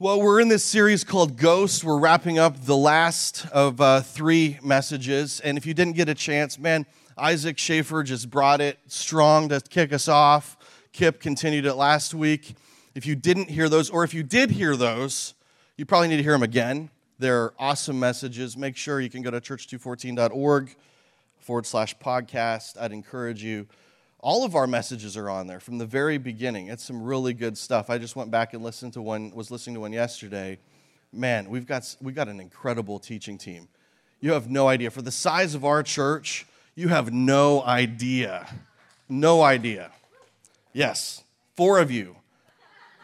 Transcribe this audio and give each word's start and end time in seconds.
Well, 0.00 0.20
we're 0.20 0.40
in 0.40 0.48
this 0.48 0.64
series 0.64 1.04
called 1.04 1.36
Ghost. 1.36 1.84
We're 1.84 2.00
wrapping 2.00 2.36
up 2.36 2.64
the 2.64 2.76
last 2.76 3.46
of 3.52 3.80
uh, 3.80 4.00
three 4.00 4.58
messages. 4.60 5.38
And 5.38 5.56
if 5.56 5.66
you 5.66 5.72
didn't 5.72 5.94
get 5.94 6.08
a 6.08 6.16
chance, 6.16 6.58
man, 6.58 6.84
Isaac 7.16 7.58
Schaefer 7.58 8.02
just 8.02 8.28
brought 8.28 8.60
it 8.60 8.76
strong 8.88 9.50
to 9.50 9.60
kick 9.60 9.92
us 9.92 10.08
off. 10.08 10.56
Kip 10.92 11.20
continued 11.20 11.64
it 11.64 11.74
last 11.74 12.12
week. 12.12 12.56
If 12.96 13.06
you 13.06 13.14
didn't 13.14 13.50
hear 13.50 13.68
those, 13.68 13.88
or 13.88 14.02
if 14.02 14.12
you 14.12 14.24
did 14.24 14.50
hear 14.50 14.74
those, 14.74 15.34
you 15.76 15.86
probably 15.86 16.08
need 16.08 16.16
to 16.16 16.24
hear 16.24 16.32
them 16.32 16.42
again. 16.42 16.90
They're 17.20 17.52
awesome 17.56 18.00
messages. 18.00 18.56
Make 18.56 18.76
sure 18.76 19.00
you 19.00 19.10
can 19.10 19.22
go 19.22 19.30
to 19.30 19.40
church214.org 19.40 20.74
forward 21.38 21.66
slash 21.66 21.96
podcast. 21.98 22.76
I'd 22.80 22.90
encourage 22.90 23.44
you 23.44 23.68
all 24.24 24.42
of 24.42 24.54
our 24.56 24.66
messages 24.66 25.18
are 25.18 25.28
on 25.28 25.46
there 25.46 25.60
from 25.60 25.76
the 25.76 25.84
very 25.84 26.16
beginning. 26.16 26.68
It's 26.68 26.82
some 26.82 27.02
really 27.02 27.34
good 27.34 27.58
stuff. 27.58 27.90
I 27.90 27.98
just 27.98 28.16
went 28.16 28.30
back 28.30 28.54
and 28.54 28.64
listened 28.64 28.94
to 28.94 29.02
one, 29.02 29.30
was 29.34 29.50
listening 29.50 29.74
to 29.74 29.80
one 29.80 29.92
yesterday. 29.92 30.58
Man, 31.12 31.50
we've 31.50 31.66
got, 31.66 31.94
we've 32.00 32.14
got 32.14 32.28
an 32.28 32.40
incredible 32.40 32.98
teaching 32.98 33.36
team. 33.36 33.68
You 34.22 34.32
have 34.32 34.48
no 34.48 34.66
idea. 34.66 34.90
For 34.90 35.02
the 35.02 35.10
size 35.10 35.54
of 35.54 35.62
our 35.62 35.82
church, 35.82 36.46
you 36.74 36.88
have 36.88 37.12
no 37.12 37.62
idea. 37.64 38.48
No 39.10 39.42
idea. 39.42 39.92
Yes, 40.72 41.22
four 41.54 41.78
of 41.78 41.90
you 41.90 42.16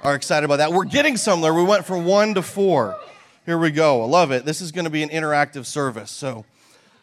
are 0.03 0.15
excited 0.15 0.47
about 0.47 0.57
that. 0.57 0.73
We're 0.73 0.87
getting 0.87 1.19
somewhere. 1.19 1.53
We 1.53 1.65
went 1.65 1.85
from 1.85 2.07
one 2.07 2.33
to 2.33 2.41
four. 2.41 2.99
Here 3.45 3.59
we 3.59 3.71
go. 3.71 4.03
I 4.03 4.07
love 4.07 4.31
it. 4.31 4.47
This 4.47 4.63
is 4.63 4.73
going 4.73 4.87
to 4.87 4.91
be 4.91 5.03
an 5.03 5.11
interactive 5.11 5.67
service. 5.67 6.11
So 6.11 6.47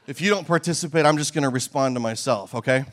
if 0.07 0.21
you 0.21 0.31
don't 0.31 0.47
participate, 0.47 1.05
I'm 1.05 1.19
just 1.19 1.35
going 1.35 1.43
to 1.43 1.49
respond 1.49 1.95
to 1.95 1.99
myself, 1.99 2.55
okay? 2.55 2.85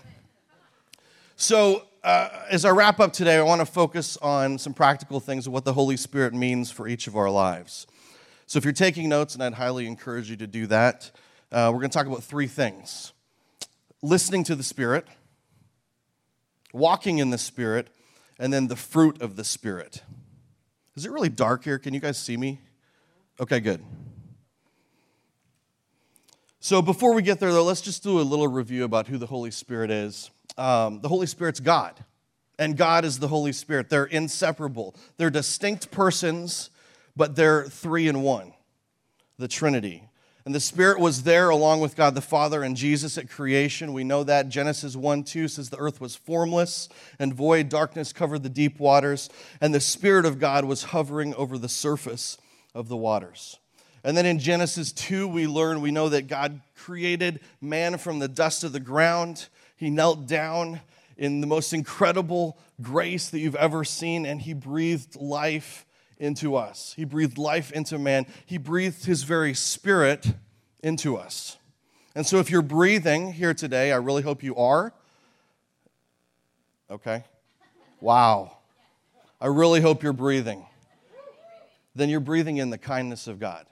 So, 1.37 1.83
uh, 2.05 2.29
as 2.49 2.65
I 2.65 2.71
wrap 2.71 3.01
up 3.01 3.13
today, 3.13 3.37
I 3.37 3.43
want 3.43 3.61
to 3.61 3.67
focus 3.67 4.17
on 4.19 4.57
some 4.57 4.73
practical 4.73 5.19
things 5.19 5.49
of 5.49 5.53
what 5.53 5.65
the 5.65 5.73
Holy 5.73 5.97
Spirit 5.97 6.33
means 6.33 6.71
for 6.71 6.87
each 6.87 7.09
of 7.09 7.17
our 7.17 7.29
lives. 7.29 7.89
So, 8.47 8.57
if 8.57 8.65
you're 8.65 8.73
taking 8.73 9.09
notes, 9.09 9.35
and 9.35 9.43
I'd 9.43 9.55
highly 9.55 9.89
encourage 9.89 10.31
you 10.31 10.37
to 10.37 10.47
do 10.47 10.69
that, 10.69 11.11
uh, 11.51 11.71
we're 11.73 11.81
going 11.81 11.91
to 11.91 11.99
talk 11.99 12.07
about 12.07 12.23
three 12.23 12.47
things 12.47 13.13
listening 14.01 14.45
to 14.45 14.55
the 14.55 14.63
Spirit, 14.63 15.07
walking 16.73 17.19
in 17.19 17.31
the 17.31 17.39
Spirit, 17.39 17.89
and 18.39 18.53
then 18.53 18.69
the 18.69 18.77
fruit 18.77 19.21
of 19.21 19.35
the 19.35 19.45
Spirit. 19.45 20.03
Is 20.95 21.05
it 21.05 21.11
really 21.11 21.31
dark 21.31 21.65
here? 21.65 21.81
Can 21.81 21.95
you 21.95 22.01
guys 22.01 22.17
see 22.17 22.37
me? 22.37 22.61
Okay, 23.41 23.59
good. 23.59 23.83
So, 26.65 26.81
before 26.81 27.13
we 27.13 27.21
get 27.21 27.41
there, 27.41 27.53
though, 27.53 27.63
let's 27.63 27.83
just 27.83 28.03
do 28.03 28.19
a 28.19 28.23
little 28.23 28.49
review 28.49 28.85
about 28.85 29.07
who 29.07 29.19
the 29.19 29.27
Holy 29.27 29.51
Spirit 29.51 29.91
is 29.91 30.31
um, 30.57 31.03
the 31.03 31.11
Holy 31.11 31.27
Spirit's 31.27 31.61
God, 31.61 32.03
and 32.59 32.75
God 32.75 33.05
is 33.05 33.19
the 33.19 33.29
Holy 33.29 33.53
Spirit. 33.53 33.91
They're 33.91 34.07
inseparable. 34.07 34.95
They're 35.19 35.29
distinct 35.29 35.91
persons, 35.91 36.71
but 37.15 37.37
they're 37.37 37.65
three 37.65 38.09
in 38.09 38.23
one 38.23 38.55
the 39.39 39.47
Trinity. 39.47 40.09
And 40.47 40.55
the 40.55 40.61
Spirit 40.61 41.01
was 41.01 41.25
there 41.25 41.51
along 41.51 41.81
with 41.81 41.97
God 41.97 42.15
the 42.15 42.23
Father 42.23 42.63
and 42.63 42.79
Jesus 42.79 43.19
at 43.19 43.29
creation. 43.29 43.93
We 43.93 44.03
know 44.03 44.25
that. 44.25 44.49
Genesis 44.49 44.97
1 44.97 45.25
2 45.25 45.49
says 45.49 45.69
the 45.69 45.77
earth 45.77 46.01
was 46.01 46.17
formless 46.17 46.89
and 47.19 47.35
void, 47.35 47.69
darkness 47.69 48.11
covered 48.15 48.43
the 48.43 48.49
deep 48.49 48.81
waters, 48.81 49.29
and 49.61 49.75
the 49.75 49.81
Spirit 49.81 50.25
of 50.25 50.39
God 50.39 50.65
was 50.65 50.85
hovering 50.85 51.35
over 51.35 51.59
the 51.59 51.69
surface 51.69 52.39
of 52.75 52.89
the 52.89 52.97
waters. 52.97 53.59
And 54.05 54.15
then 54.17 54.27
in 54.27 54.39
Genesis 54.39 54.93
2, 54.93 55.27
we 55.27 55.47
learn, 55.47 55.81
we 55.81 55.91
know 55.91 56.11
that 56.11 56.29
God 56.29 56.61
created 56.77 57.41
man 57.61 57.97
from 57.97 58.19
the 58.19 58.29
dust 58.29 58.63
of 58.63 58.73
the 58.73 58.81
ground 58.81 59.49
he 59.77 59.91
knelt 59.91 60.27
down 60.27 60.81
in 61.17 61.41
the 61.41 61.47
most 61.47 61.73
incredible 61.73 62.59
grace 62.81 63.31
that 63.31 63.39
you've 63.39 63.57
ever 63.57 63.85
seen, 63.85 64.27
and 64.27 64.41
he 64.41 64.53
breathed 64.53 65.17
life 65.17 65.87
into 66.19 66.55
us. 66.55 66.93
He 66.97 67.05
breathed 67.05 67.39
life 67.39 67.73
into 67.73 67.99
man. 67.99 68.27
He 68.47 68.59
breathed 68.59 69.05
his 69.05 69.23
very 69.25 69.55
spirit 69.55 70.27
into 70.83 71.17
us. 71.17 71.57
And 72.15 72.27
so, 72.27 72.39
if 72.39 72.51
you're 72.51 72.63
breathing 72.63 73.33
here 73.33 73.55
today, 73.55 73.91
I 73.93 73.97
really 73.97 74.23
hope 74.23 74.43
you 74.43 74.55
are. 74.57 74.93
Okay? 76.91 77.25
Wow. 78.01 78.59
I 79.41 79.47
really 79.47 79.81
hope 79.81 80.03
you're 80.03 80.13
breathing. 80.13 80.65
Then 81.97 82.09
you're 82.09 82.21
breathing 82.21 82.59
in 82.59 82.71
the 82.71 82.79
kindness 82.79 83.27
of 83.27 83.41
God. 83.41 83.67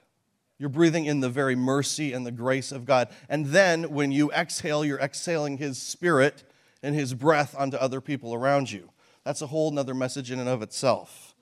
You're 0.63 0.69
breathing 0.69 1.07
in 1.07 1.19
the 1.19 1.27
very 1.27 1.57
mercy 1.57 2.13
and 2.13 2.25
the 2.25 2.31
grace 2.31 2.71
of 2.71 2.85
God. 2.85 3.09
And 3.27 3.47
then 3.47 3.91
when 3.91 4.13
you 4.13 4.31
exhale, 4.31 4.85
you're 4.85 4.97
exhaling 4.97 5.57
His 5.57 5.77
Spirit 5.77 6.45
and 6.81 6.95
His 6.95 7.13
breath 7.13 7.53
onto 7.57 7.75
other 7.75 7.99
people 7.99 8.33
around 8.33 8.71
you. 8.71 8.89
That's 9.25 9.41
a 9.41 9.47
whole 9.47 9.71
nother 9.71 9.93
message 9.93 10.31
in 10.31 10.39
and 10.39 10.47
of 10.47 10.61
itself. 10.61 11.35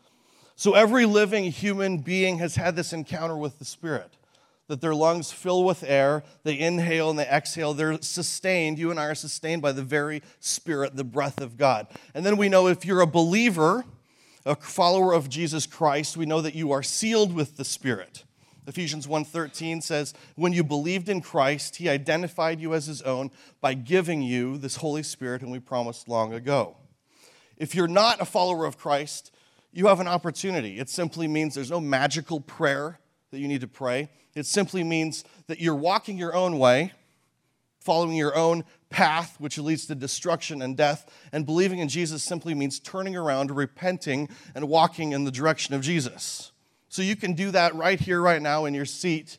So 0.55 0.73
every 0.73 1.05
living 1.05 1.51
human 1.51 1.99
being 1.99 2.39
has 2.39 2.55
had 2.55 2.75
this 2.75 2.93
encounter 2.93 3.37
with 3.37 3.59
the 3.59 3.63
Spirit 3.63 4.17
that 4.65 4.81
their 4.81 4.95
lungs 4.95 5.31
fill 5.31 5.63
with 5.63 5.83
air, 5.83 6.23
they 6.41 6.57
inhale 6.57 7.11
and 7.11 7.19
they 7.19 7.27
exhale, 7.27 7.75
they're 7.75 8.01
sustained. 8.01 8.79
You 8.79 8.89
and 8.89 8.99
I 8.99 9.05
are 9.05 9.13
sustained 9.13 9.61
by 9.61 9.71
the 9.71 9.83
very 9.83 10.23
Spirit, 10.39 10.95
the 10.95 11.03
breath 11.03 11.39
of 11.39 11.57
God. 11.57 11.85
And 12.15 12.25
then 12.25 12.37
we 12.37 12.49
know 12.49 12.65
if 12.65 12.85
you're 12.85 13.01
a 13.01 13.05
believer, 13.05 13.85
a 14.47 14.55
follower 14.55 15.13
of 15.13 15.29
Jesus 15.29 15.67
Christ, 15.67 16.17
we 16.17 16.25
know 16.25 16.41
that 16.41 16.55
you 16.55 16.71
are 16.71 16.81
sealed 16.81 17.35
with 17.35 17.57
the 17.57 17.65
Spirit. 17.65 18.23
Ephesians 18.71 19.05
1:13 19.05 19.81
says, 19.81 20.13
"When 20.35 20.53
you 20.53 20.63
believed 20.63 21.09
in 21.09 21.19
Christ, 21.19 21.75
he 21.75 21.89
identified 21.89 22.61
you 22.61 22.73
as 22.73 22.85
his 22.85 23.01
own 23.01 23.29
by 23.59 23.73
giving 23.73 24.21
you 24.21 24.57
this 24.57 24.77
Holy 24.77 25.03
Spirit 25.03 25.41
whom 25.41 25.49
we 25.51 25.59
promised 25.59 26.07
long 26.07 26.33
ago." 26.33 26.77
If 27.57 27.75
you're 27.75 27.89
not 27.89 28.21
a 28.21 28.25
follower 28.25 28.65
of 28.65 28.77
Christ, 28.77 29.33
you 29.73 29.87
have 29.87 29.99
an 29.99 30.07
opportunity. 30.07 30.79
It 30.79 30.89
simply 30.89 31.27
means 31.27 31.53
there's 31.53 31.69
no 31.69 31.81
magical 31.81 32.39
prayer 32.39 33.01
that 33.31 33.39
you 33.39 33.49
need 33.49 33.59
to 33.59 33.67
pray. 33.67 34.09
It 34.35 34.45
simply 34.45 34.85
means 34.85 35.25
that 35.47 35.59
you're 35.59 35.75
walking 35.75 36.17
your 36.17 36.33
own 36.33 36.57
way, 36.57 36.93
following 37.77 38.15
your 38.15 38.37
own 38.37 38.63
path, 38.89 39.35
which 39.37 39.57
leads 39.57 39.85
to 39.87 39.95
destruction 39.95 40.61
and 40.61 40.77
death. 40.77 41.11
And 41.33 41.45
believing 41.45 41.79
in 41.79 41.89
Jesus 41.89 42.23
simply 42.23 42.53
means 42.53 42.79
turning 42.79 43.17
around, 43.17 43.51
repenting, 43.51 44.29
and 44.55 44.69
walking 44.69 45.11
in 45.11 45.25
the 45.25 45.31
direction 45.31 45.75
of 45.75 45.81
Jesus. 45.81 46.53
So 46.91 47.01
you 47.01 47.15
can 47.15 47.35
do 47.35 47.51
that 47.51 47.73
right 47.73 47.97
here, 47.97 48.21
right 48.21 48.41
now 48.41 48.65
in 48.65 48.73
your 48.73 48.83
seat. 48.83 49.37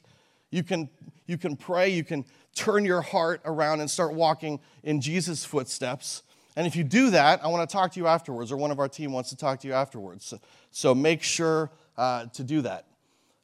You 0.51 0.63
can, 0.63 0.89
you 1.27 1.37
can 1.37 1.55
pray, 1.55 1.91
you 1.91 2.03
can 2.03 2.25
turn 2.55 2.87
your 2.87 3.03
heart 3.03 3.43
around 3.45 3.81
and 3.81 3.91
start 3.91 4.15
walking 4.15 4.59
in 4.83 5.03
Jesus' 5.03 5.45
footsteps. 5.45 6.23
And 6.57 6.67
if 6.67 6.77
you 6.77 6.83
do 6.83 7.11
that, 7.11 7.45
I 7.45 7.49
want 7.49 7.69
to 7.69 7.71
talk 7.71 7.93
to 7.93 8.01
you 8.01 8.07
afterwards, 8.07 8.51
or 8.51 8.57
one 8.57 8.71
of 8.71 8.81
our 8.81 8.89
team 8.89 9.13
wants 9.13 9.29
to 9.31 9.37
talk 9.37 9.61
to 9.61 9.69
you 9.69 9.75
afterwards. 9.75 10.25
So, 10.25 10.39
so 10.71 10.95
make 10.95 11.23
sure 11.23 11.71
uh, 11.99 12.25
to 12.33 12.43
do 12.43 12.63
that. 12.63 12.87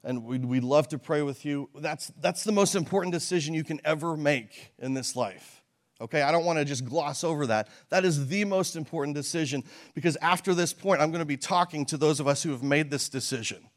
And 0.03 0.25
we'd, 0.25 0.47
we'd 0.47 0.65
love 0.65 0.89
to 0.89 0.99
pray 0.99 1.21
with 1.21 1.45
you. 1.45 1.69
That's, 1.75 2.11
that's 2.19 2.45
the 2.45 2.53
most 2.53 2.75
important 2.75 3.13
decision 3.13 3.53
you 3.53 3.65
can 3.65 3.79
ever 3.85 4.17
make 4.17 4.73
in 4.79 4.95
this 4.95 5.17
life. 5.17 5.63
Okay, 6.01 6.23
I 6.23 6.33
don't 6.33 6.47
want 6.47 6.59
to 6.59 6.65
just 6.65 6.87
gloss 6.87 7.25
over 7.25 7.47
that. 7.49 7.69
That 7.91 8.07
is 8.07 8.29
the 8.29 8.47
most 8.47 8.75
important 8.75 9.17
decision 9.17 9.65
because 9.95 10.17
after 10.23 10.55
this 10.55 10.73
point, 10.73 11.03
I'm 11.03 11.11
going 11.11 11.21
to 11.21 11.27
be 11.27 11.37
talking 11.37 11.85
to 11.87 11.99
those 11.99 12.21
of 12.21 12.27
us 12.27 12.43
who 12.43 12.53
have 12.53 12.63
made 12.63 12.91
this 12.91 13.11
decision. 13.11 13.69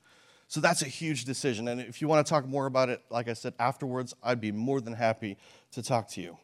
So 0.51 0.59
that's 0.59 0.81
a 0.81 0.87
huge 0.87 1.23
decision. 1.23 1.69
And 1.69 1.79
if 1.79 2.01
you 2.01 2.09
want 2.09 2.27
to 2.27 2.29
talk 2.29 2.45
more 2.45 2.65
about 2.65 2.89
it, 2.89 3.01
like 3.09 3.29
I 3.29 3.33
said, 3.33 3.53
afterwards, 3.57 4.13
I'd 4.21 4.41
be 4.41 4.51
more 4.51 4.81
than 4.81 4.91
happy 4.91 5.37
to 5.71 5.81
talk 5.81 6.09
to 6.09 6.21
you. 6.21 6.37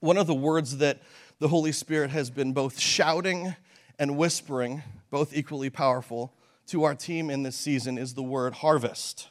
One 0.00 0.16
of 0.16 0.26
the 0.26 0.34
words 0.34 0.78
that 0.78 1.02
the 1.38 1.48
Holy 1.48 1.72
Spirit 1.72 2.08
has 2.08 2.30
been 2.30 2.54
both 2.54 2.78
shouting 2.78 3.54
and 3.98 4.16
whispering, 4.16 4.82
both 5.10 5.36
equally 5.36 5.68
powerful, 5.68 6.32
to 6.68 6.84
our 6.84 6.94
team 6.94 7.28
in 7.28 7.42
this 7.42 7.54
season 7.54 7.98
is 7.98 8.14
the 8.14 8.22
word 8.22 8.54
harvest. 8.54 9.28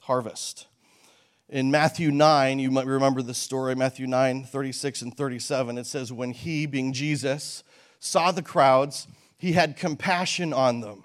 Harvest. 0.00 0.66
In 1.48 1.70
Matthew 1.70 2.10
9, 2.10 2.58
you 2.58 2.72
might 2.72 2.86
remember 2.86 3.22
the 3.22 3.32
story, 3.32 3.76
Matthew 3.76 4.08
9, 4.08 4.42
36 4.42 5.02
and 5.02 5.16
37. 5.16 5.78
It 5.78 5.86
says, 5.86 6.12
When 6.12 6.32
he, 6.32 6.66
being 6.66 6.92
Jesus, 6.92 7.62
saw 8.00 8.32
the 8.32 8.42
crowds, 8.42 9.06
he 9.38 9.52
had 9.52 9.76
compassion 9.76 10.52
on 10.52 10.80
them 10.80 11.04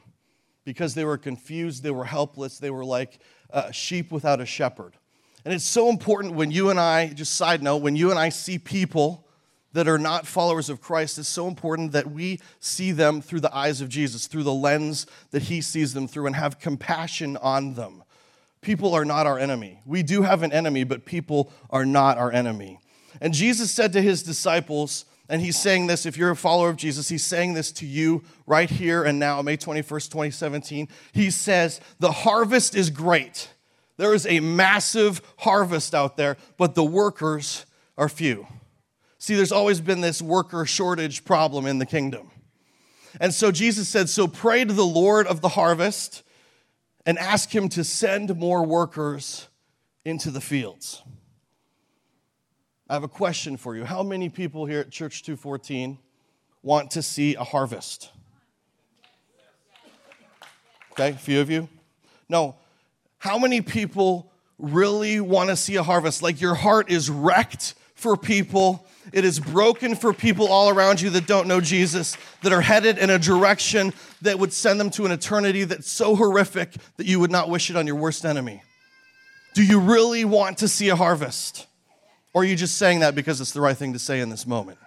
because 0.68 0.94
they 0.96 1.06
were 1.06 1.18
confused, 1.18 1.82
they 1.82 1.92
were 1.92 2.04
helpless, 2.04 2.58
they 2.58 2.70
were 2.70 2.84
like 2.84 3.20
uh, 3.54 3.72
sheep 3.72 4.12
without 4.12 4.42
a 4.42 4.46
shepherd. 4.46 4.98
And 5.46 5.54
it's 5.54 5.64
so 5.64 5.88
important 5.88 6.34
when 6.34 6.52
you 6.52 6.70
and 6.70 6.78
I, 6.78 7.08
just 7.08 7.36
side 7.36 7.64
note, 7.64 7.78
when 7.78 7.96
you 7.96 8.10
and 8.10 8.20
I 8.20 8.28
see 8.28 8.60
people 8.60 9.26
that 9.72 9.88
are 9.88 9.98
not 9.98 10.28
followers 10.28 10.70
of 10.70 10.82
Christ, 10.82 11.20
it's 11.20 11.30
so 11.30 11.48
important 11.48 11.94
that 11.94 12.12
we 12.12 12.42
see 12.60 12.92
them 12.92 13.22
through 13.22 13.40
the 13.40 13.56
eyes 13.56 13.80
of 13.80 13.88
Jesus, 13.88 14.28
through 14.28 14.44
the 14.44 14.54
lens 14.54 15.08
that 15.32 15.44
He 15.44 15.62
sees 15.62 15.94
them 15.94 16.06
through, 16.06 16.28
and 16.28 16.36
have 16.36 16.60
compassion 16.60 17.38
on 17.38 17.76
them. 17.76 18.04
People 18.60 18.94
are 18.94 19.06
not 19.06 19.26
our 19.26 19.40
enemy. 19.40 19.80
We 19.86 20.04
do 20.04 20.24
have 20.24 20.44
an 20.44 20.52
enemy, 20.52 20.84
but 20.84 21.06
people 21.06 21.50
are 21.70 21.86
not 21.86 22.18
our 22.18 22.34
enemy. 22.34 22.82
And 23.22 23.34
Jesus 23.34 23.72
said 23.72 23.94
to 23.94 24.02
His 24.02 24.22
disciples, 24.22 25.06
and 25.30 25.42
he's 25.42 25.60
saying 25.60 25.88
this, 25.88 26.06
if 26.06 26.18
you're 26.18 26.32
a 26.32 26.36
follower 26.36 26.70
of 26.70 26.78
Jesus, 26.78 27.10
he's 27.10 27.26
saying 27.26 27.54
this 27.54 27.72
to 27.74 27.86
you 27.86 28.24
right 28.46 28.70
here 28.70 29.04
and 29.04 29.20
now, 29.20 29.42
May 29.42 29.58
21st, 29.58 30.10
2017. 30.10 30.88
He 31.12 31.30
says, 31.30 31.82
The 32.00 32.12
harvest 32.12 32.76
is 32.76 32.90
great. 32.90 33.50
There 33.98 34.14
is 34.14 34.26
a 34.26 34.40
massive 34.40 35.22
harvest 35.40 35.94
out 35.94 36.18
there, 36.18 36.38
but 36.58 36.76
the 36.76 36.84
workers 36.84 37.66
are 37.98 38.08
few. 38.08 38.48
See, 39.18 39.36
there's 39.36 39.52
always 39.52 39.82
been 39.82 40.02
this 40.02 40.22
worker 40.22 40.66
shortage 40.66 41.26
problem 41.26 41.66
in 41.66 41.80
the 41.80 41.86
kingdom. 41.86 42.32
And 43.20 43.34
so 43.34 43.52
Jesus 43.52 43.90
said, 43.90 44.08
So 44.08 44.28
pray 44.28 44.64
to 44.64 44.74
the 44.74 44.86
Lord 44.86 45.28
of 45.28 45.42
the 45.42 45.50
harvest 45.50 46.24
and 47.06 47.18
ask 47.18 47.54
him 47.54 47.68
to 47.70 47.84
send 47.84 48.36
more 48.38 48.64
workers 48.66 49.48
into 50.06 50.30
the 50.32 50.42
fields. 50.42 51.02
I 52.90 52.94
have 52.94 53.04
a 53.04 53.10
question 53.10 53.58
for 53.58 53.76
you. 53.76 53.84
How 53.84 54.02
many 54.02 54.30
people 54.30 54.66
here 54.66 54.80
at 54.80 54.92
Church 54.92 55.24
214 55.24 55.98
want 56.64 56.92
to 56.92 57.02
see 57.02 57.36
a 57.36 57.44
harvest? 57.44 58.12
Okay, 60.94 61.10
a 61.10 61.14
few 61.14 61.42
of 61.42 61.50
you. 61.50 61.68
No, 62.30 62.56
how 63.18 63.38
many 63.38 63.60
people 63.60 64.32
really 64.58 65.20
want 65.20 65.50
to 65.50 65.58
see 65.58 65.76
a 65.76 65.84
harvest? 65.84 66.24
Like 66.24 66.40
your 66.40 66.56
heart 66.56 66.90
is 66.90 67.10
wrecked 67.10 67.76
for 67.94 68.16
people, 68.16 68.88
it 69.12 69.26
is 69.26 69.40
broken 69.40 69.96
for 69.96 70.14
people 70.14 70.48
all 70.48 70.70
around 70.70 71.02
you 71.02 71.10
that 71.10 71.28
don't 71.28 71.48
know 71.48 71.60
Jesus, 71.60 72.16
that 72.44 72.54
are 72.54 72.62
headed 72.62 73.00
in 73.00 73.10
a 73.10 73.20
direction 73.20 73.92
that 74.22 74.40
would 74.40 74.54
send 74.54 74.80
them 74.80 74.92
to 74.92 75.06
an 75.06 75.12
eternity 75.12 75.66
that's 75.66 75.90
so 75.92 76.16
horrific 76.16 76.74
that 76.96 77.06
you 77.06 77.20
would 77.20 77.32
not 77.32 77.50
wish 77.50 77.70
it 77.70 77.76
on 77.76 77.86
your 77.86 77.96
worst 77.96 78.24
enemy. 78.24 78.62
Do 79.56 79.64
you 79.64 79.80
really 79.80 80.24
want 80.26 80.60
to 80.60 80.68
see 80.68 80.90
a 80.90 80.96
harvest? 80.96 81.68
Or 82.34 82.42
are 82.42 82.46
you 82.46 82.56
just 82.56 82.78
saying 82.78 83.00
that 83.00 83.16
because 83.16 83.42
it's 83.42 83.52
the 83.52 83.62
right 83.62 83.76
thing 83.76 83.94
to 83.94 84.00
say 84.00 84.20
in 84.20 84.30
this 84.30 84.46
moment? 84.46 84.78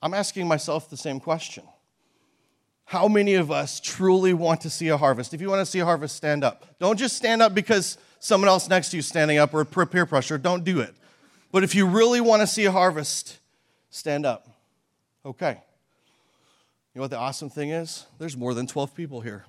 I'm 0.00 0.14
asking 0.14 0.48
myself 0.48 0.90
the 0.90 0.96
same 0.96 1.20
question. 1.20 1.64
How 2.84 3.08
many 3.08 3.34
of 3.34 3.50
us 3.50 3.80
truly 3.80 4.34
want 4.34 4.60
to 4.62 4.70
see 4.70 4.88
a 4.88 4.96
harvest? 4.96 5.32
If 5.32 5.40
you 5.40 5.48
want 5.48 5.60
to 5.60 5.66
see 5.66 5.78
a 5.78 5.84
harvest, 5.84 6.16
stand 6.16 6.44
up. 6.44 6.66
Don't 6.78 6.98
just 6.98 7.16
stand 7.16 7.40
up 7.40 7.54
because 7.54 7.96
someone 8.18 8.48
else 8.48 8.68
next 8.68 8.90
to 8.90 8.96
you 8.96 9.00
is 9.00 9.06
standing 9.06 9.38
up 9.38 9.54
or 9.54 9.64
peer 9.64 10.04
pressure. 10.04 10.38
Don't 10.38 10.64
do 10.64 10.80
it. 10.80 10.94
But 11.52 11.64
if 11.64 11.74
you 11.74 11.86
really 11.86 12.20
want 12.20 12.42
to 12.42 12.46
see 12.46 12.64
a 12.64 12.72
harvest, 12.72 13.38
stand 13.90 14.26
up. 14.26 14.48
Okay. 15.24 15.52
You 16.94 16.98
know 16.98 17.02
what 17.02 17.10
the 17.10 17.18
awesome 17.18 17.48
thing 17.48 17.70
is? 17.70 18.04
There's 18.18 18.36
more 18.36 18.52
than 18.52 18.66
12 18.66 18.94
people 18.94 19.20
here. 19.20 19.44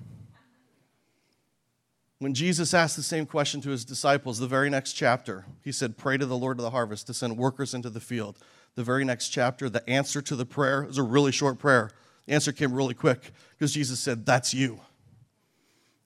When 2.23 2.33
Jesus 2.33 2.73
asked 2.73 2.95
the 2.95 3.03
same 3.03 3.25
question 3.25 3.59
to 3.59 3.69
his 3.69 3.83
disciples, 3.83 4.39
the 4.39 4.47
very 4.47 4.69
next 4.69 4.93
chapter, 4.93 5.43
he 5.61 5.73
said, 5.73 5.97
Pray 5.97 6.15
to 6.15 6.25
the 6.25 6.37
Lord 6.37 6.57
of 6.57 6.63
the 6.63 6.69
harvest 6.69 7.07
to 7.07 7.13
send 7.13 7.35
workers 7.35 7.73
into 7.73 7.89
the 7.89 7.99
field. 7.99 8.39
The 8.75 8.83
very 8.83 9.03
next 9.03 9.27
chapter, 9.27 9.67
the 9.67 9.87
answer 9.89 10.21
to 10.21 10.37
the 10.37 10.45
prayer 10.45 10.85
is 10.85 10.97
a 10.97 11.03
really 11.03 11.33
short 11.33 11.59
prayer. 11.59 11.91
The 12.25 12.33
answer 12.33 12.53
came 12.53 12.71
really 12.71 12.93
quick 12.93 13.33
because 13.49 13.73
Jesus 13.73 13.99
said, 13.99 14.25
That's 14.25 14.53
you. 14.53 14.79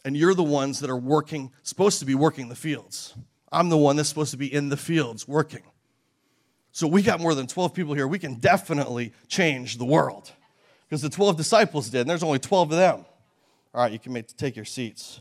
And 0.03 0.17
you're 0.17 0.33
the 0.33 0.41
ones 0.41 0.79
that 0.79 0.89
are 0.89 0.97
working, 0.97 1.51
supposed 1.61 1.99
to 1.99 2.05
be 2.05 2.15
working 2.15 2.49
the 2.49 2.55
fields. 2.55 3.13
I'm 3.51 3.69
the 3.69 3.77
one 3.77 3.95
that's 3.95 4.09
supposed 4.09 4.31
to 4.31 4.37
be 4.37 4.51
in 4.51 4.69
the 4.69 4.75
fields 4.75 5.27
working. 5.27 5.65
So 6.71 6.87
we 6.87 7.03
got 7.03 7.19
more 7.19 7.35
than 7.35 7.45
12 7.45 7.75
people 7.75 7.93
here. 7.93 8.07
We 8.07 8.17
can 8.17 8.39
definitely 8.39 9.13
change 9.27 9.77
the 9.77 9.85
world 9.85 10.31
because 10.89 11.03
the 11.03 11.11
12 11.11 11.37
disciples 11.37 11.91
did, 11.91 12.01
and 12.01 12.09
there's 12.09 12.23
only 12.23 12.39
12 12.39 12.71
of 12.71 12.77
them. 12.79 13.05
All 13.75 13.83
right, 13.83 13.91
you 13.91 13.99
can 13.99 14.13
make, 14.13 14.35
take 14.35 14.55
your 14.55 14.65
seats. 14.65 15.19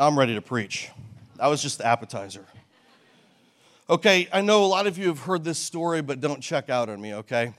I'm 0.00 0.18
ready 0.18 0.34
to 0.34 0.40
preach. 0.40 0.88
That 1.36 1.48
was 1.48 1.60
just 1.60 1.76
the 1.76 1.86
appetizer. 1.86 2.46
Okay, 3.90 4.28
I 4.32 4.40
know 4.40 4.64
a 4.64 4.66
lot 4.66 4.86
of 4.86 4.96
you 4.96 5.08
have 5.08 5.18
heard 5.18 5.44
this 5.44 5.58
story, 5.58 6.00
but 6.00 6.22
don't 6.22 6.40
check 6.40 6.70
out 6.70 6.88
on 6.88 6.98
me, 7.02 7.12
okay? 7.16 7.52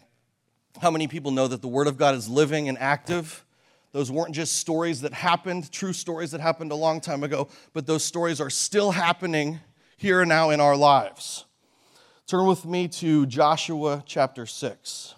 How 0.82 0.90
many 0.90 1.08
people 1.08 1.30
know 1.30 1.48
that 1.48 1.62
the 1.62 1.68
Word 1.68 1.86
of 1.86 1.98
God 1.98 2.16
is 2.16 2.28
living 2.28 2.68
and 2.68 2.80
active? 2.80 3.46
Those 3.92 4.12
weren't 4.12 4.34
just 4.34 4.54
stories 4.54 5.02
that 5.02 5.14
happened, 5.14 5.72
true 5.72 5.94
stories 5.94 6.32
that 6.32 6.42
happened 6.42 6.72
a 6.72 6.76
long 6.76 7.00
time 7.00 7.24
ago, 7.24 7.48
but 7.74 7.86
those 7.86 8.04
stories 8.04 8.42
are 8.42 8.50
still 8.50 8.90
happening 8.90 9.60
here 9.98 10.22
and 10.22 10.30
now 10.30 10.50
in 10.50 10.60
our 10.60 10.76
lives. 10.76 11.46
Turn 12.26 12.48
with 12.48 12.66
me 12.66 12.88
to 12.88 13.28
Joshua 13.28 14.02
chapter 14.08 14.48
6. 14.48 15.14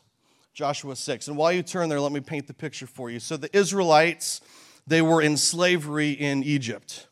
Joshua 0.53 0.95
6. 0.97 1.29
And 1.29 1.37
while 1.37 1.53
you 1.53 1.63
turn 1.63 1.87
there, 1.87 2.01
let 2.01 2.11
me 2.11 2.19
paint 2.19 2.47
the 2.47 2.53
picture 2.53 2.87
for 2.87 3.09
you. 3.09 3.21
So 3.21 3.37
the 3.37 3.55
Israelites, 3.55 4.41
they 4.85 5.01
were 5.01 5.21
in 5.21 5.37
slavery 5.37 6.11
in 6.11 6.43
Egypt 6.43 7.07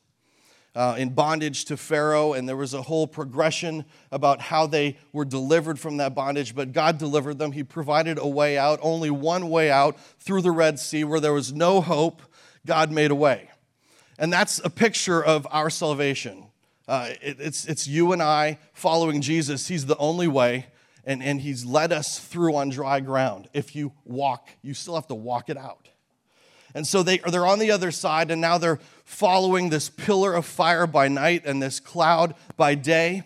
uh, 0.76 0.96
in 0.98 1.10
bondage 1.10 1.66
to 1.66 1.78
Pharaoh, 1.78 2.34
and 2.34 2.48
there 2.48 2.56
was 2.56 2.74
a 2.74 2.82
whole 2.82 3.06
progression 3.06 3.86
about 4.12 4.40
how 4.40 4.68
they 4.68 4.98
were 5.12 5.26
delivered 5.26 5.80
from 5.80 5.98
that 5.98 6.16
bondage. 6.16 6.56
But 6.56 6.72
God 6.72 6.98
delivered 6.98 7.38
them. 7.38 7.52
He 7.52 7.64
provided 7.64 8.18
a 8.18 8.28
way 8.28 8.58
out, 8.58 8.80
only 8.82 9.10
one 9.10 9.50
way 9.50 9.70
out 9.70 10.00
through 10.20 10.42
the 10.42 10.52
Red 10.52 10.80
Sea 10.80 11.04
where 11.04 11.20
there 11.20 11.34
was 11.34 11.52
no 11.52 11.82
hope. 11.82 12.22
God 12.66 12.92
made 12.92 13.12
a 13.12 13.16
way. 13.16 13.50
And 14.18 14.32
that's 14.32 14.62
a 14.64 14.70
picture 14.70 15.24
of 15.24 15.48
our 15.52 15.70
salvation. 15.70 16.46
Uh, 16.88 17.10
it, 17.22 17.38
it's, 17.40 17.66
it's 17.66 17.88
you 17.88 18.12
and 18.12 18.22
I 18.22 18.60
following 18.74 19.22
Jesus. 19.22 19.68
He's 19.68 19.86
the 19.86 19.98
only 19.98 20.28
way, 20.28 20.68
and, 21.06 21.24
and 21.24 21.42
He's 21.42 21.66
led 21.66 21.92
us 21.92 22.20
through 22.20 22.56
on 22.56 22.70
dry 22.70 23.00
ground. 23.00 23.50
If 23.54 23.76
you 23.76 23.94
walk, 24.06 24.50
you 24.62 24.74
still 24.74 24.96
have 24.96 25.08
to 25.08 25.16
walk 25.16 25.50
it 25.50 25.58
out. 25.58 25.81
And 26.74 26.86
so 26.88 27.04
they, 27.04 27.18
they're 27.18 27.46
on 27.46 27.60
the 27.60 27.72
other 27.72 27.92
side, 27.92 28.32
and 28.32 28.42
now 28.42 28.58
they're 28.58 28.80
following 29.06 29.70
this 29.70 29.90
pillar 29.90 30.34
of 30.34 30.46
fire 30.46 30.88
by 30.88 31.08
night 31.08 31.44
and 31.46 31.62
this 31.62 31.80
cloud 31.80 32.36
by 32.56 32.76
day. 32.76 33.24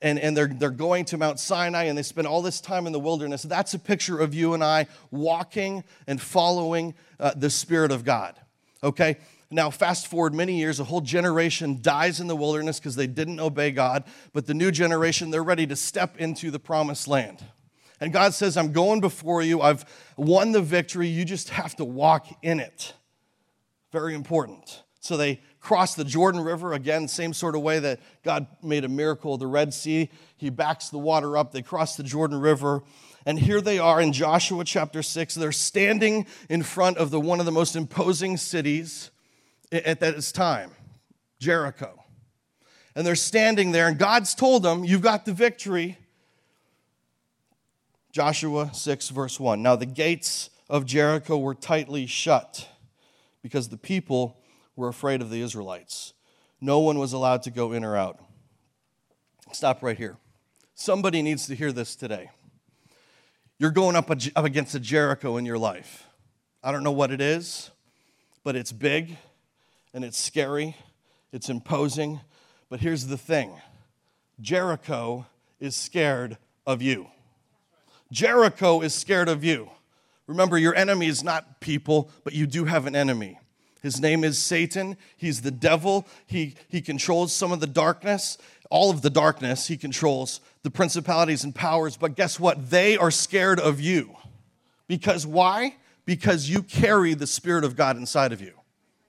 And, 0.00 0.18
and 0.18 0.36
they're, 0.36 0.46
they're 0.46 0.70
going 0.70 1.04
to 1.06 1.16
Mount 1.16 1.40
Sinai 1.40 1.84
and 1.84 1.98
they 1.98 2.04
spend 2.04 2.28
all 2.28 2.40
this 2.40 2.60
time 2.60 2.86
in 2.86 2.92
the 2.92 3.00
wilderness. 3.00 3.42
That's 3.42 3.74
a 3.74 3.80
picture 3.80 4.20
of 4.20 4.32
you 4.32 4.54
and 4.54 4.62
I 4.62 4.86
walking 5.10 5.82
and 6.06 6.20
following 6.20 6.94
uh, 7.18 7.32
the 7.34 7.50
Spirit 7.50 7.90
of 7.90 8.04
God. 8.04 8.36
Okay? 8.82 9.16
Now, 9.50 9.70
fast 9.70 10.06
forward 10.06 10.34
many 10.34 10.58
years, 10.58 10.78
a 10.78 10.84
whole 10.84 11.00
generation 11.00 11.78
dies 11.80 12.20
in 12.20 12.26
the 12.26 12.36
wilderness 12.36 12.78
because 12.78 12.96
they 12.96 13.06
didn't 13.06 13.40
obey 13.40 13.70
God. 13.70 14.04
But 14.32 14.46
the 14.46 14.54
new 14.54 14.70
generation, 14.70 15.30
they're 15.30 15.42
ready 15.42 15.66
to 15.66 15.76
step 15.76 16.16
into 16.18 16.50
the 16.50 16.58
promised 16.58 17.08
land. 17.08 17.42
And 18.00 18.12
God 18.12 18.34
says, 18.34 18.56
I'm 18.56 18.72
going 18.72 19.00
before 19.00 19.42
you. 19.42 19.60
I've 19.60 19.84
won 20.16 20.52
the 20.52 20.62
victory. 20.62 21.08
You 21.08 21.24
just 21.24 21.50
have 21.50 21.74
to 21.76 21.84
walk 21.84 22.26
in 22.42 22.60
it. 22.60 22.94
Very 23.92 24.14
important. 24.14 24.82
So 25.00 25.16
they 25.16 25.40
cross 25.60 25.94
the 25.94 26.04
Jordan 26.04 26.40
River 26.40 26.72
again, 26.74 27.08
same 27.08 27.32
sort 27.32 27.54
of 27.54 27.62
way 27.62 27.78
that 27.78 28.00
God 28.22 28.46
made 28.62 28.84
a 28.84 28.88
miracle 28.88 29.34
of 29.34 29.40
the 29.40 29.46
Red 29.46 29.72
Sea. 29.74 30.10
He 30.36 30.50
backs 30.50 30.90
the 30.90 30.98
water 30.98 31.36
up. 31.36 31.52
They 31.52 31.62
cross 31.62 31.96
the 31.96 32.02
Jordan 32.02 32.40
River. 32.40 32.82
And 33.26 33.38
here 33.38 33.60
they 33.60 33.78
are 33.78 34.00
in 34.00 34.12
Joshua 34.12 34.64
chapter 34.64 35.02
6. 35.02 35.34
They're 35.34 35.52
standing 35.52 36.26
in 36.48 36.62
front 36.62 36.98
of 36.98 37.10
the, 37.10 37.20
one 37.20 37.40
of 37.40 37.46
the 37.46 37.52
most 37.52 37.76
imposing 37.76 38.36
cities 38.36 39.10
at 39.70 40.00
that 40.00 40.20
time, 40.34 40.70
Jericho. 41.38 42.02
And 42.94 43.06
they're 43.06 43.14
standing 43.14 43.72
there, 43.72 43.86
and 43.86 43.98
God's 43.98 44.34
told 44.34 44.62
them, 44.62 44.84
You've 44.84 45.02
got 45.02 45.24
the 45.24 45.32
victory. 45.32 45.98
Joshua 48.12 48.70
6, 48.72 49.08
verse 49.10 49.38
1. 49.38 49.62
Now 49.62 49.76
the 49.76 49.86
gates 49.86 50.50
of 50.68 50.86
Jericho 50.86 51.38
were 51.38 51.54
tightly 51.54 52.06
shut 52.06 52.68
because 53.42 53.68
the 53.68 53.76
people 53.76 54.38
were 54.76 54.88
afraid 54.88 55.20
of 55.20 55.30
the 55.30 55.42
Israelites. 55.42 56.14
No 56.60 56.80
one 56.80 56.98
was 56.98 57.12
allowed 57.12 57.42
to 57.42 57.50
go 57.50 57.72
in 57.72 57.84
or 57.84 57.96
out. 57.96 58.18
Stop 59.52 59.82
right 59.82 59.96
here. 59.96 60.16
Somebody 60.74 61.22
needs 61.22 61.46
to 61.46 61.54
hear 61.54 61.72
this 61.72 61.96
today. 61.96 62.30
You're 63.58 63.70
going 63.70 63.96
up, 63.96 64.10
up 64.10 64.44
against 64.44 64.74
a 64.74 64.80
Jericho 64.80 65.36
in 65.36 65.44
your 65.44 65.58
life. 65.58 66.06
I 66.62 66.72
don't 66.72 66.84
know 66.84 66.92
what 66.92 67.10
it 67.10 67.20
is, 67.20 67.70
but 68.44 68.56
it's 68.56 68.72
big 68.72 69.16
and 69.92 70.04
it's 70.04 70.18
scary, 70.18 70.76
it's 71.32 71.48
imposing. 71.48 72.20
But 72.68 72.80
here's 72.80 73.06
the 73.06 73.18
thing 73.18 73.52
Jericho 74.40 75.26
is 75.58 75.74
scared 75.74 76.38
of 76.66 76.82
you. 76.82 77.08
Jericho 78.10 78.80
is 78.80 78.94
scared 78.94 79.28
of 79.28 79.44
you. 79.44 79.70
Remember, 80.26 80.58
your 80.58 80.74
enemy 80.74 81.06
is 81.06 81.24
not 81.24 81.60
people, 81.60 82.10
but 82.24 82.34
you 82.34 82.46
do 82.46 82.66
have 82.66 82.86
an 82.86 82.94
enemy. 82.94 83.38
His 83.82 84.00
name 84.00 84.24
is 84.24 84.38
Satan. 84.38 84.96
He's 85.16 85.42
the 85.42 85.50
devil. 85.50 86.06
He, 86.26 86.54
he 86.68 86.80
controls 86.80 87.32
some 87.32 87.52
of 87.52 87.60
the 87.60 87.66
darkness, 87.66 88.36
all 88.70 88.90
of 88.90 89.02
the 89.02 89.10
darkness. 89.10 89.68
He 89.68 89.76
controls 89.76 90.40
the 90.62 90.70
principalities 90.70 91.44
and 91.44 91.54
powers. 91.54 91.96
But 91.96 92.16
guess 92.16 92.40
what? 92.40 92.70
They 92.70 92.96
are 92.96 93.10
scared 93.10 93.60
of 93.60 93.80
you. 93.80 94.16
Because 94.88 95.26
why? 95.26 95.76
Because 96.04 96.50
you 96.50 96.62
carry 96.62 97.14
the 97.14 97.26
Spirit 97.26 97.64
of 97.64 97.76
God 97.76 97.96
inside 97.96 98.32
of 98.32 98.40
you. 98.40 98.54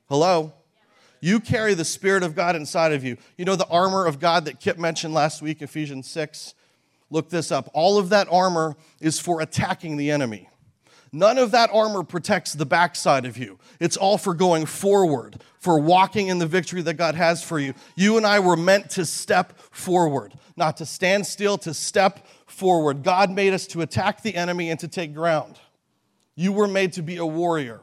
Hello? 0.07 0.53
You 1.21 1.39
carry 1.39 1.73
the 1.73 1.85
Spirit 1.85 2.23
of 2.23 2.35
God 2.35 2.55
inside 2.55 2.93
of 2.93 3.03
you. 3.03 3.17
You 3.37 3.45
know 3.45 3.55
the 3.55 3.67
armor 3.67 4.05
of 4.05 4.19
God 4.19 4.45
that 4.45 4.59
Kip 4.59 4.77
mentioned 4.77 5.13
last 5.13 5.41
week, 5.41 5.61
Ephesians 5.61 6.09
6? 6.09 6.53
Look 7.09 7.29
this 7.29 7.51
up. 7.51 7.69
All 7.73 7.97
of 7.97 8.09
that 8.09 8.27
armor 8.31 8.75
is 8.99 9.19
for 9.19 9.41
attacking 9.41 9.97
the 9.97 10.11
enemy. 10.11 10.49
None 11.11 11.39
of 11.39 11.51
that 11.51 11.71
armor 11.73 12.03
protects 12.03 12.53
the 12.53 12.65
backside 12.65 13.25
of 13.25 13.37
you. 13.37 13.57
It's 13.79 13.97
all 13.97 14.17
for 14.17 14.35
going 14.35 14.67
forward, 14.67 15.41
for 15.59 15.79
walking 15.79 16.27
in 16.27 16.37
the 16.37 16.45
victory 16.45 16.83
that 16.83 16.95
God 16.95 17.15
has 17.15 17.43
for 17.43 17.57
you. 17.57 17.73
You 17.95 18.17
and 18.17 18.27
I 18.27 18.39
were 18.39 18.55
meant 18.55 18.91
to 18.91 19.05
step 19.05 19.59
forward, 19.71 20.33
not 20.55 20.77
to 20.77 20.85
stand 20.85 21.25
still, 21.25 21.57
to 21.59 21.73
step 21.73 22.27
forward. 22.45 23.03
God 23.03 23.31
made 23.31 23.53
us 23.53 23.65
to 23.67 23.81
attack 23.81 24.21
the 24.21 24.35
enemy 24.35 24.69
and 24.69 24.79
to 24.81 24.87
take 24.87 25.15
ground. 25.15 25.57
You 26.35 26.51
were 26.51 26.67
made 26.67 26.93
to 26.93 27.01
be 27.01 27.17
a 27.17 27.25
warrior. 27.25 27.81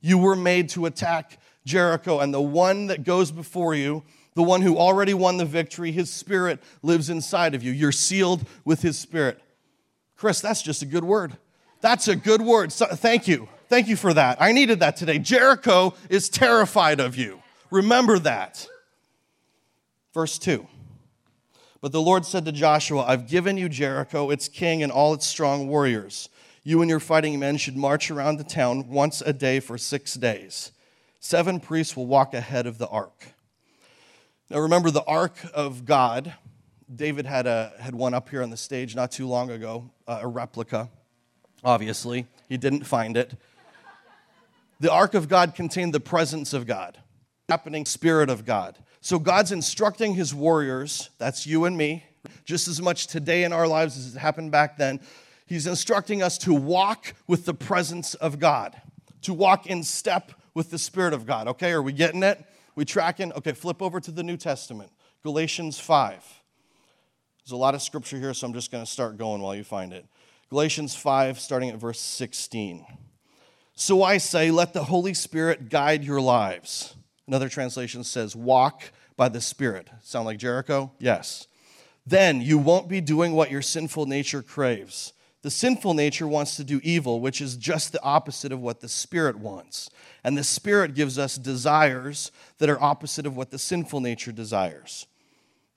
You 0.00 0.18
were 0.18 0.36
made 0.36 0.68
to 0.70 0.86
attack 0.86 1.38
Jericho, 1.64 2.20
and 2.20 2.32
the 2.32 2.40
one 2.40 2.86
that 2.86 3.02
goes 3.02 3.32
before 3.32 3.74
you 3.74 4.04
the 4.38 4.44
one 4.44 4.62
who 4.62 4.78
already 4.78 5.14
won 5.14 5.36
the 5.36 5.44
victory, 5.44 5.90
his 5.90 6.08
spirit 6.08 6.60
lives 6.84 7.10
inside 7.10 7.56
of 7.56 7.64
you. 7.64 7.72
You're 7.72 7.90
sealed 7.90 8.46
with 8.64 8.82
his 8.82 8.96
spirit. 8.96 9.40
Chris, 10.16 10.40
that's 10.40 10.62
just 10.62 10.80
a 10.80 10.86
good 10.86 11.02
word. 11.02 11.36
That's 11.80 12.06
a 12.06 12.14
good 12.14 12.40
word. 12.40 12.70
So, 12.70 12.86
thank 12.86 13.26
you. 13.26 13.48
Thank 13.68 13.88
you 13.88 13.96
for 13.96 14.14
that. 14.14 14.40
I 14.40 14.52
needed 14.52 14.78
that 14.78 14.96
today. 14.96 15.18
Jericho 15.18 15.92
is 16.08 16.28
terrified 16.28 17.00
of 17.00 17.16
you. 17.16 17.42
Remember 17.72 18.16
that. 18.20 18.68
Verse 20.14 20.38
2. 20.38 20.64
But 21.80 21.90
the 21.90 22.00
Lord 22.00 22.24
said 22.24 22.44
to 22.44 22.52
Joshua, 22.52 23.02
I've 23.08 23.26
given 23.26 23.56
you 23.56 23.68
Jericho, 23.68 24.30
its 24.30 24.46
king, 24.46 24.84
and 24.84 24.92
all 24.92 25.14
its 25.14 25.26
strong 25.26 25.66
warriors. 25.66 26.28
You 26.62 26.80
and 26.80 26.88
your 26.88 27.00
fighting 27.00 27.40
men 27.40 27.56
should 27.56 27.76
march 27.76 28.08
around 28.08 28.36
the 28.36 28.44
town 28.44 28.88
once 28.88 29.20
a 29.20 29.32
day 29.32 29.58
for 29.58 29.76
six 29.76 30.14
days. 30.14 30.70
Seven 31.18 31.58
priests 31.58 31.96
will 31.96 32.06
walk 32.06 32.34
ahead 32.34 32.68
of 32.68 32.78
the 32.78 32.86
ark. 32.86 33.34
Now 34.50 34.60
remember, 34.60 34.90
the 34.90 35.04
ark 35.04 35.36
of 35.52 35.84
God, 35.84 36.32
David 36.94 37.26
had, 37.26 37.46
a, 37.46 37.72
had 37.78 37.94
one 37.94 38.14
up 38.14 38.30
here 38.30 38.42
on 38.42 38.48
the 38.48 38.56
stage 38.56 38.96
not 38.96 39.12
too 39.12 39.26
long 39.26 39.50
ago, 39.50 39.90
uh, 40.06 40.20
a 40.22 40.26
replica, 40.26 40.88
obviously. 41.62 42.26
He 42.48 42.56
didn't 42.56 42.84
find 42.84 43.18
it. 43.18 43.34
The 44.80 44.90
ark 44.90 45.12
of 45.12 45.28
God 45.28 45.54
contained 45.54 45.92
the 45.92 46.00
presence 46.00 46.54
of 46.54 46.66
God, 46.66 46.96
happening 47.50 47.84
spirit 47.84 48.30
of 48.30 48.46
God. 48.46 48.78
So 49.02 49.18
God's 49.18 49.52
instructing 49.52 50.14
his 50.14 50.34
warriors, 50.34 51.10
that's 51.18 51.46
you 51.46 51.66
and 51.66 51.76
me, 51.76 52.04
just 52.46 52.68
as 52.68 52.80
much 52.80 53.06
today 53.06 53.44
in 53.44 53.52
our 53.52 53.68
lives 53.68 53.98
as 53.98 54.14
it 54.14 54.18
happened 54.18 54.50
back 54.50 54.78
then. 54.78 55.00
He's 55.44 55.66
instructing 55.66 56.22
us 56.22 56.38
to 56.38 56.54
walk 56.54 57.12
with 57.26 57.44
the 57.44 57.54
presence 57.54 58.14
of 58.14 58.38
God, 58.38 58.80
to 59.22 59.34
walk 59.34 59.66
in 59.66 59.82
step 59.82 60.32
with 60.54 60.70
the 60.70 60.78
Spirit 60.78 61.12
of 61.12 61.26
God. 61.26 61.48
Okay, 61.48 61.72
are 61.72 61.82
we 61.82 61.92
getting 61.92 62.22
it? 62.22 62.42
We 62.78 62.84
tracking? 62.84 63.32
Okay, 63.32 63.54
flip 63.54 63.82
over 63.82 63.98
to 63.98 64.12
the 64.12 64.22
New 64.22 64.36
Testament, 64.36 64.92
Galatians 65.24 65.80
5. 65.80 66.24
There's 67.44 67.50
a 67.50 67.56
lot 67.56 67.74
of 67.74 67.82
scripture 67.82 68.18
here, 68.18 68.32
so 68.32 68.46
I'm 68.46 68.52
just 68.52 68.70
going 68.70 68.84
to 68.84 68.88
start 68.88 69.16
going 69.16 69.42
while 69.42 69.56
you 69.56 69.64
find 69.64 69.92
it. 69.92 70.06
Galatians 70.48 70.94
5, 70.94 71.40
starting 71.40 71.70
at 71.70 71.76
verse 71.76 71.98
16. 71.98 72.86
So 73.74 74.04
I 74.04 74.18
say, 74.18 74.52
let 74.52 74.74
the 74.74 74.84
Holy 74.84 75.12
Spirit 75.12 75.70
guide 75.70 76.04
your 76.04 76.20
lives. 76.20 76.94
Another 77.26 77.48
translation 77.48 78.04
says, 78.04 78.36
walk 78.36 78.92
by 79.16 79.28
the 79.28 79.40
Spirit. 79.40 79.88
Sound 80.04 80.26
like 80.26 80.38
Jericho? 80.38 80.92
Yes. 81.00 81.48
Then 82.06 82.40
you 82.40 82.58
won't 82.58 82.88
be 82.88 83.00
doing 83.00 83.32
what 83.32 83.50
your 83.50 83.60
sinful 83.60 84.06
nature 84.06 84.40
craves. 84.40 85.14
The 85.42 85.50
sinful 85.50 85.94
nature 85.94 86.26
wants 86.26 86.56
to 86.56 86.64
do 86.64 86.80
evil, 86.82 87.20
which 87.20 87.40
is 87.40 87.56
just 87.56 87.92
the 87.92 88.02
opposite 88.02 88.50
of 88.50 88.60
what 88.60 88.80
the 88.80 88.88
Spirit 88.88 89.38
wants. 89.38 89.88
And 90.24 90.36
the 90.36 90.44
Spirit 90.44 90.94
gives 90.94 91.18
us 91.18 91.36
desires 91.36 92.32
that 92.58 92.68
are 92.68 92.82
opposite 92.82 93.24
of 93.24 93.36
what 93.36 93.50
the 93.50 93.58
sinful 93.58 94.00
nature 94.00 94.32
desires. 94.32 95.06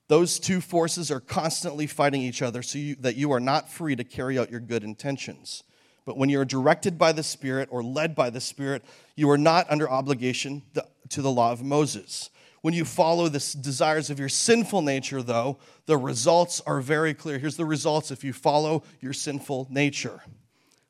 Those 0.07 0.39
two 0.39 0.61
forces 0.61 1.11
are 1.11 1.19
constantly 1.19 1.87
fighting 1.87 2.21
each 2.21 2.41
other 2.41 2.63
so 2.63 2.79
you, 2.79 2.95
that 2.95 3.15
you 3.15 3.31
are 3.31 3.39
not 3.39 3.69
free 3.69 3.95
to 3.95 4.03
carry 4.03 4.37
out 4.37 4.51
your 4.51 4.59
good 4.59 4.83
intentions. 4.83 5.63
But 6.05 6.17
when 6.17 6.29
you're 6.29 6.43
directed 6.43 6.97
by 6.97 7.11
the 7.11 7.23
Spirit 7.23 7.69
or 7.71 7.83
led 7.83 8.15
by 8.15 8.31
the 8.31 8.41
Spirit, 8.41 8.83
you 9.15 9.29
are 9.29 9.37
not 9.37 9.69
under 9.69 9.89
obligation 9.89 10.63
to 11.09 11.21
the 11.21 11.31
law 11.31 11.51
of 11.51 11.63
Moses. 11.63 12.31
When 12.61 12.73
you 12.73 12.85
follow 12.85 13.27
the 13.27 13.39
desires 13.61 14.09
of 14.09 14.19
your 14.19 14.29
sinful 14.29 14.83
nature, 14.83 15.23
though, 15.23 15.57
the 15.87 15.97
results 15.97 16.61
are 16.67 16.79
very 16.79 17.13
clear. 17.13 17.39
Here's 17.39 17.57
the 17.57 17.65
results 17.65 18.11
if 18.11 18.23
you 18.23 18.33
follow 18.33 18.83
your 18.99 19.13
sinful 19.13 19.67
nature 19.69 20.21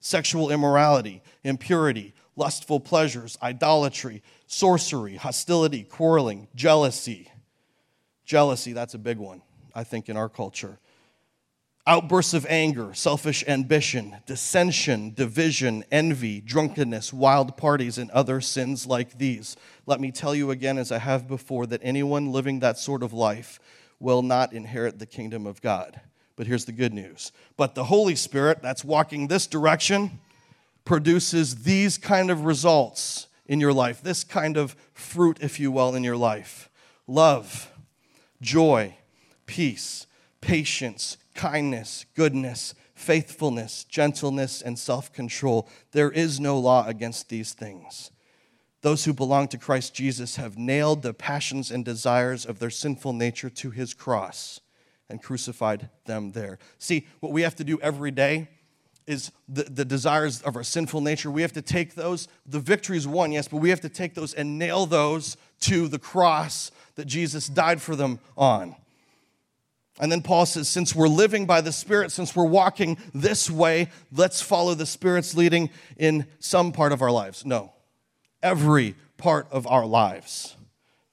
sexual 0.04 0.50
immorality, 0.50 1.22
impurity, 1.44 2.14
lustful 2.36 2.80
pleasures, 2.80 3.38
idolatry, 3.44 4.24
sorcery, 4.48 5.16
hostility, 5.16 5.84
quarreling, 5.84 6.48
jealousy. 6.56 7.32
Jealousy, 8.26 8.74
that's 8.74 8.96
a 8.96 9.00
big 9.00 9.18
one, 9.18 9.44
I 9.76 9.84
think, 9.84 10.10
in 10.10 10.18
our 10.18 10.28
culture 10.28 10.80
outbursts 11.88 12.34
of 12.34 12.46
anger, 12.48 12.94
selfish 12.94 13.44
ambition, 13.48 14.18
dissension, 14.26 15.14
division, 15.14 15.84
envy, 15.92 16.40
drunkenness, 16.42 17.12
wild 17.12 17.58
parties, 17.58 17.98
and 17.98 18.12
other 18.12 18.40
sins 18.40 18.86
like 18.86 19.18
these. 19.18 19.56
Let 19.86 20.00
me 20.00 20.12
tell 20.12 20.36
you 20.36 20.52
again, 20.52 20.78
as 20.78 20.92
I 20.92 21.00
have 21.00 21.28
before, 21.28 21.66
that 21.68 21.82
anyone 21.84 22.32
living 22.32 22.60
that 22.60 22.78
sort 22.78 23.04
of 23.04 23.14
life 23.14 23.60
will 24.00 24.22
not 24.22 24.54
inherit 24.54 25.00
the 25.00 25.06
kingdom 25.06 25.48
of 25.48 25.62
God. 25.62 26.00
But 26.36 26.48
here's 26.48 26.66
the 26.66 26.72
good 26.72 26.94
news. 26.94 27.32
But 27.58 27.76
the 27.76 27.84
Holy 27.86 28.16
Spirit, 28.16 28.62
that's 28.62 28.84
walking 28.84 29.28
this 29.28 29.48
direction, 29.48 30.20
produces 30.86 31.64
these 31.64 31.98
kind 31.98 32.32
of 32.32 32.46
results 32.46 33.28
in 33.48 33.60
your 33.60 33.74
life, 33.74 34.02
this 34.02 34.24
kind 34.24 34.58
of 34.58 34.76
fruit, 34.94 35.38
if 35.42 35.60
you 35.60 35.72
will, 35.72 35.96
in 35.96 36.04
your 36.04 36.18
life 36.18 36.70
love, 37.08 37.70
joy, 38.42 38.96
peace, 39.46 40.08
patience 40.40 41.18
kindness, 41.34 42.06
goodness, 42.16 42.74
faithfulness, 42.94 43.84
gentleness, 43.86 44.62
and 44.62 44.78
self 44.78 45.12
control. 45.12 45.68
There 45.92 46.12
is 46.12 46.40
no 46.40 46.60
law 46.60 46.88
against 46.88 47.30
these 47.30 47.54
things. 47.54 48.12
Those 48.82 49.06
who 49.06 49.14
belong 49.14 49.48
to 49.50 49.58
Christ 49.58 49.94
Jesus 49.94 50.38
have 50.38 50.58
nailed 50.58 51.04
the 51.04 51.14
passions 51.14 51.70
and 51.70 51.86
desires 51.86 52.46
of 52.46 52.60
their 52.60 52.72
sinful 52.72 53.14
nature 53.14 53.50
to 53.50 53.70
his 53.70 53.94
cross 53.94 54.60
and 55.10 55.22
crucified 55.22 55.90
them 56.06 56.32
there. 56.32 56.58
See, 56.80 57.06
what 57.20 57.32
we 57.32 57.44
have 57.44 57.56
to 57.58 57.64
do 57.64 57.80
every 57.82 58.12
day 58.12 58.48
is 59.06 59.32
the, 59.48 59.64
the 59.64 59.86
desires 59.86 60.42
of 60.42 60.56
our 60.56 60.64
sinful 60.64 61.02
nature. 61.02 61.30
We 61.30 61.42
have 61.42 61.54
to 61.54 61.62
take 61.62 61.96
those. 61.96 62.28
The 62.46 62.60
victory 62.60 62.98
is 62.98 63.08
won, 63.08 63.32
yes, 63.32 63.48
but 63.48 63.58
we 63.58 63.70
have 63.70 63.82
to 63.82 63.90
take 63.90 64.14
those 64.14 64.34
and 64.34 64.58
nail 64.58 64.86
those 64.86 65.38
to 65.62 65.88
the 65.88 66.00
cross 66.00 66.72
that 66.96 67.06
Jesus 67.06 67.48
died 67.48 67.82
for 67.82 67.96
them 67.96 68.20
on. 68.38 68.76
And 70.02 70.12
then 70.12 70.24
Paul 70.24 70.48
says, 70.48 70.68
since 70.68 70.96
we're 70.96 71.08
living 71.08 71.46
by 71.46 71.62
the 71.62 71.72
Spirit, 71.72 72.12
since 72.12 72.36
we're 72.36 72.44
walking 72.44 72.98
this 73.14 73.52
way, 73.52 73.90
let's 74.12 74.42
follow 74.42 74.74
the 74.74 74.88
Spirit's 74.88 75.36
leading 75.36 75.70
in 75.96 76.26
some 76.40 76.72
part 76.72 76.92
of 76.92 77.04
our 77.04 77.12
lives. 77.12 77.46
No, 77.46 77.72
every 78.42 78.96
part 79.18 79.48
of 79.52 79.68
our 79.68 79.86
lives. 79.86 80.56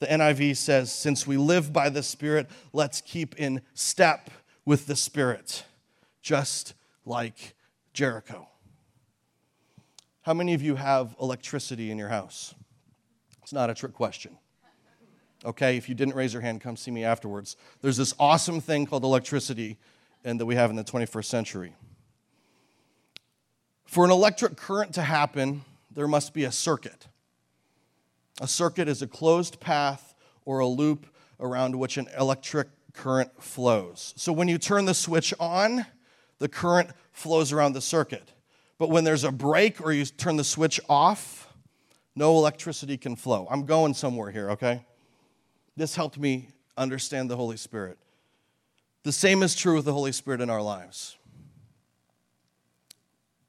The 0.01 0.07
NIV 0.07 0.57
says, 0.57 0.91
since 0.91 1.27
we 1.27 1.37
live 1.37 1.71
by 1.71 1.91
the 1.91 2.03
Spirit, 2.03 2.49
let's 2.73 3.03
keep 3.03 3.37
in 3.37 3.61
step 3.75 4.31
with 4.65 4.87
the 4.87 4.97
Spirit, 4.97 5.65
just 6.23 6.73
like 7.05 7.55
Jericho. 7.93 8.49
How 10.23 10.33
many 10.33 10.55
of 10.55 10.63
you 10.63 10.77
have 10.77 11.15
electricity 11.21 11.91
in 11.91 11.99
your 11.99 12.09
house? 12.09 12.55
It's 13.43 13.53
not 13.53 13.69
a 13.69 13.75
trick 13.75 13.93
question. 13.93 14.39
Okay, 15.49 15.79
if 15.79 15.89
you 15.89 15.95
didn't 15.95 16.15
raise 16.15 16.35
your 16.35 16.43
hand, 16.43 16.61
come 16.61 16.77
see 16.77 16.91
me 16.91 17.05
afterwards. 17.05 17.57
There's 17.81 17.97
this 17.97 18.15
awesome 18.19 18.61
thing 18.61 18.85
called 18.85 19.03
electricity 19.03 19.79
and 20.23 20.39
that 20.39 20.45
we 20.45 20.57
have 20.57 20.69
in 20.69 20.77
the 20.77 20.85
21st 20.85 21.25
century. 21.25 21.75
For 23.87 24.05
an 24.05 24.11
electric 24.11 24.59
current 24.59 24.93
to 24.97 25.03
happen, 25.03 25.63
there 25.91 26.07
must 26.07 26.35
be 26.35 26.45
a 26.45 26.53
circuit. 26.53 27.09
A 28.43 28.47
circuit 28.47 28.89
is 28.89 29.01
a 29.01 29.07
closed 29.07 29.59
path 29.59 30.15
or 30.45 30.59
a 30.59 30.67
loop 30.67 31.07
around 31.41 31.75
which 31.77 31.97
an 31.97 32.09
electric 32.19 32.69
current 32.93 33.43
flows. 33.43 34.13
So 34.19 34.35
when 34.35 34.49
you 34.49 34.59
turn 34.59 34.85
the 34.85 34.93
switch 34.93 35.33
on, 35.41 35.87
the 36.41 36.49
current 36.49 36.91
flows 37.13 37.53
around 37.55 37.73
the 37.73 37.81
circuit. 37.81 38.35
But 38.77 38.91
when 38.91 39.05
there's 39.05 39.25
a 39.25 39.33
break 39.33 39.81
or 39.81 39.93
you 39.93 40.05
turn 40.05 40.37
the 40.37 40.45
switch 40.45 40.79
off, 40.91 41.51
no 42.15 42.37
electricity 42.37 42.99
can 42.99 43.17
flow. 43.17 43.49
I'm 43.51 43.65
going 43.65 43.95
somewhere 43.95 44.31
here, 44.31 44.51
okay? 44.51 44.85
This 45.79 45.95
helped 45.95 46.19
me 46.19 46.49
understand 46.77 47.31
the 47.31 47.37
Holy 47.37 47.57
Spirit. 47.57 47.99
The 49.05 49.13
same 49.13 49.45
is 49.45 49.55
true 49.55 49.77
with 49.77 49.85
the 49.85 49.93
Holy 49.93 50.11
Spirit 50.11 50.41
in 50.41 50.51
our 50.51 50.61
lives. 50.61 51.17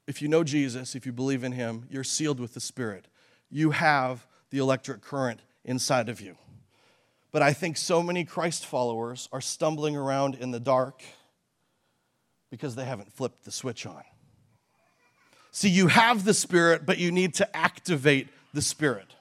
If 0.05 0.21
you 0.21 0.27
know 0.27 0.43
Jesus, 0.43 0.93
if 0.93 1.07
you 1.07 1.11
believe 1.11 1.43
in 1.43 1.53
Him, 1.53 1.87
you're 1.89 2.03
sealed 2.03 2.39
with 2.39 2.53
the 2.53 2.59
Spirit. 2.59 3.07
You 3.49 3.71
have 3.71 4.27
the 4.51 4.59
electric 4.59 5.01
current 5.01 5.39
inside 5.65 6.07
of 6.07 6.21
you. 6.21 6.37
But 7.31 7.41
I 7.41 7.51
think 7.51 7.77
so 7.77 8.03
many 8.03 8.25
Christ 8.25 8.63
followers 8.63 9.27
are 9.31 9.41
stumbling 9.41 9.95
around 9.95 10.35
in 10.35 10.51
the 10.51 10.59
dark 10.59 11.01
because 12.51 12.75
they 12.75 12.85
haven't 12.85 13.11
flipped 13.11 13.43
the 13.43 13.51
switch 13.51 13.87
on. 13.87 14.03
See, 15.49 15.69
you 15.69 15.87
have 15.87 16.25
the 16.25 16.35
Spirit, 16.35 16.85
but 16.85 16.99
you 16.99 17.11
need 17.11 17.33
to 17.35 17.57
activate 17.57 18.27
the 18.53 18.61
Spirit. 18.61 19.15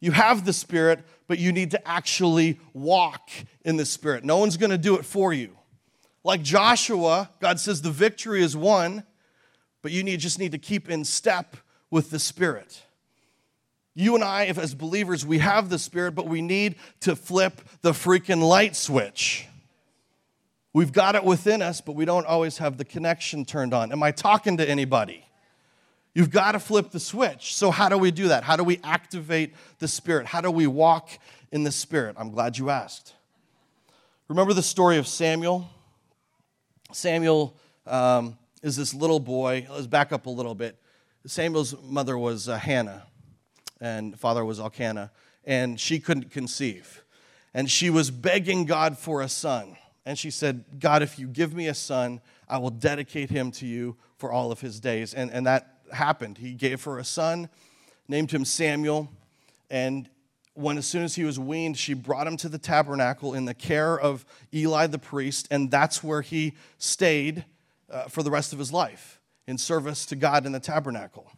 You 0.00 0.12
have 0.12 0.44
the 0.44 0.52
Spirit, 0.52 1.00
but 1.26 1.38
you 1.38 1.52
need 1.52 1.70
to 1.72 1.88
actually 1.88 2.58
walk 2.72 3.30
in 3.64 3.76
the 3.76 3.86
Spirit. 3.86 4.24
No 4.24 4.38
one's 4.38 4.56
going 4.56 4.70
to 4.70 4.78
do 4.78 4.96
it 4.96 5.04
for 5.04 5.32
you. 5.32 5.56
Like 6.22 6.42
Joshua, 6.42 7.30
God 7.40 7.60
says 7.60 7.82
the 7.82 7.90
victory 7.90 8.42
is 8.42 8.56
won, 8.56 9.04
but 9.82 9.92
you 9.92 10.02
need, 10.02 10.20
just 10.20 10.38
need 10.38 10.52
to 10.52 10.58
keep 10.58 10.88
in 10.88 11.04
step 11.04 11.56
with 11.90 12.10
the 12.10 12.18
Spirit. 12.18 12.82
You 13.94 14.14
and 14.14 14.24
I, 14.24 14.44
if 14.44 14.58
as 14.58 14.74
believers, 14.74 15.24
we 15.24 15.38
have 15.38 15.68
the 15.68 15.78
Spirit, 15.78 16.14
but 16.14 16.26
we 16.26 16.42
need 16.42 16.76
to 17.00 17.14
flip 17.14 17.60
the 17.82 17.92
freaking 17.92 18.42
light 18.46 18.74
switch. 18.74 19.46
We've 20.72 20.92
got 20.92 21.14
it 21.14 21.22
within 21.22 21.62
us, 21.62 21.80
but 21.80 21.92
we 21.92 22.04
don't 22.04 22.26
always 22.26 22.58
have 22.58 22.78
the 22.78 22.84
connection 22.84 23.44
turned 23.44 23.72
on. 23.72 23.92
Am 23.92 24.02
I 24.02 24.10
talking 24.10 24.56
to 24.56 24.68
anybody? 24.68 25.24
You've 26.14 26.30
got 26.30 26.52
to 26.52 26.60
flip 26.60 26.90
the 26.90 27.00
switch. 27.00 27.54
So, 27.54 27.72
how 27.72 27.88
do 27.88 27.98
we 27.98 28.12
do 28.12 28.28
that? 28.28 28.44
How 28.44 28.56
do 28.56 28.62
we 28.62 28.78
activate 28.84 29.54
the 29.80 29.88
Spirit? 29.88 30.26
How 30.26 30.40
do 30.40 30.50
we 30.50 30.66
walk 30.68 31.10
in 31.50 31.64
the 31.64 31.72
Spirit? 31.72 32.14
I'm 32.18 32.30
glad 32.30 32.56
you 32.56 32.70
asked. 32.70 33.14
Remember 34.28 34.52
the 34.52 34.62
story 34.62 34.96
of 34.96 35.08
Samuel? 35.08 35.68
Samuel 36.92 37.56
um, 37.86 38.38
is 38.62 38.76
this 38.76 38.94
little 38.94 39.18
boy. 39.18 39.66
Let's 39.68 39.88
back 39.88 40.12
up 40.12 40.26
a 40.26 40.30
little 40.30 40.54
bit. 40.54 40.78
Samuel's 41.26 41.74
mother 41.82 42.16
was 42.16 42.48
uh, 42.48 42.58
Hannah, 42.58 43.02
and 43.80 44.18
father 44.18 44.44
was 44.44 44.60
Elkanah. 44.60 45.10
and 45.44 45.80
she 45.80 45.98
couldn't 45.98 46.30
conceive. 46.30 47.02
And 47.52 47.70
she 47.70 47.90
was 47.90 48.10
begging 48.10 48.66
God 48.66 48.98
for 48.98 49.20
a 49.20 49.28
son. 49.28 49.76
And 50.06 50.18
she 50.18 50.30
said, 50.30 50.64
God, 50.78 51.02
if 51.02 51.18
you 51.18 51.26
give 51.26 51.54
me 51.54 51.68
a 51.68 51.74
son, 51.74 52.20
I 52.48 52.58
will 52.58 52.70
dedicate 52.70 53.30
him 53.30 53.50
to 53.52 53.66
you 53.66 53.96
for 54.16 54.30
all 54.32 54.52
of 54.52 54.60
his 54.60 54.80
days. 54.80 55.14
And, 55.14 55.30
and 55.30 55.46
that 55.46 55.73
happened. 55.94 56.38
He 56.38 56.52
gave 56.52 56.84
her 56.84 56.98
a 56.98 57.04
son, 57.04 57.48
named 58.08 58.30
him 58.30 58.44
Samuel. 58.44 59.10
And 59.70 60.08
when 60.54 60.78
as 60.78 60.86
soon 60.86 61.02
as 61.02 61.14
he 61.16 61.24
was 61.24 61.38
weaned, 61.38 61.76
she 61.76 61.94
brought 61.94 62.26
him 62.26 62.36
to 62.38 62.48
the 62.48 62.58
tabernacle 62.58 63.34
in 63.34 63.44
the 63.44 63.54
care 63.54 63.98
of 63.98 64.24
Eli 64.52 64.86
the 64.86 64.98
priest, 64.98 65.48
and 65.50 65.70
that's 65.70 66.02
where 66.02 66.22
he 66.22 66.54
stayed 66.78 67.44
uh, 67.90 68.04
for 68.04 68.22
the 68.22 68.30
rest 68.30 68.52
of 68.52 68.58
his 68.58 68.72
life 68.72 69.20
in 69.46 69.58
service 69.58 70.06
to 70.06 70.16
God 70.16 70.46
in 70.46 70.52
the 70.52 70.60
tabernacle. 70.60 71.30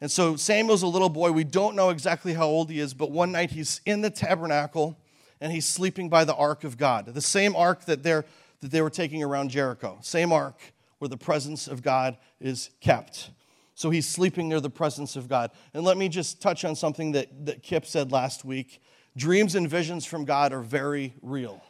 And 0.00 0.10
so 0.10 0.36
Samuel's 0.36 0.82
a 0.82 0.86
little 0.86 1.08
boy. 1.08 1.32
We 1.32 1.44
don't 1.44 1.74
know 1.74 1.90
exactly 1.90 2.34
how 2.34 2.46
old 2.46 2.70
he 2.70 2.78
is, 2.78 2.94
but 2.94 3.10
one 3.10 3.32
night 3.32 3.50
he's 3.50 3.80
in 3.84 4.00
the 4.00 4.10
tabernacle 4.10 4.96
and 5.40 5.52
he's 5.52 5.66
sleeping 5.66 6.08
by 6.08 6.24
the 6.24 6.34
ark 6.34 6.64
of 6.64 6.76
God, 6.76 7.06
the 7.06 7.20
same 7.20 7.56
ark 7.56 7.84
that, 7.86 8.02
they're, 8.02 8.24
that 8.60 8.70
they 8.70 8.82
were 8.82 8.90
taking 8.90 9.22
around 9.22 9.50
Jericho, 9.50 9.98
same 10.02 10.32
ark 10.32 10.60
where 10.98 11.08
the 11.08 11.16
presence 11.16 11.68
of 11.68 11.82
God 11.82 12.16
is 12.40 12.70
kept. 12.80 13.30
So 13.78 13.90
he's 13.90 14.08
sleeping 14.08 14.48
near 14.48 14.58
the 14.58 14.70
presence 14.70 15.14
of 15.14 15.28
God. 15.28 15.52
And 15.72 15.84
let 15.84 15.96
me 15.96 16.08
just 16.08 16.42
touch 16.42 16.64
on 16.64 16.74
something 16.74 17.12
that, 17.12 17.46
that 17.46 17.62
Kip 17.62 17.86
said 17.86 18.10
last 18.10 18.44
week. 18.44 18.82
Dreams 19.16 19.54
and 19.54 19.70
visions 19.70 20.04
from 20.04 20.24
God 20.24 20.52
are 20.52 20.62
very 20.62 21.14
real. 21.22 21.62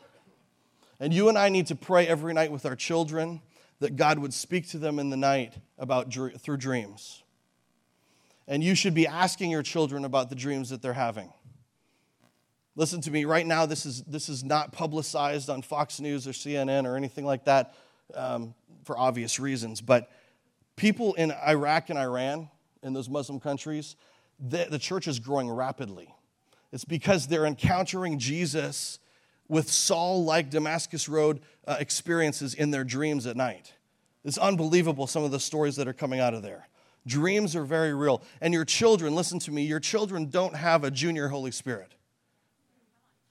And 1.01 1.13
you 1.13 1.29
and 1.29 1.37
I 1.37 1.51
need 1.51 1.67
to 1.67 1.77
pray 1.77 2.07
every 2.07 2.33
night 2.33 2.51
with 2.51 2.65
our 2.65 2.77
children 2.77 3.43
that 3.81 3.97
God 3.97 4.21
would 4.21 4.33
speak 4.33 4.71
to 4.71 4.79
them 4.79 4.99
in 4.99 5.11
the 5.11 5.19
night 5.19 5.53
about 5.79 6.11
through 6.11 6.57
dreams. 6.57 7.23
And 8.47 8.65
you 8.65 8.75
should 8.75 8.95
be 8.95 9.07
asking 9.07 9.51
your 9.51 9.63
children 9.63 10.07
about 10.07 10.31
the 10.31 10.35
dreams 10.35 10.71
that 10.71 10.81
they're 10.81 10.95
having. 10.95 11.31
Listen 12.75 13.03
to 13.03 13.11
me, 13.11 13.27
right 13.27 13.47
now, 13.47 13.67
this 13.67 13.85
is, 13.85 14.03
this 14.05 14.31
is 14.31 14.43
not 14.43 14.73
publicized 14.73 15.51
on 15.51 15.61
Fox 15.61 16.01
News 16.01 16.27
or 16.27 16.31
CNN 16.31 16.87
or 16.87 16.97
anything 16.97 17.27
like 17.27 17.45
that 17.45 17.75
um, 18.15 18.55
for 18.85 18.97
obvious 18.97 19.39
reasons, 19.39 19.83
but 19.83 20.09
people 20.79 21.13
in 21.15 21.33
Iraq 21.33 21.91
and 21.91 21.99
Iran, 21.99 22.49
in 22.83 22.95
those 22.95 23.11
Muslim 23.11 23.41
countries, 23.41 23.97
the, 24.41 24.67
the 24.71 24.79
church 24.79 25.07
is 25.07 25.19
growing 25.19 25.51
rapidly. 25.51 26.15
It's 26.73 26.85
because 26.85 27.27
they're 27.27 27.45
encountering 27.45 28.19
Jesus 28.19 28.99
with 29.49 29.71
Saul 29.71 30.25
like 30.25 30.51
Damascus 30.51 31.09
Road 31.09 31.41
uh, 31.67 31.77
experiences 31.81 32.55
in 32.55 32.71
their 32.71 32.85
dreams 32.85 33.27
at 33.27 33.37
night. 33.37 33.75
It's 34.25 34.39
unbelievable, 34.39 35.07
some 35.07 35.25
of 35.25 35.31
the 35.31 35.41
stories 35.41 35.77
that 35.77 35.89
are 35.89 35.93
coming 35.93 36.21
out 36.21 36.35
of 36.35 36.43
there. 36.43 36.69
Dreams 37.07 37.57
are 37.57 37.65
very 37.65 37.95
real. 37.95 38.23
And 38.41 38.53
your 38.53 38.65
children, 38.65 39.15
listen 39.15 39.39
to 39.41 39.51
me, 39.51 39.63
your 39.63 39.81
children 39.81 40.29
don't 40.29 40.55
have 40.55 40.85
a 40.85 40.91
junior 40.91 41.29
Holy 41.29 41.51
Spirit. 41.51 41.95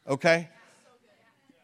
Okay? 0.07 0.49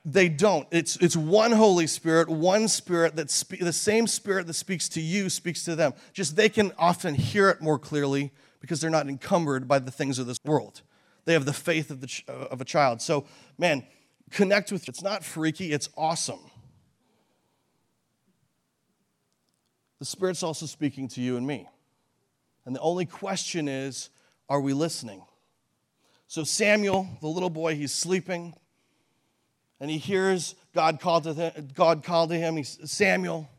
They 0.06 0.28
don't. 0.28 0.68
It's, 0.72 0.98
it's 0.98 1.16
one 1.16 1.54
Holy 1.54 1.88
Spirit, 1.88 2.28
one 2.28 2.68
Spirit 2.68 3.16
that 3.16 3.32
spe- 3.32 3.60
the 3.60 3.72
same 3.72 4.06
Spirit 4.06 4.48
that 4.48 4.54
speaks 4.54 4.90
to 4.90 5.02
you 5.02 5.30
speaks 5.30 5.64
to 5.64 5.76
them. 5.76 5.94
Just 6.12 6.36
they 6.36 6.50
can 6.50 6.74
often 6.78 7.16
hear 7.16 7.50
it 7.50 7.62
more 7.62 7.80
clearly 7.80 8.32
because 8.60 8.82
they're 8.82 8.90
not 8.90 9.08
encumbered 9.08 9.68
by 9.68 9.80
the 9.80 9.92
things 9.92 10.20
of 10.20 10.28
this 10.28 10.38
world. 10.44 10.82
They 11.24 11.34
have 11.34 11.46
the 11.46 11.54
faith 11.54 11.90
of, 11.90 12.02
the 12.02 12.08
ch- 12.08 12.26
uh, 12.28 12.48
of 12.52 12.60
a 12.60 12.66
child. 12.66 13.02
So, 13.02 13.26
man, 13.58 13.86
connect 14.30 14.74
with. 14.74 14.90
It's 14.90 15.02
not 15.02 15.24
freaky. 15.24 15.72
It's 15.72 15.90
awesome. 15.96 16.52
The 20.00 20.06
Spirit's 20.06 20.44
also 20.44 20.66
speaking 20.66 21.08
to 21.10 21.22
you 21.22 21.38
and 21.38 21.48
me. 21.48 21.70
And 22.66 22.76
the 22.76 22.82
only 22.82 23.06
question 23.06 23.70
is, 23.70 24.10
are 24.50 24.60
we 24.60 24.74
listening? 24.74 25.24
So 26.28 26.44
Samuel, 26.44 27.08
the 27.22 27.28
little 27.28 27.50
boy, 27.50 27.76
he's 27.76 27.94
sleeping 27.94 28.54
and 29.80 29.90
he 29.90 29.98
hears 29.98 30.56
God 30.74 31.00
call 31.00 31.22
to 31.22 31.34
him, 31.34 31.70
God 31.74 32.04
call 32.04 32.28
to 32.28 32.36
him. 32.36 32.58
He's 32.58 32.80
Samuel, 32.86 33.50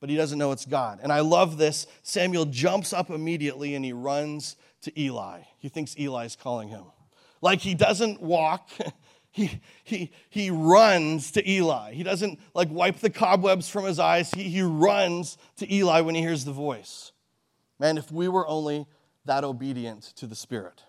but 0.00 0.10
he 0.10 0.16
doesn't 0.16 0.38
know 0.38 0.52
it's 0.52 0.66
God. 0.66 1.00
And 1.02 1.12
I 1.12 1.20
love 1.20 1.58
this. 1.58 1.86
Samuel 2.02 2.44
jumps 2.46 2.92
up 2.92 3.10
immediately 3.10 3.74
and 3.74 3.84
he 3.84 3.92
runs 3.92 4.56
to 4.82 5.00
Eli. 5.00 5.40
He 5.58 5.68
thinks 5.68 5.94
Eli's 5.98 6.36
calling 6.36 6.68
him. 6.68 6.84
Like 7.40 7.60
he 7.60 7.74
doesn't 7.74 8.20
walk, 8.20 8.70
he, 9.30 9.60
he, 9.84 10.12
he 10.30 10.50
runs 10.50 11.32
to 11.32 11.50
Eli. 11.50 11.92
He 11.92 12.02
doesn't 12.02 12.38
like 12.54 12.68
wipe 12.70 12.98
the 12.98 13.10
cobwebs 13.10 13.68
from 13.68 13.84
his 13.84 13.98
eyes. 13.98 14.30
He, 14.32 14.44
he 14.44 14.62
runs 14.62 15.38
to 15.56 15.72
Eli 15.72 16.00
when 16.00 16.14
he 16.14 16.20
hears 16.20 16.44
the 16.44 16.52
voice. 16.52 17.12
Man, 17.78 17.98
if 17.98 18.10
we 18.10 18.28
were 18.28 18.46
only 18.46 18.86
that 19.26 19.44
obedient 19.44 20.02
to 20.16 20.26
the 20.26 20.36
Spirit, 20.36 20.82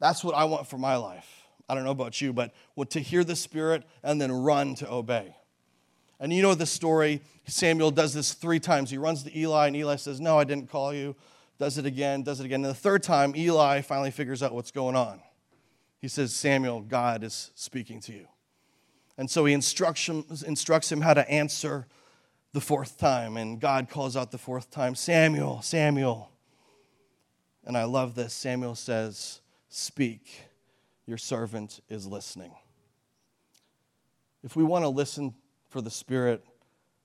that's 0.00 0.24
what 0.24 0.34
I 0.34 0.44
want 0.44 0.66
for 0.66 0.78
my 0.78 0.96
life. 0.96 1.43
I 1.68 1.74
don't 1.74 1.84
know 1.84 1.90
about 1.90 2.20
you, 2.20 2.32
but 2.32 2.52
to 2.90 3.00
hear 3.00 3.24
the 3.24 3.36
Spirit 3.36 3.84
and 4.02 4.20
then 4.20 4.30
run 4.30 4.74
to 4.76 4.90
obey. 4.90 5.34
And 6.20 6.32
you 6.32 6.42
know 6.42 6.54
the 6.54 6.66
story. 6.66 7.22
Samuel 7.46 7.90
does 7.90 8.14
this 8.14 8.32
three 8.32 8.60
times. 8.60 8.90
He 8.90 8.98
runs 8.98 9.22
to 9.24 9.38
Eli, 9.38 9.66
and 9.66 9.76
Eli 9.76 9.96
says, 9.96 10.20
No, 10.20 10.38
I 10.38 10.44
didn't 10.44 10.70
call 10.70 10.94
you. 10.94 11.16
Does 11.58 11.78
it 11.78 11.86
again, 11.86 12.22
does 12.22 12.40
it 12.40 12.46
again. 12.46 12.64
And 12.64 12.70
the 12.70 12.74
third 12.74 13.02
time, 13.02 13.34
Eli 13.36 13.80
finally 13.80 14.10
figures 14.10 14.42
out 14.42 14.54
what's 14.54 14.70
going 14.70 14.96
on. 14.96 15.20
He 16.00 16.08
says, 16.08 16.34
Samuel, 16.34 16.80
God 16.80 17.22
is 17.22 17.50
speaking 17.54 18.00
to 18.02 18.12
you. 18.12 18.26
And 19.16 19.30
so 19.30 19.44
he 19.44 19.54
instructs 19.54 20.06
him, 20.06 20.24
instructs 20.46 20.90
him 20.90 21.00
how 21.00 21.14
to 21.14 21.28
answer 21.30 21.86
the 22.52 22.60
fourth 22.60 22.98
time. 22.98 23.36
And 23.36 23.60
God 23.60 23.88
calls 23.88 24.16
out 24.16 24.30
the 24.30 24.38
fourth 24.38 24.70
time, 24.70 24.94
Samuel, 24.94 25.62
Samuel. 25.62 26.30
And 27.64 27.76
I 27.76 27.84
love 27.84 28.14
this. 28.14 28.34
Samuel 28.34 28.74
says, 28.74 29.40
Speak 29.68 30.42
your 31.06 31.18
servant 31.18 31.80
is 31.88 32.06
listening. 32.06 32.52
If 34.42 34.56
we 34.56 34.64
want 34.64 34.84
to 34.84 34.88
listen 34.88 35.34
for 35.68 35.80
the 35.80 35.90
Spirit, 35.90 36.44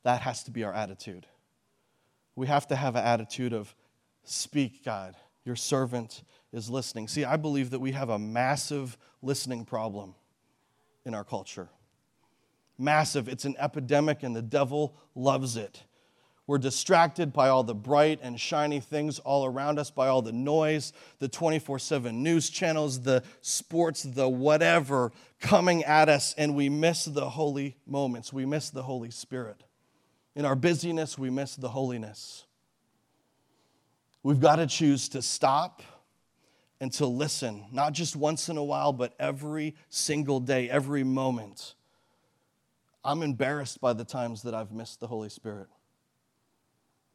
that 0.03 0.21
has 0.21 0.43
to 0.43 0.51
be 0.51 0.63
our 0.63 0.73
attitude. 0.73 1.25
We 2.35 2.47
have 2.47 2.67
to 2.67 2.75
have 2.75 2.95
an 2.95 3.03
attitude 3.03 3.53
of, 3.53 3.75
Speak, 4.23 4.85
God, 4.85 5.15
your 5.43 5.55
servant 5.55 6.23
is 6.53 6.69
listening. 6.69 7.07
See, 7.07 7.23
I 7.25 7.37
believe 7.37 7.71
that 7.71 7.79
we 7.79 7.91
have 7.93 8.09
a 8.09 8.19
massive 8.19 8.97
listening 9.21 9.65
problem 9.65 10.15
in 11.05 11.13
our 11.13 11.23
culture. 11.23 11.69
Massive. 12.77 13.27
It's 13.27 13.45
an 13.45 13.55
epidemic, 13.57 14.23
and 14.23 14.35
the 14.35 14.41
devil 14.41 14.95
loves 15.15 15.57
it. 15.57 15.83
We're 16.49 16.57
distracted 16.57 17.31
by 17.31 17.49
all 17.49 17.63
the 17.63 17.75
bright 17.75 18.21
and 18.23 18.39
shiny 18.39 18.79
things 18.79 19.19
all 19.19 19.45
around 19.45 19.77
us, 19.77 19.91
by 19.91 20.07
all 20.07 20.23
the 20.23 20.31
noise, 20.31 20.93
the 21.19 21.27
24 21.27 21.77
7 21.77 22.23
news 22.23 22.49
channels, 22.49 23.01
the 23.01 23.21
sports, 23.41 24.01
the 24.01 24.27
whatever 24.27 25.11
coming 25.39 25.83
at 25.83 26.09
us, 26.09 26.33
and 26.39 26.55
we 26.55 26.67
miss 26.67 27.05
the 27.05 27.29
holy 27.29 27.77
moments. 27.85 28.33
We 28.33 28.47
miss 28.47 28.71
the 28.71 28.81
Holy 28.81 29.11
Spirit. 29.11 29.63
In 30.35 30.43
our 30.43 30.55
busyness, 30.55 31.19
we 31.19 31.29
miss 31.29 31.55
the 31.55 31.69
holiness. 31.69 32.47
We've 34.23 34.39
got 34.39 34.55
to 34.55 34.65
choose 34.65 35.07
to 35.09 35.21
stop 35.21 35.83
and 36.81 36.91
to 36.93 37.05
listen, 37.05 37.65
not 37.71 37.93
just 37.93 38.15
once 38.15 38.49
in 38.49 38.57
a 38.57 38.63
while, 38.63 38.91
but 38.91 39.13
every 39.19 39.75
single 39.89 40.39
day, 40.39 40.67
every 40.67 41.03
moment. 41.03 41.75
I'm 43.03 43.21
embarrassed 43.21 43.79
by 43.79 43.93
the 43.93 44.03
times 44.03 44.41
that 44.41 44.55
I've 44.55 44.71
missed 44.71 44.99
the 44.99 45.05
Holy 45.05 45.29
Spirit 45.29 45.67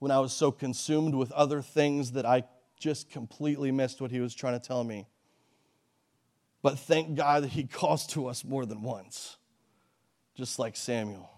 when 0.05 0.11
I 0.11 0.21
was 0.21 0.35
so 0.35 0.53
consumed 0.53 1.15
with 1.15 1.33
other 1.33 1.63
things 1.63 2.13
that 2.13 2.27
I 2.27 2.45
just 2.79 3.09
completely 3.09 3.73
missed 3.73 4.03
what 4.03 4.11
he 4.11 4.21
was 4.21 4.35
trying 4.35 4.53
to 4.53 4.61
tell 4.61 4.85
me. 4.85 5.07
But 6.61 6.79
thank 6.79 7.15
God 7.15 7.45
that 7.45 7.53
he 7.53 7.65
calls 7.65 8.07
to 8.09 8.27
us 8.27 8.45
more 8.45 8.67
than 8.67 8.83
once, 8.83 9.39
just 10.37 10.59
like 10.59 10.77
Samuel. 10.77 11.31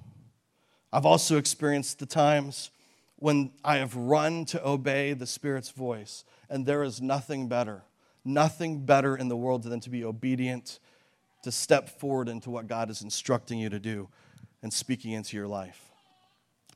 I've 0.92 1.06
also 1.06 1.36
experienced 1.36 2.00
the 2.00 2.06
times 2.06 2.72
when 3.20 3.52
I 3.64 3.76
have 3.76 3.94
run 3.94 4.44
to 4.46 4.68
obey 4.68 5.12
the 5.12 5.28
Spirit's 5.28 5.70
voice, 5.70 6.24
and 6.50 6.66
there 6.66 6.82
is 6.82 7.00
nothing 7.00 7.46
better, 7.46 7.84
nothing 8.24 8.84
better 8.84 9.16
in 9.16 9.28
the 9.28 9.36
world 9.36 9.62
than 9.62 9.78
to 9.78 9.90
be 9.90 10.04
obedient, 10.04 10.80
to 11.44 11.52
step 11.52 12.00
forward 12.00 12.28
into 12.28 12.50
what 12.50 12.66
God 12.66 12.90
is 12.90 13.00
instructing 13.00 13.60
you 13.60 13.68
to 13.68 13.78
do 13.78 14.08
and 14.60 14.72
speaking 14.72 15.12
into 15.12 15.36
your 15.36 15.46
life 15.46 15.86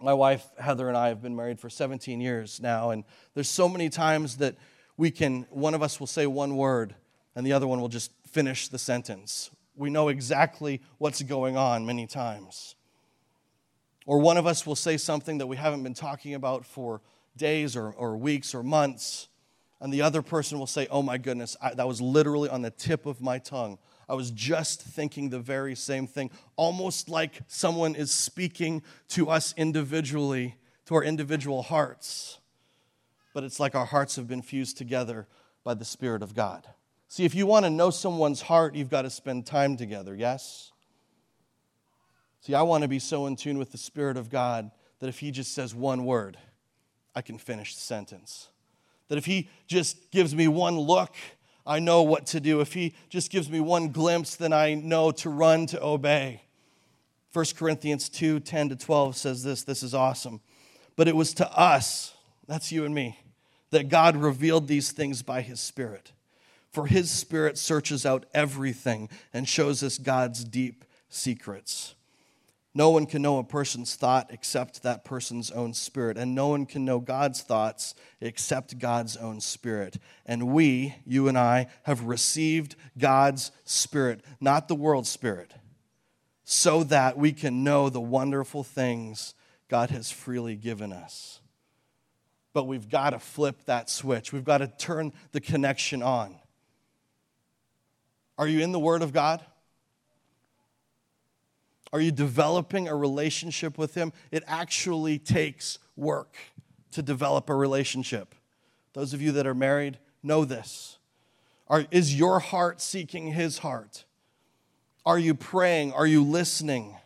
my 0.00 0.14
wife 0.14 0.46
Heather 0.58 0.88
and 0.88 0.96
I 0.96 1.08
have 1.08 1.22
been 1.22 1.36
married 1.36 1.60
for 1.60 1.68
17 1.68 2.20
years 2.20 2.60
now, 2.60 2.90
and 2.90 3.04
there's 3.34 3.48
so 3.48 3.68
many 3.68 3.88
times 3.88 4.38
that 4.38 4.56
we 4.96 5.10
can, 5.10 5.46
one 5.50 5.74
of 5.74 5.82
us 5.82 6.00
will 6.00 6.06
say 6.06 6.26
one 6.26 6.56
word 6.56 6.94
and 7.34 7.46
the 7.46 7.52
other 7.52 7.66
one 7.66 7.80
will 7.80 7.88
just 7.88 8.12
finish 8.26 8.68
the 8.68 8.78
sentence. 8.78 9.50
We 9.76 9.90
know 9.90 10.08
exactly 10.08 10.80
what's 10.98 11.22
going 11.22 11.56
on 11.56 11.86
many 11.86 12.06
times. 12.06 12.74
Or 14.06 14.18
one 14.18 14.36
of 14.36 14.46
us 14.46 14.66
will 14.66 14.76
say 14.76 14.96
something 14.96 15.38
that 15.38 15.46
we 15.46 15.56
haven't 15.56 15.82
been 15.82 15.94
talking 15.94 16.34
about 16.34 16.66
for 16.66 17.00
days 17.36 17.76
or, 17.76 17.90
or 17.92 18.16
weeks 18.16 18.54
or 18.54 18.62
months, 18.62 19.28
and 19.80 19.92
the 19.92 20.02
other 20.02 20.20
person 20.20 20.58
will 20.58 20.66
say, 20.66 20.86
Oh 20.90 21.02
my 21.02 21.16
goodness, 21.16 21.56
I, 21.62 21.74
that 21.74 21.86
was 21.86 22.00
literally 22.00 22.48
on 22.48 22.62
the 22.62 22.70
tip 22.70 23.06
of 23.06 23.20
my 23.20 23.38
tongue. 23.38 23.78
I 24.10 24.14
was 24.14 24.32
just 24.32 24.82
thinking 24.82 25.30
the 25.30 25.38
very 25.38 25.76
same 25.76 26.08
thing, 26.08 26.32
almost 26.56 27.08
like 27.08 27.42
someone 27.46 27.94
is 27.94 28.10
speaking 28.10 28.82
to 29.10 29.30
us 29.30 29.54
individually, 29.56 30.56
to 30.86 30.96
our 30.96 31.04
individual 31.04 31.62
hearts. 31.62 32.40
But 33.32 33.44
it's 33.44 33.60
like 33.60 33.76
our 33.76 33.84
hearts 33.84 34.16
have 34.16 34.26
been 34.26 34.42
fused 34.42 34.76
together 34.76 35.28
by 35.62 35.74
the 35.74 35.84
Spirit 35.84 36.24
of 36.24 36.34
God. 36.34 36.66
See, 37.06 37.24
if 37.24 37.36
you 37.36 37.46
want 37.46 37.66
to 37.66 37.70
know 37.70 37.90
someone's 37.90 38.42
heart, 38.42 38.74
you've 38.74 38.90
got 38.90 39.02
to 39.02 39.10
spend 39.10 39.46
time 39.46 39.76
together, 39.76 40.12
yes? 40.16 40.72
See, 42.40 42.54
I 42.54 42.62
want 42.62 42.82
to 42.82 42.88
be 42.88 42.98
so 42.98 43.26
in 43.26 43.36
tune 43.36 43.58
with 43.58 43.70
the 43.70 43.78
Spirit 43.78 44.16
of 44.16 44.28
God 44.28 44.72
that 44.98 45.06
if 45.06 45.20
He 45.20 45.30
just 45.30 45.54
says 45.54 45.72
one 45.72 46.04
word, 46.04 46.36
I 47.14 47.22
can 47.22 47.38
finish 47.38 47.76
the 47.76 47.80
sentence. 47.80 48.48
That 49.06 49.18
if 49.18 49.26
He 49.26 49.48
just 49.68 50.10
gives 50.10 50.34
me 50.34 50.48
one 50.48 50.80
look, 50.80 51.14
I 51.66 51.78
know 51.78 52.02
what 52.02 52.26
to 52.26 52.40
do. 52.40 52.60
If 52.60 52.72
He 52.72 52.94
just 53.08 53.30
gives 53.30 53.50
me 53.50 53.60
one 53.60 53.88
glimpse, 53.88 54.36
then 54.36 54.52
I 54.52 54.74
know 54.74 55.10
to 55.12 55.30
run 55.30 55.66
to 55.66 55.82
obey. 55.82 56.42
1 57.32 57.44
Corinthians 57.56 58.08
2 58.08 58.40
10 58.40 58.70
to 58.70 58.76
12 58.76 59.16
says 59.16 59.42
this. 59.42 59.62
This 59.62 59.82
is 59.82 59.94
awesome. 59.94 60.40
But 60.96 61.08
it 61.08 61.16
was 61.16 61.32
to 61.34 61.50
us, 61.58 62.14
that's 62.46 62.72
you 62.72 62.84
and 62.84 62.94
me, 62.94 63.18
that 63.70 63.88
God 63.88 64.16
revealed 64.16 64.66
these 64.66 64.92
things 64.92 65.22
by 65.22 65.40
His 65.42 65.60
Spirit. 65.60 66.12
For 66.72 66.86
His 66.86 67.10
Spirit 67.10 67.58
searches 67.58 68.04
out 68.04 68.26
everything 68.34 69.08
and 69.32 69.48
shows 69.48 69.82
us 69.82 69.98
God's 69.98 70.44
deep 70.44 70.84
secrets. 71.08 71.94
No 72.72 72.90
one 72.90 73.06
can 73.06 73.22
know 73.22 73.38
a 73.38 73.44
person's 73.44 73.96
thought 73.96 74.30
except 74.30 74.85
that 74.85 75.04
person's 75.04 75.50
own 75.50 75.74
spirit, 75.74 76.16
and 76.16 76.35
no 76.35 76.48
one 76.48 76.66
can 76.66 76.85
know 76.85 77.00
God's 77.00 77.42
thoughts 77.42 77.94
except 78.20 78.78
God's 78.78 79.16
own 79.16 79.40
spirit. 79.40 79.98
And 80.24 80.52
we, 80.52 80.94
you 81.04 81.26
and 81.26 81.37
I, 81.37 81.66
have 81.83 82.04
received 82.04 82.76
God's 82.96 83.50
spirit, 83.64 84.20
not 84.40 84.68
the 84.68 84.76
world's 84.76 85.09
spirit, 85.09 85.52
so 86.44 86.85
that 86.85 87.18
we 87.18 87.33
can 87.33 87.64
know 87.64 87.88
the 87.88 88.00
wonderful 88.00 88.62
things 88.62 89.35
God 89.68 89.90
has 89.90 90.12
freely 90.12 90.54
given 90.54 90.92
us. 90.92 91.40
But 92.52 92.68
we've 92.68 92.88
got 92.88 93.11
to 93.11 93.18
flip 93.18 93.64
that 93.66 93.90
switch, 93.90 94.33
we've 94.33 94.44
got 94.44 94.59
to 94.59 94.68
turn 94.68 95.12
the 95.33 95.40
connection 95.40 96.02
on. 96.04 96.37
Are 98.38 98.46
you 98.46 98.61
in 98.61 98.70
the 98.70 98.80
Word 98.80 99.02
of 99.02 99.12
God? 99.12 99.44
Are 101.92 102.00
you 102.00 102.12
developing 102.12 102.88
a 102.88 102.94
relationship 102.94 103.76
with 103.76 103.94
Him? 103.94 104.12
It 104.31 104.44
actually 104.46 105.18
takes 105.18 105.79
work 105.96 106.37
to 106.92 107.03
develop 107.03 107.50
a 107.50 107.55
relationship. 107.55 108.35
Those 108.92 109.12
of 109.12 109.22
you 109.22 109.33
that 109.33 109.46
are 109.46 109.55
married 109.55 109.98
know 110.22 110.44
this. 110.44 110.98
Are, 111.68 111.87
is 111.90 112.16
your 112.16 112.40
heart 112.40 112.81
seeking 112.81 113.33
His 113.33 113.59
heart? 113.59 114.05
Are 115.05 115.18
you 115.18 115.35
praying? 115.35 115.92
Are 115.92 116.07
you 116.07 116.22
listening? 116.22 116.96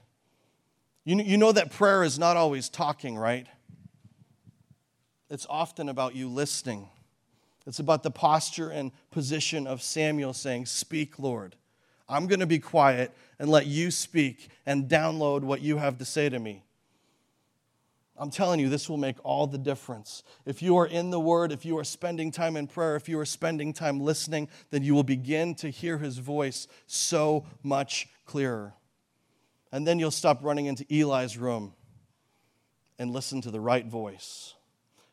You, 1.04 1.20
you 1.20 1.36
know 1.36 1.52
that 1.52 1.70
prayer 1.70 2.02
is 2.02 2.18
not 2.18 2.36
always 2.36 2.68
talking, 2.68 3.16
right? 3.16 3.46
It's 5.30 5.46
often 5.48 5.88
about 5.88 6.14
you 6.14 6.28
listening. 6.28 6.88
It's 7.66 7.78
about 7.78 8.02
the 8.02 8.10
posture 8.10 8.68
and 8.70 8.92
position 9.10 9.66
of 9.66 9.82
Samuel 9.82 10.32
saying, 10.32 10.66
Speak, 10.66 11.18
Lord. 11.18 11.56
I'm 12.08 12.26
going 12.26 12.40
to 12.40 12.46
be 12.46 12.58
quiet 12.58 13.12
and 13.44 13.52
let 13.52 13.66
you 13.66 13.90
speak 13.90 14.48
and 14.64 14.88
download 14.88 15.42
what 15.42 15.60
you 15.60 15.76
have 15.76 15.98
to 15.98 16.04
say 16.06 16.30
to 16.30 16.38
me. 16.38 16.64
I'm 18.16 18.30
telling 18.30 18.58
you, 18.58 18.70
this 18.70 18.88
will 18.88 18.96
make 18.96 19.16
all 19.22 19.46
the 19.46 19.58
difference. 19.58 20.22
If 20.46 20.62
you 20.62 20.78
are 20.78 20.86
in 20.86 21.10
the 21.10 21.20
Word, 21.20 21.52
if 21.52 21.66
you 21.66 21.76
are 21.76 21.84
spending 21.84 22.30
time 22.30 22.56
in 22.56 22.66
prayer, 22.66 22.96
if 22.96 23.06
you 23.06 23.18
are 23.18 23.26
spending 23.26 23.74
time 23.74 24.00
listening, 24.00 24.48
then 24.70 24.82
you 24.82 24.94
will 24.94 25.02
begin 25.02 25.54
to 25.56 25.68
hear 25.68 25.98
His 25.98 26.16
voice 26.16 26.68
so 26.86 27.44
much 27.62 28.08
clearer. 28.24 28.72
And 29.70 29.86
then 29.86 29.98
you'll 29.98 30.10
stop 30.10 30.42
running 30.42 30.64
into 30.64 30.86
Eli's 30.88 31.36
room 31.36 31.74
and 32.98 33.10
listen 33.10 33.42
to 33.42 33.50
the 33.50 33.60
right 33.60 33.84
voice. 33.84 34.54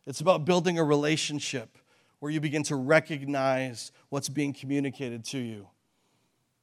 It's 0.08 0.22
about 0.22 0.46
building 0.46 0.80
a 0.80 0.86
relationship 0.86 1.78
where 2.20 2.32
you 2.32 2.40
begin 2.40 2.64
to 2.64 2.78
recognize 2.78 3.92
what's 4.08 4.30
being 4.30 4.54
communicated 4.54 5.26
to 5.26 5.38
you 5.38 5.68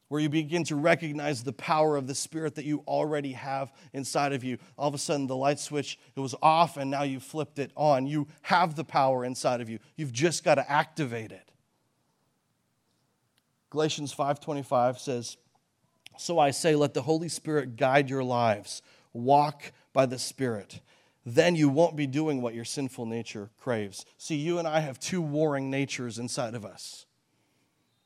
where 0.08 0.20
you 0.20 0.28
begin 0.28 0.64
to 0.64 0.76
recognize 0.76 1.44
the 1.44 1.52
power 1.52 1.96
of 1.96 2.06
the 2.06 2.14
Spirit 2.14 2.54
that 2.54 2.64
you 2.64 2.82
already 2.86 3.32
have 3.32 3.72
inside 3.92 4.32
of 4.32 4.42
you. 4.42 4.58
All 4.78 4.88
of 4.88 4.94
a 4.94 4.98
sudden, 4.98 5.26
the 5.26 5.36
light 5.36 5.60
switch, 5.60 5.98
it 6.16 6.20
was 6.20 6.34
off, 6.42 6.76
and 6.76 6.90
now 6.90 7.02
you 7.02 7.20
flipped 7.20 7.58
it 7.58 7.72
on. 7.76 8.06
You 8.06 8.26
have 8.42 8.74
the 8.74 8.84
power 8.84 9.24
inside 9.24 9.60
of 9.60 9.68
you. 9.68 9.78
You've 9.96 10.12
just 10.12 10.44
got 10.44 10.54
to 10.56 10.70
activate 10.70 11.30
it. 11.30 11.50
Galatians 13.70 14.14
5.25 14.14 14.98
says, 14.98 15.36
So 16.16 16.38
I 16.38 16.52
say, 16.52 16.74
let 16.74 16.94
the 16.94 17.02
Holy 17.02 17.28
Spirit 17.28 17.76
guide 17.76 18.08
your 18.08 18.24
lives. 18.24 18.80
Walk 19.12 19.72
by 19.92 20.06
the 20.06 20.18
Spirit. 20.18 20.80
Then 21.26 21.54
you 21.54 21.68
won't 21.68 21.96
be 21.96 22.06
doing 22.06 22.40
what 22.40 22.54
your 22.54 22.64
sinful 22.64 23.04
nature 23.04 23.50
craves. 23.58 24.06
See, 24.16 24.36
you 24.36 24.58
and 24.58 24.66
I 24.66 24.80
have 24.80 24.98
two 24.98 25.20
warring 25.20 25.70
natures 25.70 26.18
inside 26.18 26.54
of 26.54 26.64
us 26.64 27.04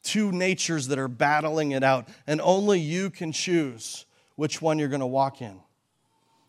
two 0.03 0.33
natures 0.33 0.89
that 0.89 0.99
are 0.99 1.09
battling 1.09 1.73
it 1.73 1.83
out, 1.83 2.09
and 2.27 2.41
only 2.41 2.81
you 2.81 3.11
can 3.11 3.33
choose 3.33 4.05
which 4.37 4.61
one 4.61 4.79
you're 4.79 4.89
going 4.89 5.01
to 5.01 5.07
walk 5.07 5.41
in. 5.41 5.61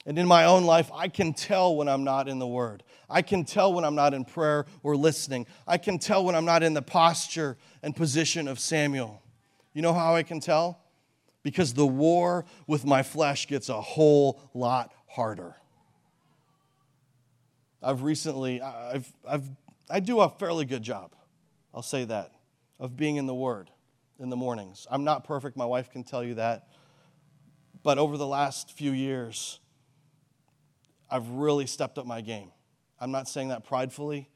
And 0.06 0.20
in 0.20 0.28
my 0.28 0.46
own 0.46 0.66
life, 0.66 0.92
I 0.94 1.08
can 1.08 1.34
tell 1.34 1.76
when 1.76 1.88
I'm 1.88 2.04
not 2.04 2.28
in 2.28 2.40
the 2.40 2.48
Word. 2.48 2.84
I 3.10 3.22
can 3.22 3.46
tell 3.46 3.74
when 3.74 3.86
I'm 3.86 3.96
not 3.96 4.14
in 4.14 4.26
prayer 4.26 4.66
or 4.82 4.98
listening. 4.98 5.46
I 5.66 5.78
can 5.78 5.98
tell 5.98 6.26
when 6.26 6.36
I'm 6.36 6.46
not 6.46 6.62
in 6.62 6.74
the 6.74 6.82
posture 6.82 7.58
and 7.82 7.96
position 7.96 8.48
of 8.48 8.60
Samuel. 8.60 9.22
You 9.74 9.82
know 9.82 9.94
how 9.94 10.16
I 10.16 10.24
can 10.24 10.40
tell? 10.40 10.80
Because 11.42 11.74
the 11.74 11.88
war 11.88 12.46
with 12.68 12.86
my 12.86 13.04
flesh 13.04 13.48
gets 13.48 13.70
a 13.70 13.80
whole 13.80 14.42
lot 14.54 14.94
harder. 15.08 15.56
I've 17.82 18.02
recently, 18.02 18.62
I've, 18.62 19.12
I've, 19.28 19.50
I 19.90 20.00
do 20.00 20.20
a 20.20 20.30
fairly 20.30 20.66
good 20.66 20.84
job. 20.84 21.14
I'll 21.74 21.82
say 21.82 22.06
that 22.06 22.32
of 22.80 22.98
being 22.98 23.16
in 23.16 23.26
the 23.26 23.36
Word 23.36 23.70
in 24.20 24.30
the 24.30 24.36
mornings. 24.36 24.88
I'm 24.90 25.04
not 25.04 25.24
perfect, 25.24 25.58
my 25.58 25.66
wife 25.66 25.92
can 25.92 26.04
tell 26.04 26.24
you 26.24 26.36
that. 26.36 26.68
But 27.84 27.98
over 27.98 28.18
the 28.18 28.28
last 28.28 28.72
few 28.72 28.92
years, 28.92 29.60
I've 31.10 31.30
really 31.30 31.68
stepped 31.68 31.98
up 31.98 32.06
my 32.06 32.22
game. 32.22 32.52
I'm 33.00 33.12
not 33.12 33.28
saying 33.28 33.50
that 33.50 33.66
pridefully, 33.66 34.30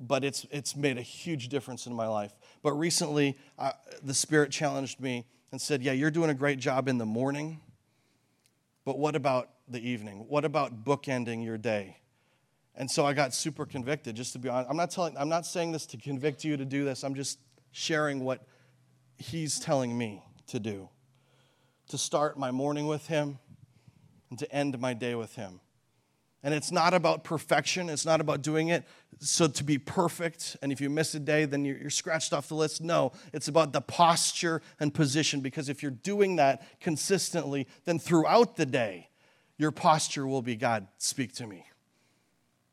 but 0.00 0.24
it's, 0.24 0.46
it's 0.50 0.74
made 0.74 0.98
a 0.98 1.02
huge 1.02 1.48
difference 1.48 1.86
in 1.86 1.94
my 1.94 2.08
life. 2.08 2.32
But 2.62 2.72
recently, 2.72 3.38
I, 3.58 3.72
the 4.02 4.14
Spirit 4.14 4.50
challenged 4.50 5.00
me 5.00 5.26
and 5.52 5.60
said, 5.60 5.82
Yeah, 5.82 5.92
you're 5.92 6.10
doing 6.10 6.30
a 6.30 6.34
great 6.34 6.58
job 6.58 6.88
in 6.88 6.98
the 6.98 7.06
morning, 7.06 7.60
but 8.84 8.98
what 8.98 9.14
about 9.14 9.50
the 9.68 9.78
evening? 9.78 10.24
What 10.28 10.44
about 10.44 10.84
bookending 10.84 11.44
your 11.44 11.58
day? 11.58 11.98
And 12.74 12.90
so 12.90 13.04
I 13.04 13.12
got 13.12 13.34
super 13.34 13.66
convicted, 13.66 14.16
just 14.16 14.32
to 14.32 14.38
be 14.38 14.48
honest. 14.48 14.70
I'm 14.70 14.76
not, 14.76 14.90
telling, 14.90 15.16
I'm 15.16 15.28
not 15.28 15.44
saying 15.44 15.72
this 15.72 15.86
to 15.86 15.96
convict 15.96 16.44
you 16.44 16.56
to 16.56 16.64
do 16.64 16.84
this. 16.84 17.04
I'm 17.04 17.14
just 17.14 17.38
sharing 17.72 18.24
what 18.24 18.46
He's 19.16 19.60
telling 19.60 19.96
me 19.96 20.22
to 20.48 20.58
do 20.58 20.88
to 21.88 21.98
start 21.98 22.38
my 22.38 22.50
morning 22.50 22.86
with 22.86 23.08
Him 23.08 23.38
and 24.30 24.38
to 24.38 24.52
end 24.54 24.78
my 24.78 24.94
day 24.94 25.14
with 25.14 25.34
Him. 25.34 25.60
And 26.42 26.54
it's 26.54 26.72
not 26.72 26.94
about 26.94 27.22
perfection. 27.22 27.90
It's 27.90 28.06
not 28.06 28.20
about 28.20 28.42
doing 28.42 28.68
it 28.68 28.84
so 29.20 29.46
to 29.46 29.64
be 29.64 29.76
perfect. 29.76 30.56
And 30.62 30.72
if 30.72 30.80
you 30.80 30.88
miss 30.88 31.14
a 31.14 31.20
day, 31.20 31.44
then 31.44 31.64
you're, 31.64 31.90
scratched 31.90 32.32
off 32.32 32.48
the 32.48 32.54
list. 32.54 32.80
No, 32.80 33.12
it's 33.32 33.48
about 33.48 33.72
the 33.72 33.82
posture 33.82 34.62
and 34.78 34.92
position. 34.92 35.40
Because 35.40 35.68
if 35.68 35.82
you're 35.82 35.90
doing 35.90 36.36
that 36.36 36.62
consistently, 36.80 37.66
then 37.84 37.98
throughout 37.98 38.56
the 38.56 38.66
day, 38.66 39.10
your 39.58 39.70
posture 39.70 40.26
will 40.26 40.40
be 40.40 40.56
God, 40.56 40.88
speak 40.96 41.34
to 41.34 41.46
me. 41.46 41.66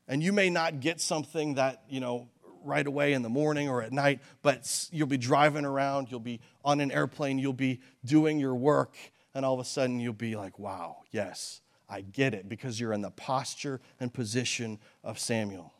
And 0.06 0.22
you 0.22 0.32
may 0.32 0.48
not 0.48 0.80
get 0.80 1.02
something 1.02 1.54
that, 1.54 1.82
you 1.90 2.00
know, 2.00 2.28
right 2.68 2.86
away 2.86 3.14
in 3.14 3.22
the 3.22 3.28
morning 3.28 3.68
or 3.68 3.82
at 3.82 3.92
night, 3.92 4.20
but 4.42 4.88
you'll 4.92 5.08
be 5.08 5.18
driving 5.18 5.64
around, 5.64 6.10
you'll 6.10 6.20
be 6.20 6.40
on 6.64 6.80
an 6.80 6.92
airplane, 6.92 7.38
you'll 7.38 7.52
be 7.52 7.80
doing 8.04 8.38
your 8.38 8.54
work, 8.54 8.96
and 9.34 9.44
all 9.44 9.54
of 9.54 9.60
a 9.60 9.64
sudden 9.64 9.98
you'll 9.98 10.12
be 10.12 10.36
like, 10.36 10.58
wow, 10.58 10.98
yes, 11.10 11.60
I 11.88 12.02
get 12.02 12.34
it, 12.34 12.48
because 12.48 12.78
you're 12.78 12.92
in 12.92 13.00
the 13.00 13.10
posture 13.10 13.80
and 13.98 14.12
position 14.12 14.78
of 15.02 15.18
Samuel. 15.18 15.72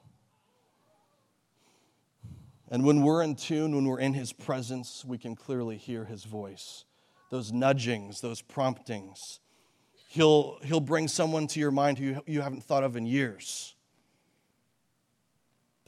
And 2.70 2.84
when 2.84 3.02
we're 3.02 3.22
in 3.22 3.34
tune, 3.34 3.74
when 3.74 3.86
we're 3.86 4.00
in 4.00 4.14
his 4.14 4.32
presence, 4.32 5.04
we 5.04 5.18
can 5.18 5.34
clearly 5.34 5.76
hear 5.76 6.04
his 6.04 6.24
voice. 6.24 6.84
Those 7.30 7.52
nudgings, 7.52 8.20
those 8.20 8.42
promptings. 8.42 9.40
He'll, 10.08 10.58
he'll 10.62 10.80
bring 10.80 11.08
someone 11.08 11.46
to 11.48 11.60
your 11.60 11.70
mind 11.70 11.98
who 11.98 12.22
you 12.26 12.40
haven't 12.40 12.64
thought 12.64 12.84
of 12.84 12.96
in 12.96 13.06
years. 13.06 13.74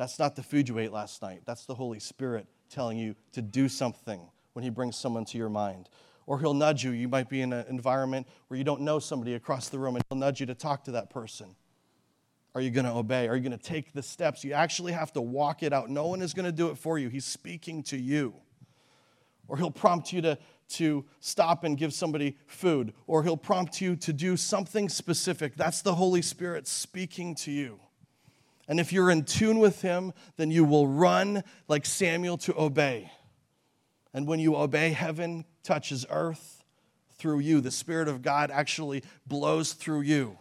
That's 0.01 0.19
not 0.19 0.35
the 0.35 0.43
food 0.43 0.67
you 0.67 0.79
ate 0.79 0.93
last 0.93 1.21
night. 1.21 1.43
That's 1.45 1.67
the 1.67 1.75
Holy 1.75 2.01
Spirit 2.01 2.47
telling 2.71 2.97
you 2.97 3.15
to 3.33 3.43
do 3.43 3.69
something 3.69 4.31
when 4.55 4.63
He 4.63 4.71
brings 4.71 4.97
someone 4.97 5.27
to 5.27 5.37
your 5.37 5.51
mind. 5.51 5.91
Or 6.25 6.41
He'll 6.41 6.55
nudge 6.55 6.83
you. 6.83 6.93
You 6.93 7.07
might 7.07 7.29
be 7.29 7.43
in 7.43 7.53
an 7.53 7.67
environment 7.69 8.27
where 8.49 8.57
you 8.57 8.65
don't 8.65 8.81
know 8.81 8.99
somebody 8.99 9.35
across 9.35 9.69
the 9.69 9.79
room, 9.79 9.97
and 9.97 10.05
He'll 10.09 10.17
nudge 10.17 10.41
you 10.41 10.47
to 10.47 10.55
talk 10.55 10.85
to 10.85 10.93
that 10.93 11.11
person. 11.11 11.55
Are 12.55 12.63
you 12.63 12.71
going 12.71 12.87
to 12.87 12.93
obey? 12.93 13.29
Are 13.29 13.37
you 13.37 13.43
going 13.43 13.59
to 13.59 13.63
take 13.63 13.93
the 13.93 14.03
steps? 14.03 14.43
You 14.43 14.55
actually 14.55 14.93
have 14.93 15.13
to 15.13 15.21
walk 15.21 15.63
it 15.63 15.75
out. 15.75 15.91
No 15.91 16.07
one 16.07 16.23
is 16.23 16.33
going 16.33 16.47
to 16.47 16.53
do 16.53 16.71
it 16.71 16.79
for 16.79 16.99
you. 16.99 17.11
He's 17.11 17.27
speaking 17.27 17.83
to 17.83 17.99
you. 17.99 18.33
Or 19.49 19.59
He'll 19.59 19.71
prompt 19.71 20.15
you 20.15 20.23
to, 20.23 20.39
to 20.77 21.05
stop 21.21 21.63
and 21.63 21.77
give 21.77 21.93
somebody 21.93 22.39
food, 22.47 22.95
or 23.07 23.23
He'll 23.23 23.37
prompt 23.37 23.83
you 23.83 23.97
to 23.97 24.15
do 24.15 24.39
something 24.39 24.89
specific. 24.89 25.57
That's 25.57 25.83
the 25.83 25.97
Holy 25.97 26.23
Spirit 26.23 26.67
speaking 26.67 27.35
to 27.35 27.51
you. 27.51 27.81
And 28.71 28.79
if 28.79 28.93
you're 28.93 29.11
in 29.11 29.25
tune 29.25 29.59
with 29.59 29.83
Him, 29.83 30.13
then 30.37 30.53
you 30.53 30.65
will 30.65 30.87
run 30.87 31.43
like 31.67 31.85
Samuel 31.85 32.39
to 32.39 32.57
obey. 32.57 33.11
And 34.15 34.29
when 34.29 34.39
you 34.39 34.55
obey, 34.55 34.91
heaven 34.91 35.45
touches 35.65 36.07
earth 36.09 36.65
through 37.19 37.41
you. 37.41 37.61
The 37.61 37.73
Spirit 37.73 38.07
of 38.07 38.23
God 38.23 38.53
actually 38.53 39.03
blows 39.27 39.73
through 39.73 40.03
you 40.03 40.39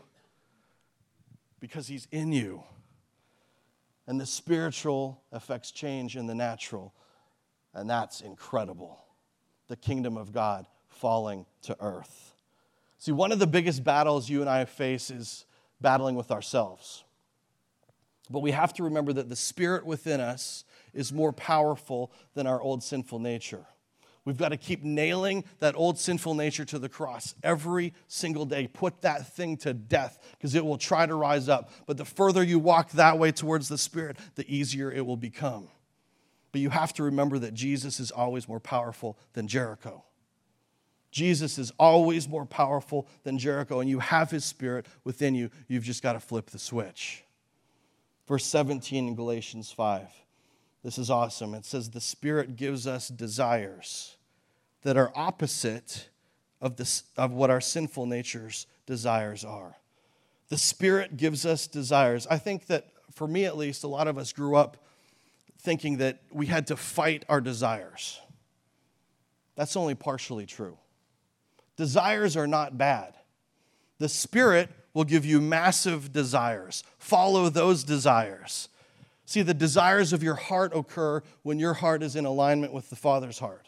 because 1.60 1.88
He's 1.88 2.08
in 2.12 2.32
you. 2.32 2.62
And 4.06 4.22
the 4.22 4.28
spiritual 4.28 5.24
affects 5.32 5.72
change 5.72 6.16
in 6.16 6.28
the 6.28 6.36
natural. 6.36 6.94
And 7.74 7.90
that's 7.90 8.22
incredible. 8.22 9.00
The 9.70 9.76
kingdom 9.76 10.18
of 10.18 10.32
God 10.32 10.68
falling 10.88 11.48
to 11.64 11.76
earth. 11.80 12.36
See, 13.00 13.12
one 13.12 13.32
of 13.32 13.40
the 13.40 13.48
biggest 13.48 13.84
battles 13.84 14.30
you 14.30 14.42
and 14.42 14.50
I 14.50 14.66
face 14.66 15.10
is 15.10 15.46
battling 15.82 16.14
with 16.14 16.30
ourselves. 16.30 17.04
But 18.30 18.42
we 18.42 18.52
have 18.52 18.74
to 18.74 18.84
remember 18.84 19.14
that 19.14 19.30
the 19.30 19.36
spirit 19.36 19.86
within 19.86 20.20
us 20.20 20.64
is 20.94 21.12
more 21.12 21.34
powerful 21.34 22.12
than 22.36 22.48
our 22.48 22.62
old 22.62 22.84
sinful 22.84 23.20
nature. 23.20 23.66
We've 24.26 24.38
got 24.38 24.50
to 24.50 24.58
keep 24.58 24.84
nailing 24.84 25.46
that 25.60 25.76
old 25.76 25.98
sinful 25.98 26.36
nature 26.36 26.66
to 26.66 26.78
the 26.78 26.90
cross 26.90 27.34
every 27.42 27.94
single 28.08 28.46
day. 28.46 28.68
Put 28.68 29.02
that 29.02 29.34
thing 29.34 29.58
to 29.58 29.74
death 29.74 30.20
because 30.38 30.54
it 30.54 30.64
will 30.64 30.78
try 30.78 31.06
to 31.06 31.16
rise 31.16 31.50
up. 31.50 31.72
But 31.88 31.98
the 31.98 32.06
further 32.06 32.44
you 32.44 32.60
walk 32.60 32.92
that 32.92 33.18
way 33.18 33.32
towards 33.32 33.70
the 33.70 33.78
Spirit, 33.78 34.18
the 34.36 34.46
easier 34.54 34.92
it 34.92 35.06
will 35.06 35.18
become. 35.18 35.70
But 36.52 36.62
you 36.62 36.70
have 36.70 36.94
to 36.94 37.04
remember 37.04 37.40
that 37.40 37.54
Jesus 37.54 38.00
is 38.00 38.12
always 38.12 38.48
more 38.48 38.60
powerful 38.60 39.18
than 39.34 39.48
Jericho. 39.48 40.04
Jesus 41.12 41.58
is 41.58 41.72
always 41.80 42.28
more 42.28 42.46
powerful 42.46 43.08
than 43.24 43.40
Jericho, 43.40 43.80
and 43.80 43.90
you 43.90 44.00
have 44.00 44.30
his 44.30 44.46
spirit 44.46 44.86
within 45.04 45.34
you. 45.34 45.50
You've 45.68 45.84
just 45.84 46.04
got 46.04 46.14
to 46.14 46.20
flip 46.20 46.52
the 46.52 46.60
switch. 46.60 47.24
Verse 48.30 48.46
17 48.46 49.08
in 49.08 49.16
Galatians 49.16 49.72
5. 49.72 50.08
This 50.84 51.00
is 51.00 51.10
awesome. 51.10 51.56
It 51.56 51.66
says, 51.66 51.90
The 51.90 52.00
Spirit 52.00 52.56
gives 52.56 52.86
us 52.86 53.08
desires 53.08 54.18
that 54.84 54.98
are 54.98 55.12
opposite 55.16 56.10
of, 56.62 56.76
this, 56.76 57.04
of 57.18 57.34
what 57.34 57.50
our 57.50 57.60
sinful 57.60 58.06
nature's 58.06 58.68
desires 58.86 59.44
are. 59.44 59.78
The 60.50 60.60
Spirit 60.60 61.18
gives 61.18 61.44
us 61.44 61.66
desires. 61.66 62.28
I 62.30 62.38
think 62.38 62.68
that, 62.68 62.86
for 63.12 63.28
me 63.28 63.46
at 63.46 63.58
least, 63.58 63.84
a 63.84 63.88
lot 63.88 64.08
of 64.08 64.20
us 64.20 64.32
grew 64.32 64.56
up 64.56 64.78
thinking 65.58 65.98
that 65.98 66.20
we 66.32 66.46
had 66.46 66.68
to 66.68 66.78
fight 66.78 67.26
our 67.30 67.42
desires. 67.42 68.22
That's 69.56 69.76
only 69.76 69.96
partially 69.96 70.46
true. 70.46 70.78
Desires 71.78 72.38
are 72.38 72.48
not 72.48 72.78
bad. 72.78 73.16
The 73.98 74.08
Spirit 74.08 74.70
will 74.94 75.04
give 75.04 75.26
you 75.26 75.40
massive 75.40 76.12
desires. 76.12 76.84
Follow 76.98 77.50
those 77.50 77.84
desires. 77.84 78.70
See, 79.26 79.42
the 79.42 79.54
desires 79.54 80.12
of 80.12 80.24
your 80.24 80.36
heart 80.36 80.72
occur 80.76 81.22
when 81.44 81.60
your 81.60 81.76
heart 81.76 82.02
is 82.02 82.16
in 82.16 82.26
alignment 82.26 82.74
with 82.74 82.90
the 82.90 82.96
Father's 82.96 83.40
heart. 83.40 83.68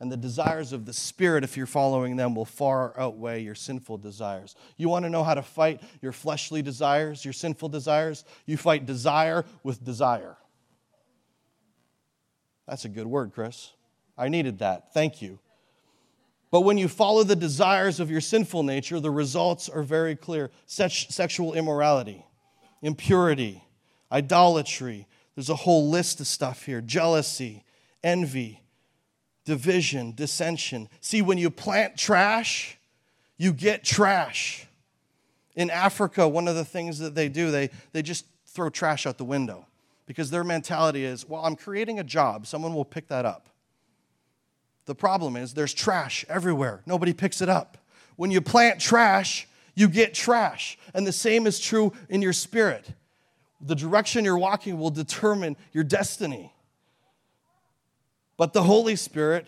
And 0.00 0.12
the 0.12 0.16
desires 0.16 0.72
of 0.72 0.86
the 0.86 0.92
Spirit, 0.92 1.44
if 1.44 1.56
you're 1.56 1.66
following 1.66 2.16
them, 2.16 2.34
will 2.34 2.44
far 2.44 2.98
outweigh 2.98 3.42
your 3.42 3.54
sinful 3.54 3.98
desires. 3.98 4.54
You 4.76 4.88
want 4.88 5.04
to 5.04 5.10
know 5.10 5.24
how 5.24 5.34
to 5.34 5.42
fight 5.42 5.80
your 6.02 6.12
fleshly 6.12 6.62
desires, 6.62 7.24
your 7.24 7.32
sinful 7.32 7.70
desires? 7.70 8.24
You 8.46 8.56
fight 8.56 8.86
desire 8.86 9.44
with 9.62 9.84
desire. 9.84 10.36
That's 12.68 12.84
a 12.84 12.88
good 12.88 13.06
word, 13.06 13.32
Chris. 13.32 13.72
I 14.16 14.28
needed 14.28 14.58
that. 14.58 14.92
Thank 14.92 15.22
you. 15.22 15.38
But 16.54 16.60
when 16.60 16.78
you 16.78 16.86
follow 16.86 17.24
the 17.24 17.34
desires 17.34 17.98
of 17.98 18.12
your 18.12 18.20
sinful 18.20 18.62
nature, 18.62 19.00
the 19.00 19.10
results 19.10 19.68
are 19.68 19.82
very 19.82 20.14
clear 20.14 20.52
sexual 20.66 21.52
immorality 21.52 22.24
impurity, 22.80 23.64
idolatry. 24.12 25.08
There's 25.34 25.50
a 25.50 25.56
whole 25.56 25.90
list 25.90 26.20
of 26.20 26.28
stuff 26.28 26.64
here 26.64 26.80
jealousy, 26.80 27.64
envy, 28.04 28.62
division, 29.44 30.12
dissension. 30.14 30.88
See, 31.00 31.22
when 31.22 31.38
you 31.38 31.50
plant 31.50 31.96
trash, 31.96 32.78
you 33.36 33.52
get 33.52 33.82
trash. 33.82 34.68
In 35.56 35.70
Africa, 35.70 36.28
one 36.28 36.46
of 36.46 36.54
the 36.54 36.64
things 36.64 37.00
that 37.00 37.16
they 37.16 37.28
do, 37.28 37.50
they, 37.50 37.70
they 37.90 38.02
just 38.02 38.26
throw 38.46 38.70
trash 38.70 39.06
out 39.06 39.18
the 39.18 39.24
window 39.24 39.66
because 40.06 40.30
their 40.30 40.44
mentality 40.44 41.04
is, 41.04 41.28
well, 41.28 41.44
I'm 41.44 41.56
creating 41.56 41.98
a 41.98 42.04
job, 42.04 42.46
someone 42.46 42.74
will 42.74 42.84
pick 42.84 43.08
that 43.08 43.24
up. 43.24 43.48
The 44.86 44.94
problem 44.94 45.36
is 45.36 45.54
there's 45.54 45.74
trash 45.74 46.24
everywhere, 46.28 46.82
nobody 46.86 47.12
picks 47.12 47.40
it 47.40 47.48
up. 47.48 47.78
When 48.16 48.30
you 48.30 48.40
plant 48.40 48.80
trash, 48.80 49.48
you 49.74 49.88
get 49.88 50.14
trash. 50.14 50.78
And 50.92 51.06
the 51.06 51.12
same 51.12 51.46
is 51.46 51.58
true 51.58 51.92
in 52.08 52.22
your 52.22 52.32
spirit. 52.32 52.92
The 53.60 53.74
direction 53.74 54.24
you're 54.24 54.38
walking 54.38 54.78
will 54.78 54.90
determine 54.90 55.56
your 55.72 55.84
destiny. 55.84 56.52
But 58.36 58.52
the 58.52 58.62
Holy 58.62 58.96
Spirit 58.96 59.46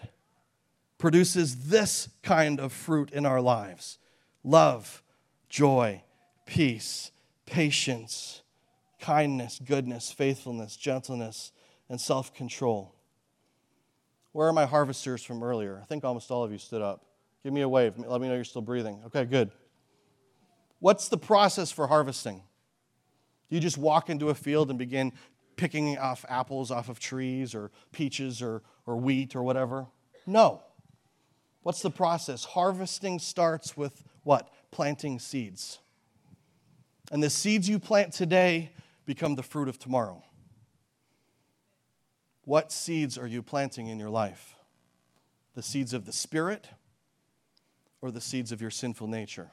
produces 0.98 1.66
this 1.66 2.08
kind 2.22 2.58
of 2.58 2.72
fruit 2.72 3.10
in 3.10 3.26
our 3.26 3.40
lives 3.40 3.98
love, 4.42 5.02
joy, 5.48 6.02
peace, 6.46 7.10
patience, 7.44 8.42
kindness, 9.00 9.60
goodness, 9.64 10.10
faithfulness, 10.10 10.76
gentleness, 10.76 11.52
and 11.88 12.00
self 12.00 12.34
control. 12.34 12.95
Where 14.36 14.48
are 14.48 14.52
my 14.52 14.66
harvesters 14.66 15.22
from 15.22 15.42
earlier? 15.42 15.80
I 15.82 15.86
think 15.86 16.04
almost 16.04 16.30
all 16.30 16.44
of 16.44 16.52
you 16.52 16.58
stood 16.58 16.82
up. 16.82 17.06
Give 17.42 17.54
me 17.54 17.62
a 17.62 17.68
wave. 17.70 17.94
Let 17.96 18.20
me 18.20 18.28
know 18.28 18.34
you're 18.34 18.44
still 18.44 18.60
breathing. 18.60 19.00
Okay, 19.06 19.24
good. 19.24 19.50
What's 20.78 21.08
the 21.08 21.16
process 21.16 21.72
for 21.72 21.86
harvesting? 21.86 22.42
Do 23.48 23.56
you 23.56 23.62
just 23.62 23.78
walk 23.78 24.10
into 24.10 24.28
a 24.28 24.34
field 24.34 24.68
and 24.68 24.78
begin 24.78 25.14
picking 25.56 25.96
off 25.96 26.26
apples 26.28 26.70
off 26.70 26.90
of 26.90 27.00
trees 27.00 27.54
or 27.54 27.70
peaches 27.92 28.42
or, 28.42 28.60
or 28.84 28.98
wheat 28.98 29.34
or 29.34 29.42
whatever? 29.42 29.86
No. 30.26 30.60
What's 31.62 31.80
the 31.80 31.90
process? 31.90 32.44
Harvesting 32.44 33.18
starts 33.18 33.74
with 33.74 34.04
what? 34.22 34.52
Planting 34.70 35.18
seeds. 35.18 35.78
And 37.10 37.22
the 37.22 37.30
seeds 37.30 37.70
you 37.70 37.78
plant 37.78 38.12
today 38.12 38.70
become 39.06 39.34
the 39.34 39.42
fruit 39.42 39.70
of 39.70 39.78
tomorrow. 39.78 40.22
What 42.46 42.70
seeds 42.70 43.18
are 43.18 43.26
you 43.26 43.42
planting 43.42 43.88
in 43.88 43.98
your 43.98 44.08
life? 44.08 44.54
The 45.54 45.62
seeds 45.62 45.92
of 45.92 46.06
the 46.06 46.12
Spirit 46.12 46.68
or 48.00 48.12
the 48.12 48.20
seeds 48.20 48.52
of 48.52 48.62
your 48.62 48.70
sinful 48.70 49.08
nature? 49.08 49.50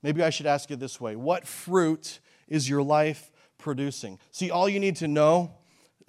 Maybe 0.00 0.22
I 0.22 0.30
should 0.30 0.46
ask 0.46 0.70
you 0.70 0.76
this 0.76 1.00
way 1.00 1.16
What 1.16 1.46
fruit 1.46 2.20
is 2.46 2.68
your 2.68 2.80
life 2.80 3.32
producing? 3.58 4.20
See, 4.30 4.52
all 4.52 4.68
you 4.68 4.78
need 4.78 4.94
to 4.96 5.08
know 5.08 5.52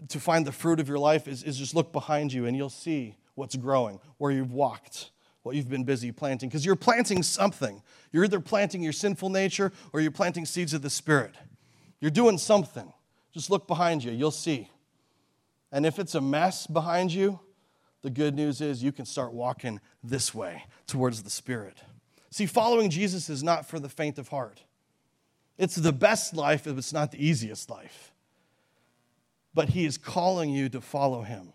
to 0.10 0.20
find 0.20 0.46
the 0.46 0.52
fruit 0.52 0.80
of 0.80 0.88
your 0.88 1.00
life 1.00 1.28
is, 1.28 1.42
is 1.42 1.58
just 1.58 1.74
look 1.74 1.92
behind 1.92 2.32
you 2.32 2.46
and 2.46 2.56
you'll 2.56 2.70
see 2.70 3.18
what's 3.34 3.56
growing, 3.56 4.00
where 4.20 4.32
you've 4.32 4.52
walked, 4.52 5.10
what 5.42 5.56
you've 5.56 5.70
been 5.70 5.84
busy 5.84 6.12
planting. 6.12 6.48
Because 6.48 6.64
you're 6.64 6.76
planting 6.76 7.24
something. 7.24 7.82
You're 8.12 8.26
either 8.26 8.40
planting 8.40 8.84
your 8.84 8.94
sinful 8.94 9.30
nature 9.30 9.72
or 9.94 10.00
you're 10.00 10.12
planting 10.12 10.46
seeds 10.46 10.76
of 10.76 10.84
the 10.84 10.92
Spirit. 10.92 11.34
You're 12.00 12.12
doing 12.12 12.38
something. 12.38 12.94
Just 13.32 13.50
look 13.50 13.66
behind 13.66 14.04
you, 14.04 14.12
you'll 14.12 14.30
see. 14.30 14.70
And 15.76 15.86
if 15.86 16.00
it's 16.00 16.16
a 16.16 16.22
mess 16.22 16.68
behind 16.68 17.12
you, 17.12 17.42
the 18.02 18.10
good 18.10 18.34
news 18.34 18.62
is 18.62 18.82
you 18.82 18.94
can 18.94 19.04
start 19.04 19.34
walking 19.34 19.82
this 20.02 20.34
way 20.34 20.64
towards 20.88 21.22
the 21.22 21.30
Spirit. 21.30 21.78
See, 22.30 22.46
following 22.46 22.90
Jesus 22.90 23.30
is 23.30 23.44
not 23.44 23.68
for 23.68 23.78
the 23.78 23.90
faint 23.90 24.18
of 24.18 24.30
heart. 24.30 24.64
It's 25.58 25.76
the 25.76 25.92
best 25.92 26.34
life, 26.34 26.66
if 26.66 26.78
it's 26.78 26.94
not 26.94 27.12
the 27.12 27.28
easiest 27.28 27.70
life. 27.70 28.14
But 29.54 29.68
He 29.68 29.84
is 29.84 29.98
calling 29.98 30.50
you 30.50 30.70
to 30.70 30.80
follow 30.80 31.24
Him. 31.24 31.52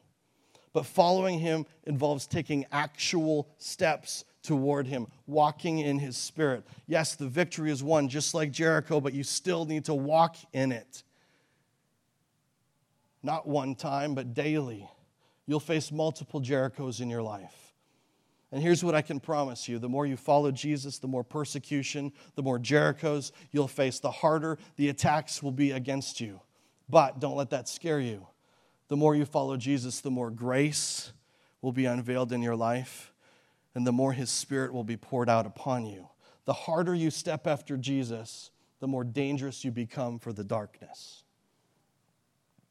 But 0.75 0.85
following 0.85 1.39
Him 1.39 1.65
involves 1.85 2.27
taking 2.27 2.67
actual 2.71 3.49
steps 3.57 4.27
toward 4.43 4.87
Him, 4.87 5.07
walking 5.27 5.79
in 5.79 5.99
His 5.99 6.19
Spirit. 6.19 6.65
Yes, 6.87 7.15
the 7.15 7.27
victory 7.27 7.71
is 7.71 7.83
won, 7.83 8.11
just 8.11 8.35
like 8.35 8.51
Jericho, 8.51 9.01
but 9.01 9.15
you 9.15 9.25
still 9.25 9.65
need 9.65 9.87
to 9.87 9.95
walk 9.95 10.37
in 10.53 10.73
it. 10.73 11.05
Not 13.23 13.47
one 13.47 13.75
time, 13.75 14.15
but 14.15 14.35
daily. 14.35 14.89
You'll 15.47 15.61
face 15.61 15.93
multiple 15.93 16.41
Jerichos 16.41 17.01
in 17.01 17.11
your 17.11 17.23
life. 17.23 17.71
And 18.53 18.63
here's 18.63 18.83
what 18.83 18.95
I 18.95 19.03
can 19.03 19.21
promise 19.21 19.69
you 19.69 19.79
the 19.79 19.89
more 19.89 20.07
you 20.07 20.17
follow 20.17 20.51
Jesus, 20.51 20.99
the 20.99 21.09
more 21.09 21.25
persecution, 21.25 22.13
the 22.35 22.43
more 22.43 22.59
Jerichos 22.59 23.33
you'll 23.53 23.69
face, 23.69 24.01
the 24.01 24.11
harder 24.11 24.59
the 24.77 24.89
attacks 24.89 25.43
will 25.43 25.53
be 25.53 25.71
against 25.71 26.21
you. 26.21 26.41
But 26.89 27.21
don't 27.21 27.37
let 27.37 27.51
that 27.51 27.69
scare 27.69 28.01
you. 28.01 28.27
The 28.89 28.97
more 28.97 29.15
you 29.15 29.25
follow 29.25 29.57
Jesus, 29.57 30.01
the 30.01 30.11
more 30.11 30.31
grace 30.31 31.13
will 31.63 31.73
be 31.73 31.85
unveiled 31.85 32.33
in 32.33 32.43
your 32.43 32.57
life, 32.57 33.13
and 33.75 33.87
the 33.87 33.93
more 33.93 34.13
his 34.13 34.31
spirit 34.31 34.73
will 34.73 34.83
be 34.83 34.97
poured 34.97 35.29
out 35.29 35.47
upon 35.47 35.87
you. 35.87 36.09
The 36.45 36.53
harder 36.53 36.95
you 36.95 37.11
step 37.11 37.47
after 37.47 37.77
Jesus, 37.77 38.51
the 38.81 38.89
more 38.89 39.05
dangerous 39.05 39.65
you 39.65 39.71
become 39.71 40.19
for 40.19 40.33
the 40.33 40.43
darkness. 40.43 41.23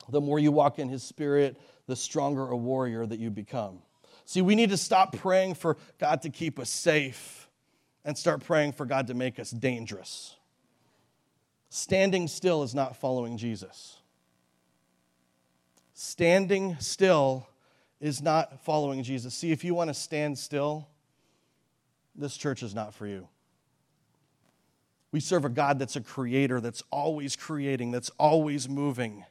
The 0.09 0.21
more 0.21 0.39
you 0.39 0.51
walk 0.51 0.79
in 0.79 0.89
his 0.89 1.03
spirit, 1.03 1.59
the 1.87 1.95
stronger 1.95 2.49
a 2.49 2.57
warrior 2.57 3.05
that 3.05 3.19
you 3.19 3.29
become. 3.29 3.79
See, 4.25 4.41
we 4.41 4.55
need 4.55 4.69
to 4.69 4.77
stop 4.77 5.15
praying 5.17 5.55
for 5.55 5.77
God 5.97 6.21
to 6.21 6.29
keep 6.29 6.59
us 6.59 6.69
safe 6.69 7.49
and 8.05 8.17
start 8.17 8.43
praying 8.43 8.73
for 8.73 8.85
God 8.85 9.07
to 9.07 9.13
make 9.13 9.39
us 9.39 9.51
dangerous. 9.51 10.35
Standing 11.69 12.27
still 12.27 12.63
is 12.63 12.73
not 12.73 12.95
following 12.95 13.37
Jesus. 13.37 13.97
Standing 15.93 16.77
still 16.79 17.47
is 17.99 18.21
not 18.21 18.63
following 18.63 19.03
Jesus. 19.03 19.33
See, 19.33 19.51
if 19.51 19.63
you 19.63 19.73
want 19.75 19.89
to 19.89 19.93
stand 19.93 20.37
still, 20.37 20.87
this 22.15 22.37
church 22.37 22.63
is 22.63 22.73
not 22.73 22.93
for 22.93 23.05
you. 23.05 23.27
We 25.11 25.19
serve 25.19 25.45
a 25.45 25.49
God 25.49 25.79
that's 25.79 25.95
a 25.95 26.01
creator, 26.01 26.61
that's 26.61 26.83
always 26.91 27.35
creating, 27.35 27.91
that's 27.91 28.11
always 28.19 28.69
moving. 28.69 29.25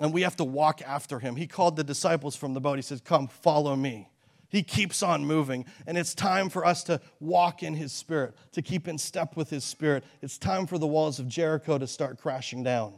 And 0.00 0.14
we 0.14 0.22
have 0.22 0.36
to 0.36 0.44
walk 0.44 0.80
after 0.82 1.18
him. 1.18 1.36
He 1.36 1.46
called 1.46 1.76
the 1.76 1.84
disciples 1.84 2.34
from 2.34 2.54
the 2.54 2.60
boat. 2.60 2.76
He 2.76 2.82
says, 2.82 3.02
Come, 3.02 3.28
follow 3.28 3.76
me. 3.76 4.08
He 4.48 4.62
keeps 4.64 5.02
on 5.02 5.24
moving. 5.24 5.66
And 5.86 5.96
it's 5.96 6.14
time 6.14 6.48
for 6.48 6.64
us 6.64 6.82
to 6.84 7.00
walk 7.20 7.62
in 7.62 7.74
his 7.74 7.92
spirit, 7.92 8.34
to 8.52 8.62
keep 8.62 8.88
in 8.88 8.98
step 8.98 9.36
with 9.36 9.50
his 9.50 9.62
spirit. 9.62 10.02
It's 10.22 10.38
time 10.38 10.66
for 10.66 10.78
the 10.78 10.86
walls 10.86 11.20
of 11.20 11.28
Jericho 11.28 11.78
to 11.78 11.86
start 11.86 12.18
crashing 12.18 12.64
down. 12.64 12.94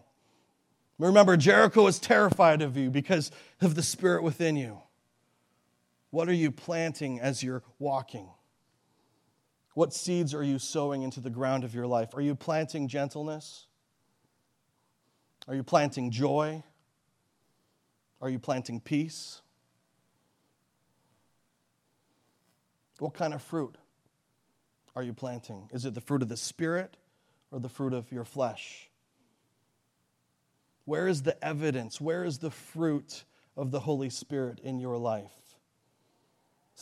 Remember, 0.98 1.36
Jericho 1.36 1.86
is 1.88 1.98
terrified 1.98 2.62
of 2.62 2.76
you 2.76 2.88
because 2.88 3.32
of 3.60 3.74
the 3.74 3.82
spirit 3.82 4.22
within 4.22 4.56
you. 4.56 4.80
What 6.10 6.28
are 6.28 6.34
you 6.34 6.50
planting 6.52 7.20
as 7.20 7.42
you're 7.42 7.62
walking? 7.78 8.28
What 9.74 9.92
seeds 9.92 10.34
are 10.34 10.42
you 10.42 10.58
sowing 10.58 11.02
into 11.02 11.20
the 11.20 11.30
ground 11.30 11.64
of 11.64 11.74
your 11.74 11.86
life? 11.86 12.14
Are 12.14 12.20
you 12.20 12.34
planting 12.34 12.86
gentleness? 12.86 13.66
Are 15.48 15.54
you 15.54 15.64
planting 15.64 16.10
joy? 16.10 16.62
Are 18.22 18.30
you 18.30 18.38
planting 18.38 18.80
peace? 18.80 19.42
What 23.00 23.14
kind 23.14 23.34
of 23.34 23.42
fruit 23.42 23.76
are 24.94 25.02
you 25.02 25.12
planting? 25.12 25.68
Is 25.72 25.84
it 25.84 25.94
the 25.94 26.00
fruit 26.00 26.22
of 26.22 26.28
the 26.28 26.36
Spirit 26.36 26.96
or 27.50 27.58
the 27.58 27.68
fruit 27.68 27.92
of 27.92 28.12
your 28.12 28.24
flesh? 28.24 28.88
Where 30.84 31.08
is 31.08 31.22
the 31.22 31.42
evidence? 31.44 32.00
Where 32.00 32.24
is 32.24 32.38
the 32.38 32.50
fruit 32.50 33.24
of 33.56 33.72
the 33.72 33.80
Holy 33.80 34.08
Spirit 34.08 34.60
in 34.60 34.78
your 34.78 34.98
life? 34.98 35.41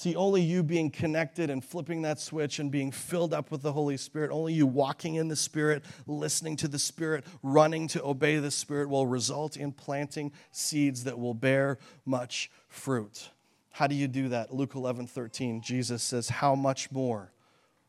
See, 0.01 0.17
only 0.17 0.41
you 0.41 0.63
being 0.63 0.91
connected 0.91 1.51
and 1.51 1.63
flipping 1.63 2.01
that 2.03 2.19
switch 2.19 2.59
and 2.59 2.71
being 2.71 2.91
filled 2.91 3.35
up 3.35 3.51
with 3.51 3.61
the 3.61 3.75
Holy 3.75 3.99
Spirit, 3.99 4.31
only 4.31 4.55
you 4.55 4.67
walking 4.67 5.17
in 5.17 5.29
the 5.29 5.37
Spirit, 5.37 5.85
listening 6.07 6.57
to 6.57 6.69
the 6.69 6.79
Spirit, 6.79 7.23
running 7.43 7.87
to 7.89 8.03
obey 8.03 8.39
the 8.39 8.51
Spirit 8.51 8.89
will 8.89 9.07
result 9.07 9.59
in 9.59 9.73
planting 9.73 10.33
seeds 10.53 11.05
that 11.05 11.19
will 11.19 11.35
bear 11.35 11.77
much 12.07 12.51
fruit. 12.67 13.29
How 13.73 13.89
do 13.89 13.95
you 13.95 14.09
do 14.09 14.31
that? 14.31 14.55
Luke 14.55 14.75
11 14.75 15.07
13, 15.07 15.61
Jesus 15.61 16.03
says, 16.03 16.31
How 16.31 16.55
much 16.55 16.91
more 16.91 17.31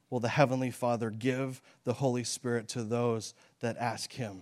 will 0.10 0.20
the 0.20 0.28
Heavenly 0.28 0.70
Father 0.70 1.12
give 1.12 1.62
the 1.86 1.94
Holy 1.94 2.26
Spirit 2.26 2.68
to 2.68 2.84
those 2.84 3.34
that 3.62 3.78
ask 3.78 4.12
Him? 4.12 4.42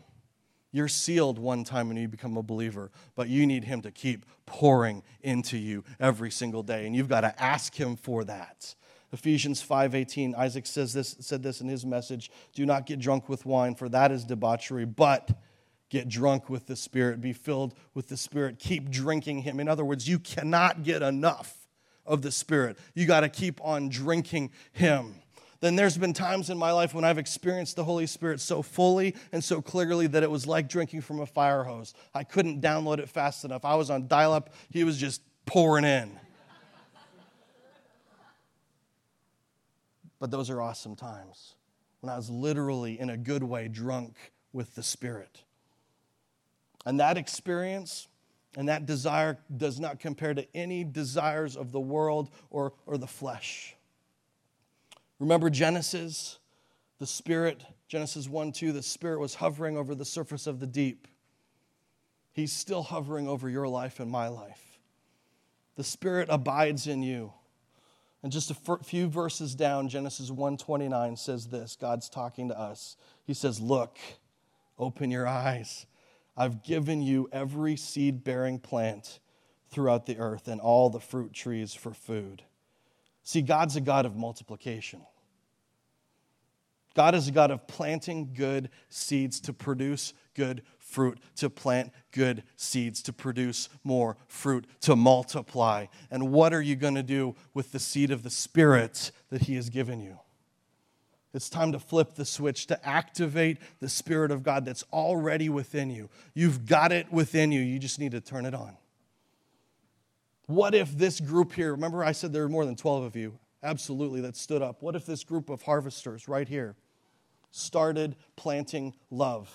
You're 0.72 0.88
sealed 0.88 1.40
one 1.40 1.64
time 1.64 1.88
when 1.88 1.98
you 1.98 2.08
become 2.08 2.38
a 2.38 2.44
believer, 2.44 2.92
but 3.16 3.28
you 3.28 3.48
need 3.48 3.64
Him 3.64 3.82
to 3.82 3.92
keep 3.92 4.26
pouring 4.46 5.04
into 5.22 5.58
you 5.58 5.84
every 6.00 6.32
single 6.32 6.64
day, 6.64 6.86
and 6.86 6.96
you've 6.96 7.10
got 7.10 7.22
to 7.22 7.42
ask 7.42 7.76
Him 7.76 7.96
for 7.96 8.24
that. 8.26 8.76
Ephesians 9.12 9.66
5:18 9.66 10.36
Isaac 10.36 10.68
says 10.68 10.94
this 10.94 11.16
said 11.20 11.42
this 11.42 11.62
in 11.62 11.68
his 11.68 11.86
message, 11.86 12.30
"Do 12.54 12.66
not 12.66 12.86
get 12.86 13.00
drunk 13.00 13.28
with 13.28 13.46
wine, 13.46 13.74
for 13.74 13.90
that 13.90 14.12
is 14.12 14.24
debauchery, 14.24 14.86
but 14.86 15.32
get 15.90 16.08
drunk 16.08 16.50
with 16.50 16.68
the 16.68 16.76
Spirit, 16.76 17.20
be 17.20 17.34
filled 17.34 17.74
with 17.96 18.08
the 18.08 18.18
Spirit, 18.18 18.60
keep 18.60 18.92
drinking 18.92 19.42
him." 19.42 19.60
In 19.60 19.68
other 19.68 19.84
words, 19.84 20.08
you 20.08 20.20
cannot 20.20 20.84
get 20.84 21.02
enough 21.02 21.68
of 22.06 22.22
the 22.22 22.32
Spirit. 22.32 22.78
You 22.94 23.08
got 23.08 23.22
to 23.22 23.30
keep 23.30 23.60
on 23.64 23.90
drinking 23.90 24.52
him 24.72 25.16
then 25.62 25.76
there's 25.76 25.98
been 25.98 26.14
times 26.14 26.50
in 26.50 26.58
my 26.58 26.72
life 26.72 26.94
when 26.94 27.04
I've 27.04 27.18
experienced 27.18 27.76
the 27.76 27.84
Holy 27.84 28.06
Spirit 28.06 28.40
so 28.40 28.62
fully 28.62 29.16
and 29.32 29.44
so 29.44 29.62
clearly 29.62 30.08
that 30.08 30.24
it 30.24 30.32
was 30.32 30.48
like 30.48 30.70
drinking 30.70 31.02
from 31.02 31.20
a 31.20 31.26
fire 31.26 31.64
hose. 31.64 31.94
I 32.14 32.24
couldn't 32.24 32.62
download 32.62 33.00
it 33.00 33.10
fast 33.10 33.44
enough. 33.44 33.66
I 33.66 33.76
was 33.76 33.90
on 33.90 34.08
dial 34.08 34.34
up, 34.34 34.54
he 34.70 34.84
was 34.84 34.98
just 34.98 35.22
pouring 35.46 35.84
in. 35.84 36.18
but 40.20 40.32
those 40.32 40.50
are 40.50 40.62
awesome 40.62 40.96
times 40.96 41.56
when 42.02 42.12
I 42.12 42.16
was 42.16 42.30
literally, 42.30 43.00
in 43.00 43.10
a 43.10 43.18
good 43.18 43.44
way, 43.44 43.68
drunk 43.68 44.16
with 44.54 44.76
the 44.76 44.84
Spirit. 44.84 45.44
And 46.86 47.00
that 47.00 47.18
experience 47.18 48.08
and 48.56 48.70
that 48.70 48.86
desire 48.86 49.38
does 49.56 49.80
not 49.80 50.00
compare 50.00 50.34
to 50.34 50.46
any 50.56 50.84
desires 50.84 51.56
of 51.56 51.72
the 51.72 51.80
world 51.80 52.30
or, 52.50 52.74
or 52.86 52.98
the 52.98 53.08
flesh. 53.08 53.76
Remember 55.20 55.50
Genesis? 55.50 56.40
The 57.00 57.08
Spirit, 57.08 57.64
Genesis 57.88 58.28
1 58.28 58.52
2, 58.52 58.72
the 58.72 58.84
Spirit 58.84 59.20
was 59.20 59.36
hovering 59.36 59.78
over 59.78 59.96
the 59.96 60.06
surface 60.06 60.48
of 60.48 60.60
the 60.60 60.68
deep. 60.68 61.08
He's 62.34 62.52
still 62.52 62.84
hovering 62.84 63.28
over 63.28 63.50
your 63.50 63.68
life 63.68 64.00
and 64.00 64.10
my 64.10 64.28
life. 64.28 64.80
The 65.76 65.84
Spirit 65.84 66.28
abides 66.30 66.88
in 66.88 67.04
you. 67.04 67.34
And 68.22 68.34
just 68.34 68.52
a 68.52 68.78
few 68.84 69.08
verses 69.08 69.56
down, 69.56 69.88
Genesis 69.88 70.30
1:29 70.30 71.16
says 71.16 71.48
this. 71.48 71.78
God's 71.78 72.10
talking 72.10 72.50
to 72.50 72.60
us. 72.60 72.98
He 73.26 73.34
says, 73.34 73.62
"Look, 73.62 73.98
open 74.78 75.10
your 75.10 75.26
eyes. 75.26 75.86
I've 76.36 76.62
given 76.64 77.02
you 77.02 77.30
every 77.32 77.78
seed-bearing 77.78 78.60
plant 78.60 79.20
throughout 79.70 80.06
the 80.06 80.18
earth 80.18 80.50
and 80.50 80.60
all 80.60 80.90
the 80.90 81.00
fruit 81.00 81.32
trees 81.32 81.74
for 81.74 81.94
food." 81.94 82.44
See, 83.30 83.44
God's 83.44 83.76
a 83.76 83.82
God 83.82 84.08
of 84.08 84.16
multiplication. 84.16 85.04
God 86.96 87.14
is 87.14 87.28
a 87.28 87.32
God 87.32 87.52
of 87.52 87.68
planting 87.68 88.34
good 88.34 88.72
seeds 88.90 89.40
to 89.42 89.54
produce 89.54 90.16
good 90.34 90.64
fruit, 90.80 91.20
to 91.36 91.48
plant 91.48 91.94
good 92.12 92.42
seeds, 92.56 93.04
to 93.04 93.14
produce 93.14 93.70
more 93.84 94.18
fruit, 94.26 94.66
to 94.82 94.96
multiply. 94.96 95.86
And 96.10 96.32
what 96.32 96.56
are 96.56 96.62
you 96.64 96.76
going 96.76 96.96
to 96.96 97.04
do 97.04 97.36
with 97.54 97.72
the 97.72 97.78
seed 97.78 98.10
of 98.10 98.24
the 98.24 98.32
Spirit 98.32 99.12
that 99.30 99.44
He 99.44 99.54
has 99.58 99.70
given 99.70 100.02
you? 100.02 100.18
It's 101.32 101.52
time 101.52 101.72
to 101.74 101.80
flip 101.80 102.16
the 102.16 102.26
switch, 102.26 102.66
to 102.66 102.84
activate 102.84 103.60
the 103.80 103.90
Spirit 103.90 104.32
of 104.32 104.42
God 104.42 104.66
that's 104.66 104.86
already 104.92 105.50
within 105.50 105.92
you. 105.92 106.10
You've 106.34 106.66
got 106.66 106.92
it 106.92 107.14
within 107.14 107.52
you, 107.52 107.62
you 107.62 107.78
just 107.78 108.00
need 108.00 108.14
to 108.14 108.22
turn 108.22 108.48
it 108.48 108.56
on. 108.56 108.76
What 110.50 110.74
if 110.74 110.98
this 110.98 111.20
group 111.20 111.54
here, 111.54 111.74
remember 111.74 112.04
I 112.04 112.12
said 112.12 112.34
there 112.34 112.42
were 112.42 112.50
more 112.50 112.66
than 112.66 112.76
12 112.76 113.04
of 113.04 113.16
you, 113.16 113.38
absolutely, 113.62 114.20
that 114.22 114.36
stood 114.36 114.64
up. 114.64 114.82
What 114.82 114.96
if 114.96 115.06
this 115.06 115.24
group 115.24 115.48
of 115.48 115.62
harvesters 115.62 116.28
right 116.28 116.48
here 116.48 116.76
started 117.52 118.16
planting 118.36 118.96
love 119.12 119.48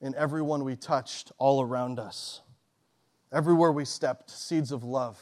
in 0.00 0.14
everyone 0.14 0.64
we 0.64 0.76
touched 0.76 1.30
all 1.36 1.60
around 1.60 1.98
us? 1.98 2.40
Everywhere 3.30 3.70
we 3.70 3.84
stepped, 3.84 4.30
seeds 4.30 4.72
of 4.72 4.82
love. 4.82 5.20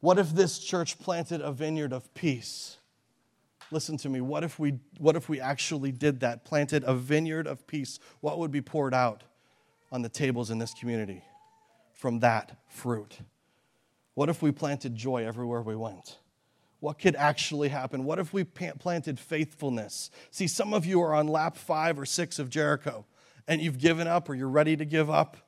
What 0.00 0.18
if 0.18 0.28
this 0.28 0.58
church 0.58 0.98
planted 0.98 1.40
a 1.40 1.50
vineyard 1.50 1.94
of 1.94 2.12
peace? 2.12 2.76
Listen 3.70 3.96
to 3.96 4.10
me. 4.10 4.20
What 4.20 4.44
if 4.44 4.58
we, 4.58 4.74
what 4.98 5.16
if 5.16 5.30
we 5.30 5.40
actually 5.40 5.92
did 5.92 6.20
that, 6.20 6.44
planted 6.44 6.84
a 6.84 6.92
vineyard 6.92 7.46
of 7.46 7.66
peace? 7.66 7.98
What 8.20 8.38
would 8.38 8.50
be 8.50 8.60
poured 8.60 8.92
out 8.92 9.22
on 9.90 10.02
the 10.02 10.10
tables 10.10 10.50
in 10.50 10.58
this 10.58 10.74
community? 10.74 11.22
From 11.98 12.20
that 12.20 12.56
fruit? 12.68 13.18
What 14.14 14.28
if 14.28 14.40
we 14.40 14.52
planted 14.52 14.94
joy 14.94 15.26
everywhere 15.26 15.62
we 15.62 15.74
went? 15.74 16.18
What 16.78 17.00
could 17.00 17.16
actually 17.16 17.70
happen? 17.70 18.04
What 18.04 18.20
if 18.20 18.32
we 18.32 18.44
planted 18.44 19.18
faithfulness? 19.18 20.10
See, 20.30 20.46
some 20.46 20.72
of 20.72 20.86
you 20.86 21.02
are 21.02 21.12
on 21.12 21.26
lap 21.26 21.56
five 21.56 21.98
or 21.98 22.06
six 22.06 22.38
of 22.38 22.50
Jericho 22.50 23.04
and 23.48 23.60
you've 23.60 23.78
given 23.78 24.06
up 24.06 24.28
or 24.28 24.36
you're 24.36 24.48
ready 24.48 24.76
to 24.76 24.84
give 24.84 25.10
up. 25.10 25.36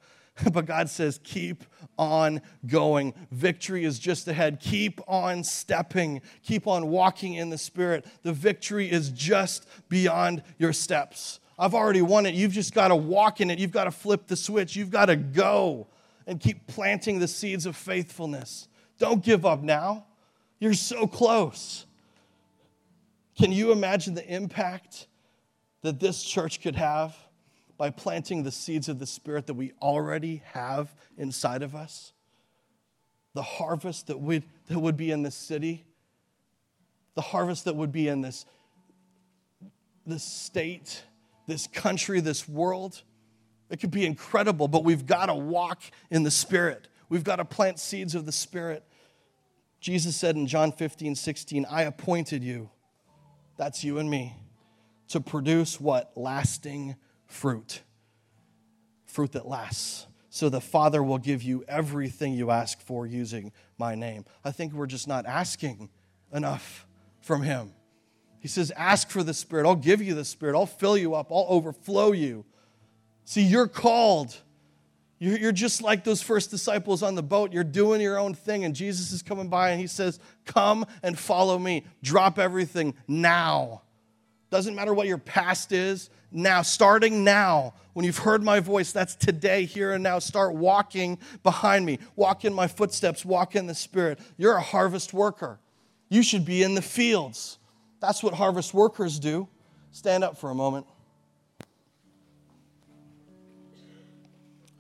But 0.53 0.65
God 0.65 0.89
says, 0.89 1.21
keep 1.23 1.65
on 1.99 2.41
going. 2.67 3.13
Victory 3.31 3.85
is 3.85 3.99
just 3.99 4.27
ahead. 4.27 4.59
Keep 4.59 5.01
on 5.07 5.45
stepping. 5.45 6.23
Keep 6.43 6.67
on 6.67 6.89
walking 6.89 7.35
in 7.35 7.51
the 7.51 7.59
Spirit. 7.59 8.07
The 8.23 8.33
victory 8.33 8.91
is 8.91 9.11
just 9.11 9.69
beyond 9.91 10.43
your 10.57 10.73
steps. 10.73 11.41
I've 11.59 11.75
already 11.75 12.01
won 12.01 12.25
it. 12.25 12.35
You've 12.35 12.53
just 12.53 12.73
got 12.73 12.89
to 12.89 12.97
walk 12.97 13.43
in 13.43 13.51
it. 13.51 13.59
You've 13.59 13.71
got 13.71 13.85
to 13.85 13.91
flip 13.91 14.29
the 14.29 14.37
switch. 14.37 14.77
You've 14.77 14.91
got 14.91 15.07
to 15.07 15.17
go 15.17 15.89
and 16.27 16.41
keep 16.41 16.67
planting 16.67 17.19
the 17.19 17.29
seeds 17.29 17.67
of 17.67 17.77
faithfulness. 17.77 18.69
Don't 18.99 19.25
give 19.25 19.47
up 19.47 19.63
now. 19.63 20.07
You're 20.59 20.75
so 20.75 21.07
close. 21.07 21.87
Can 23.39 23.53
you 23.53 23.73
imagine 23.73 24.15
the 24.15 24.27
impact 24.27 25.07
that 25.83 25.99
this 25.99 26.23
church 26.23 26.61
could 26.61 26.77
have 26.77 27.17
by 27.79 27.89
planting 27.89 28.43
the 28.43 28.53
seeds 28.53 28.89
of 28.91 28.99
the 28.99 29.07
Spirit 29.07 29.47
that 29.47 29.55
we 29.55 29.73
already 29.81 30.43
have 30.53 30.95
inside 31.17 31.63
of 31.63 31.75
us? 31.75 32.13
The 33.33 33.43
harvest 33.43 34.09
that 34.09 34.21
would, 34.21 34.45
that 34.67 34.79
would 34.79 34.99
be 34.99 35.11
in 35.11 35.23
this 35.23 35.37
city, 35.37 35.87
the 37.15 37.23
harvest 37.23 37.65
that 37.65 37.77
would 37.77 37.93
be 37.93 38.09
in 38.09 38.21
this, 38.21 38.45
this 40.07 40.25
state, 40.25 41.03
this 41.47 41.67
country, 41.67 42.21
this 42.21 42.47
world. 42.47 43.03
It 43.71 43.81
could 43.81 43.91
be 43.91 44.05
incredible, 44.05 44.69
but 44.69 44.85
we've 44.85 45.07
got 45.07 45.27
to 45.27 45.35
walk 45.35 45.83
in 46.11 46.25
the 46.25 46.31
Spirit. 46.31 46.89
We've 47.09 47.25
got 47.25 47.37
to 47.37 47.45
plant 47.45 47.79
seeds 47.79 48.15
of 48.15 48.27
the 48.27 48.33
Spirit. 48.33 48.85
Jesus 49.81 50.17
said 50.17 50.37
in 50.37 50.47
John 50.47 50.73
15, 50.73 51.15
16, 51.15 51.67
I 51.71 51.83
appointed 51.83 52.43
you, 52.43 52.71
that's 53.57 53.83
you 53.83 53.99
and 53.99 54.11
me, 54.11 54.37
to 55.09 55.21
produce 55.21 55.81
what? 55.81 56.13
Lasting 56.17 56.97
fruit. 57.27 57.81
fruit 59.07 59.33
that 59.33 59.47
lasts. 59.47 60.07
So 60.29 60.49
the 60.49 60.61
Father 60.61 61.03
will 61.03 61.19
give 61.19 61.43
you 61.43 61.65
everything 61.67 62.35
you 62.35 62.51
ask 62.51 62.81
for 62.81 63.07
using 63.07 63.53
my 63.79 63.95
name. 63.95 64.25
I 64.45 64.53
think 64.53 64.73
we're 64.73 64.87
just 64.87 65.09
not 65.09 65.27
asking 65.27 65.91
enough 66.33 66.87
from 67.21 67.43
Him. 67.43 67.73
He 68.39 68.49
says, 68.49 68.71
Ask 68.77 69.11
for 69.11 69.23
the 69.23 69.35
Spirit. 69.35 69.67
I'll 69.67 69.75
give 69.75 70.01
you 70.01 70.15
the 70.15 70.25
Spirit. 70.25 70.57
I'll 70.57 70.67
fill 70.67 70.97
you 70.97 71.15
up. 71.15 71.33
I'll 71.33 71.47
overflow 71.49 72.13
you. 72.13 72.45
See, 73.31 73.43
you're 73.43 73.69
called. 73.69 74.37
You're 75.21 75.53
just 75.53 75.83
like 75.83 76.03
those 76.03 76.21
first 76.21 76.51
disciples 76.51 77.01
on 77.01 77.15
the 77.15 77.23
boat. 77.23 77.53
You're 77.53 77.63
doing 77.63 78.01
your 78.01 78.19
own 78.19 78.35
thing, 78.35 78.65
and 78.65 78.75
Jesus 78.75 79.13
is 79.13 79.23
coming 79.23 79.47
by 79.47 79.71
and 79.71 79.81
he 79.81 79.87
says, 79.87 80.19
Come 80.47 80.85
and 81.05 81.17
follow 81.17 81.57
me. 81.57 81.85
Drop 82.03 82.41
everything 82.41 82.93
now. 83.07 83.83
Doesn't 84.51 84.75
matter 84.75 84.93
what 84.93 85.07
your 85.07 85.17
past 85.17 85.71
is, 85.71 86.11
now, 86.33 86.63
starting 86.63 87.23
now, 87.23 87.75
when 87.93 88.05
you've 88.05 88.19
heard 88.19 88.43
my 88.43 88.59
voice, 88.59 88.91
that's 88.91 89.15
today, 89.15 89.65
here 89.65 89.93
and 89.93 90.03
now. 90.03 90.19
Start 90.19 90.57
walking 90.57 91.17
behind 91.45 91.87
me. 91.87 92.01
Walk 92.17 92.45
in 92.45 92.53
my 92.53 92.67
footsteps, 92.67 93.25
walk 93.25 93.55
in 93.55 93.69
the 93.69 93.77
Spirit. 93.77 94.19
You're 94.39 94.57
a 94.57 94.61
harvest 94.61 95.15
worker. 95.15 95.61
You 96.09 96.25
should 96.25 96.45
be 96.45 96.65
in 96.65 96.75
the 96.75 96.83
fields. 96.83 97.59
That's 98.01 98.25
what 98.25 98.35
harvest 98.35 98.75
workers 98.75 99.21
do. 99.21 99.47
Stand 99.93 100.25
up 100.25 100.37
for 100.37 100.51
a 100.51 100.55
moment. 100.57 100.87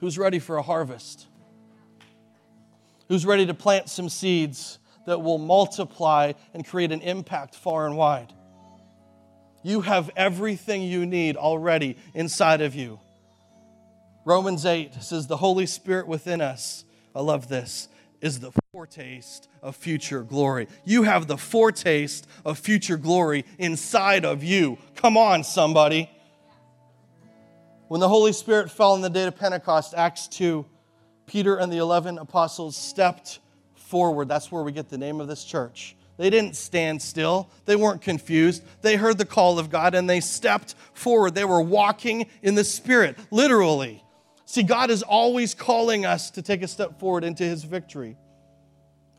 Who's 0.01 0.19
ready 0.19 0.39
for 0.39 0.57
a 0.57 0.63
harvest? 0.63 1.27
Who's 3.09 3.27
ready 3.27 3.47
to 3.47 3.55
plant 3.55 3.89
some 3.89 4.09
seeds 4.09 4.79
that 5.07 5.21
will 5.21 5.39
multiply 5.39 6.33
and 6.55 6.67
create 6.67 6.93
an 6.93 7.03
impact 7.03 7.55
far 7.55 7.87
and 7.87 7.97
wide? 7.97 8.33
You 9.63 9.83
have 9.83 10.11
everything 10.17 10.83
you 10.83 11.05
need 11.05 11.37
already 11.37 11.99
inside 12.15 12.63
of 12.63 12.75
you. 12.75 12.99
Romans 14.25 14.65
8 14.65 14.95
says, 15.03 15.27
The 15.27 15.37
Holy 15.37 15.67
Spirit 15.67 16.07
within 16.07 16.41
us, 16.41 16.85
I 17.15 17.21
love 17.21 17.49
this, 17.49 17.89
is 18.21 18.41
the 18.41 18.53
foretaste 18.73 19.49
of 19.63 19.77
future 19.77 20.23
glory. 20.23 20.69
You 20.85 21.03
have 21.03 21.27
the 21.27 21.37
foretaste 21.37 22.27
of 22.45 22.59
future 22.59 22.97
glory 22.97 23.45
inside 23.59 24.25
of 24.25 24.43
you. 24.43 24.79
Come 24.95 25.17
on, 25.17 25.45
somebody. 25.45 26.11
When 27.91 27.99
the 28.01 28.09
Holy 28.09 28.33
Spirit 28.33 28.71
fell 28.71 28.93
on 28.93 29.01
the 29.01 29.11
day 29.11 29.25
of 29.25 29.37
Pentecost, 29.37 29.95
Acts 29.97 30.29
2, 30.29 30.65
Peter 31.27 31.57
and 31.57 31.73
the 31.73 31.79
11 31.79 32.19
apostles 32.19 32.77
stepped 32.77 33.41
forward. 33.75 34.29
That's 34.29 34.53
where 34.53 34.63
we 34.63 34.71
get 34.71 34.89
the 34.89 34.97
name 34.97 35.21
of 35.21 35.27
this 35.27 35.43
church. 35.43 35.97
They 36.17 36.31
didn't 36.31 36.55
stand 36.55 37.03
still. 37.03 37.51
They 37.65 37.75
weren't 37.75 38.01
confused. 38.01 38.63
They 38.83 38.95
heard 38.95 39.19
the 39.19 39.25
call 39.25 39.59
of 39.59 39.71
God 39.71 39.97
and 39.97 40.09
they 40.09 40.21
stepped 40.21 40.77
forward. 40.93 41.35
They 41.35 41.45
were 41.45 41.61
walking 41.61 42.27
in 42.43 42.55
the 42.55 42.63
Spirit, 42.63 43.19
literally. 43.33 44.05
See, 44.45 44.63
God 44.63 44.91
is 44.91 45.03
always 45.03 45.53
calling 45.53 46.07
us 46.07 46.31
to 46.31 46.43
take 46.43 46.63
a 46.63 46.69
step 46.69 47.01
forward 47.01 47.25
into 47.25 47.43
his 47.43 47.65
victory. 47.65 48.17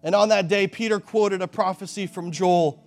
And 0.01 0.15
on 0.15 0.29
that 0.29 0.47
day, 0.47 0.65
Peter 0.67 1.01
quoted 1.01 1.41
a 1.41 1.47
prophecy 1.49 2.07
from 2.07 2.31
Joel. 2.31 2.81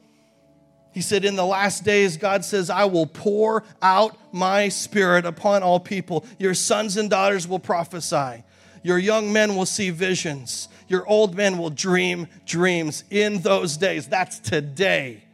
He 0.94 1.00
said, 1.00 1.24
In 1.24 1.34
the 1.34 1.44
last 1.44 1.84
days, 1.84 2.16
God 2.16 2.44
says, 2.44 2.70
I 2.70 2.84
will 2.84 3.06
pour 3.06 3.64
out 3.82 4.16
my 4.32 4.68
spirit 4.68 5.26
upon 5.26 5.64
all 5.64 5.80
people. 5.80 6.24
Your 6.38 6.54
sons 6.54 6.96
and 6.96 7.10
daughters 7.10 7.48
will 7.48 7.58
prophesy. 7.58 8.44
Your 8.84 8.98
young 8.98 9.32
men 9.32 9.56
will 9.56 9.66
see 9.66 9.90
visions. 9.90 10.68
Your 10.86 11.04
old 11.08 11.34
men 11.34 11.58
will 11.58 11.70
dream 11.70 12.28
dreams 12.46 13.02
in 13.10 13.40
those 13.40 13.76
days. 13.76 14.06
That's 14.06 14.38
today. 14.38 15.24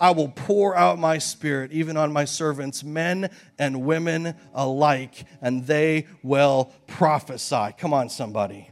I 0.00 0.12
will 0.12 0.30
pour 0.30 0.74
out 0.74 0.98
my 0.98 1.18
spirit 1.18 1.72
even 1.72 1.96
on 1.96 2.12
my 2.12 2.24
servants, 2.24 2.82
men 2.82 3.30
and 3.58 3.84
women 3.84 4.34
alike, 4.54 5.26
and 5.40 5.66
they 5.66 6.06
will 6.22 6.72
prophesy. 6.86 7.74
Come 7.78 7.92
on, 7.92 8.08
somebody. 8.08 8.71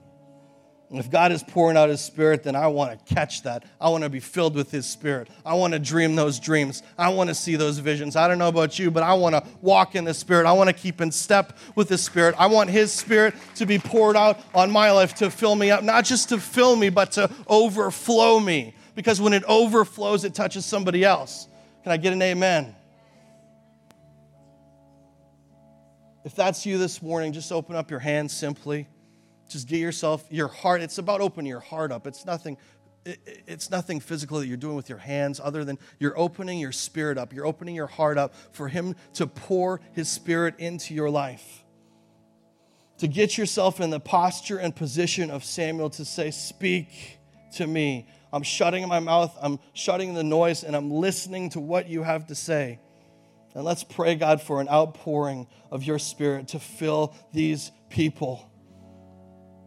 If 0.92 1.08
God 1.08 1.30
is 1.30 1.44
pouring 1.44 1.76
out 1.76 1.88
His 1.88 2.00
Spirit, 2.00 2.42
then 2.42 2.56
I 2.56 2.66
want 2.66 3.06
to 3.06 3.14
catch 3.14 3.44
that. 3.44 3.64
I 3.80 3.88
want 3.90 4.02
to 4.02 4.10
be 4.10 4.18
filled 4.18 4.56
with 4.56 4.72
His 4.72 4.86
Spirit. 4.86 5.28
I 5.46 5.54
want 5.54 5.72
to 5.72 5.78
dream 5.78 6.16
those 6.16 6.40
dreams. 6.40 6.82
I 6.98 7.10
want 7.10 7.28
to 7.28 7.34
see 7.34 7.54
those 7.54 7.78
visions. 7.78 8.16
I 8.16 8.26
don't 8.26 8.38
know 8.38 8.48
about 8.48 8.76
you, 8.76 8.90
but 8.90 9.04
I 9.04 9.14
want 9.14 9.36
to 9.36 9.44
walk 9.62 9.94
in 9.94 10.02
the 10.04 10.14
Spirit. 10.14 10.46
I 10.46 10.52
want 10.52 10.68
to 10.68 10.72
keep 10.72 11.00
in 11.00 11.12
step 11.12 11.56
with 11.76 11.88
the 11.88 11.96
Spirit. 11.96 12.34
I 12.38 12.46
want 12.46 12.70
His 12.70 12.90
Spirit 12.92 13.34
to 13.54 13.66
be 13.66 13.78
poured 13.78 14.16
out 14.16 14.40
on 14.52 14.72
my 14.72 14.90
life 14.90 15.14
to 15.16 15.30
fill 15.30 15.54
me 15.54 15.70
up, 15.70 15.84
not 15.84 16.04
just 16.04 16.30
to 16.30 16.38
fill 16.38 16.74
me, 16.74 16.90
but 16.90 17.12
to 17.12 17.30
overflow 17.46 18.40
me. 18.40 18.74
Because 18.96 19.20
when 19.20 19.32
it 19.32 19.44
overflows, 19.44 20.24
it 20.24 20.34
touches 20.34 20.66
somebody 20.66 21.04
else. 21.04 21.46
Can 21.84 21.92
I 21.92 21.98
get 21.98 22.12
an 22.12 22.20
amen? 22.20 22.74
If 26.24 26.34
that's 26.34 26.66
you 26.66 26.78
this 26.78 27.00
morning, 27.00 27.32
just 27.32 27.52
open 27.52 27.76
up 27.76 27.92
your 27.92 28.00
hands 28.00 28.32
simply 28.32 28.88
just 29.50 29.68
get 29.68 29.78
yourself 29.78 30.24
your 30.30 30.48
heart 30.48 30.80
it's 30.80 30.98
about 30.98 31.20
opening 31.20 31.50
your 31.50 31.60
heart 31.60 31.92
up. 31.92 32.06
It's 32.06 32.24
nothing 32.24 32.56
it's 33.04 33.70
nothing 33.70 33.98
physical 33.98 34.40
that 34.40 34.46
you're 34.46 34.58
doing 34.58 34.76
with 34.76 34.90
your 34.90 34.98
hands 34.98 35.40
other 35.42 35.64
than 35.64 35.78
you're 35.98 36.18
opening 36.18 36.58
your 36.58 36.72
spirit 36.72 37.16
up. 37.16 37.32
You're 37.32 37.46
opening 37.46 37.74
your 37.74 37.86
heart 37.86 38.18
up 38.18 38.34
for 38.52 38.68
him 38.68 38.94
to 39.14 39.26
pour 39.26 39.80
his 39.92 40.08
spirit 40.08 40.56
into 40.58 40.94
your 40.94 41.08
life. 41.08 41.64
To 42.98 43.08
get 43.08 43.38
yourself 43.38 43.80
in 43.80 43.88
the 43.88 44.00
posture 44.00 44.58
and 44.58 44.76
position 44.76 45.30
of 45.30 45.44
samuel 45.44 45.88
to 45.90 46.04
say 46.04 46.30
speak 46.30 47.18
to 47.56 47.66
me. 47.66 48.06
I'm 48.32 48.42
shutting 48.42 48.86
my 48.86 49.00
mouth 49.00 49.36
i'm 49.40 49.58
shutting 49.72 50.14
the 50.14 50.22
noise 50.22 50.62
and 50.62 50.76
i'm 50.76 50.90
listening 50.90 51.50
to 51.50 51.60
what 51.60 51.88
you 51.88 52.02
have 52.02 52.26
to 52.28 52.34
say. 52.34 52.78
And 53.54 53.64
let's 53.64 53.82
pray 53.82 54.14
god 54.14 54.42
for 54.42 54.60
an 54.60 54.68
outpouring 54.68 55.48
of 55.70 55.82
your 55.82 55.98
spirit 55.98 56.48
to 56.48 56.60
fill 56.60 57.14
these 57.32 57.72
people 57.88 58.49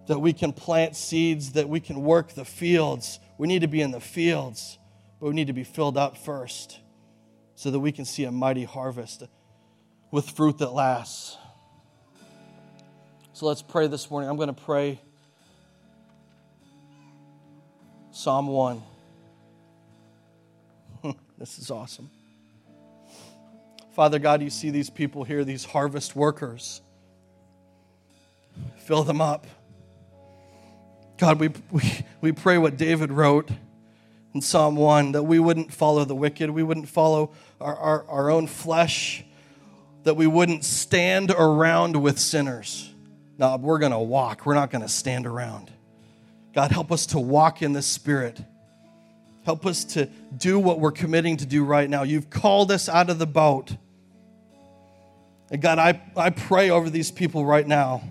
that 0.08 0.20
we 0.20 0.34
can 0.34 0.54
plant 0.54 0.95
seeds, 0.95 1.54
that 1.54 1.70
we 1.70 1.80
can 1.80 2.04
work 2.04 2.34
the 2.34 2.45
fields. 2.45 3.20
We 3.38 3.47
need 3.47 3.62
to 3.62 3.68
be 3.68 3.82
in 3.82 3.91
the 3.91 4.01
fields, 4.01 4.78
but 5.20 5.28
we 5.28 5.34
need 5.34 5.47
to 5.47 5.54
be 5.54 5.64
filled 5.64 5.97
up 5.97 6.18
first 6.18 6.80
so 7.56 7.72
that 7.72 7.80
we 7.80 7.91
can 7.91 8.06
see 8.06 8.26
a 8.26 8.32
mighty 8.32 8.64
harvest 8.64 9.24
with 10.12 10.30
fruit 10.30 10.58
that 10.60 10.74
lasts. 10.74 11.38
So 13.34 13.45
let's 13.45 13.62
pray 13.62 13.88
this 13.88 14.12
morning. 14.12 14.30
I'm 14.30 14.36
going 14.36 14.54
to 14.54 14.62
pray 14.62 14.99
Psalm 18.12 18.47
1. 18.47 18.84
this 21.38 21.58
is 21.58 21.72
awesome. 21.72 22.12
Father 23.93 24.20
God, 24.20 24.41
you 24.41 24.49
see 24.49 24.70
these 24.70 24.89
people 24.89 25.24
here, 25.24 25.43
these 25.43 25.66
harvest 25.66 26.16
workers. 26.16 26.82
Fill 28.86 29.04
them 29.04 29.22
up. 29.22 29.47
God, 31.18 31.39
we, 31.39 31.49
we, 31.72 32.05
we 32.22 32.32
pray 32.32 32.57
what 32.57 32.78
David 32.78 33.11
wrote 33.11 33.49
in 34.34 34.41
Psalm 34.41 34.76
1 34.76 35.11
that 35.11 35.24
we 35.24 35.39
wouldn't 35.39 35.72
follow 35.72 36.05
the 36.05 36.16
wicked, 36.16 36.49
we 36.49 36.64
wouldn't 36.64 36.89
follow 36.89 37.32
our, 37.61 37.76
our, 37.76 38.05
our 38.07 38.32
own 38.32 38.47
flesh, 38.47 39.24
that 40.03 40.16
we 40.16 40.28
wouldn't 40.28 40.66
stand 40.66 41.32
around 41.32 41.95
with 42.01 42.20
sinners. 42.20 42.91
No, 43.38 43.55
we're 43.57 43.80
going 43.80 43.91
to 43.91 43.99
walk, 43.99 44.45
we're 44.45 44.55
not 44.55 44.72
going 44.72 44.82
to 44.82 44.89
stand 44.89 45.26
around. 45.26 45.72
God, 46.53 46.72
help 46.72 46.91
us 46.91 47.07
to 47.07 47.20
walk 47.20 47.61
in 47.61 47.74
the 47.74 47.82
Spirit. 47.82 48.39
Help 49.43 49.66
us 49.66 49.84
to 49.84 50.05
do 50.38 50.57
what 50.57 50.80
we're 50.80 50.91
committing 50.91 51.38
to 51.38 51.45
do 51.45 51.64
right 51.64 51.89
now. 51.89 52.03
You've 52.03 52.30
called 52.30 52.72
us 52.72 52.88
out 52.88 53.09
of 53.09 53.20
the 53.20 53.26
boat. 53.26 53.76
And 55.51 55.61
God, 55.61 55.80
I, 55.80 56.01
I 56.16 56.30
pray 56.30 56.70
over 56.70 56.89
these 56.89 57.11
people 57.11 57.45
right 57.45 57.68
now 57.68 58.03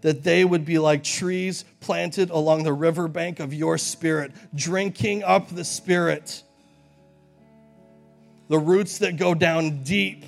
that 0.00 0.22
they 0.22 0.44
would 0.44 0.64
be 0.64 0.78
like 0.78 1.02
trees 1.02 1.64
planted 1.80 2.30
along 2.30 2.62
the 2.62 2.72
riverbank 2.72 3.40
of 3.40 3.52
your 3.52 3.78
spirit, 3.78 4.32
drinking 4.54 5.24
up 5.24 5.48
the 5.48 5.64
spirit. 5.64 6.42
The 8.48 8.58
roots 8.58 8.98
that 8.98 9.16
go 9.16 9.34
down 9.34 9.82
deep, 9.82 10.24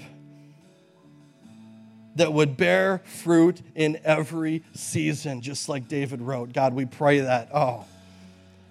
that 2.16 2.32
would 2.32 2.56
bear 2.56 3.00
fruit 3.04 3.62
in 3.74 3.98
every 4.04 4.62
season, 4.74 5.40
just 5.40 5.68
like 5.68 5.88
David 5.88 6.20
wrote. 6.20 6.52
God, 6.52 6.74
we 6.74 6.84
pray 6.84 7.20
that. 7.20 7.48
Oh, 7.54 7.86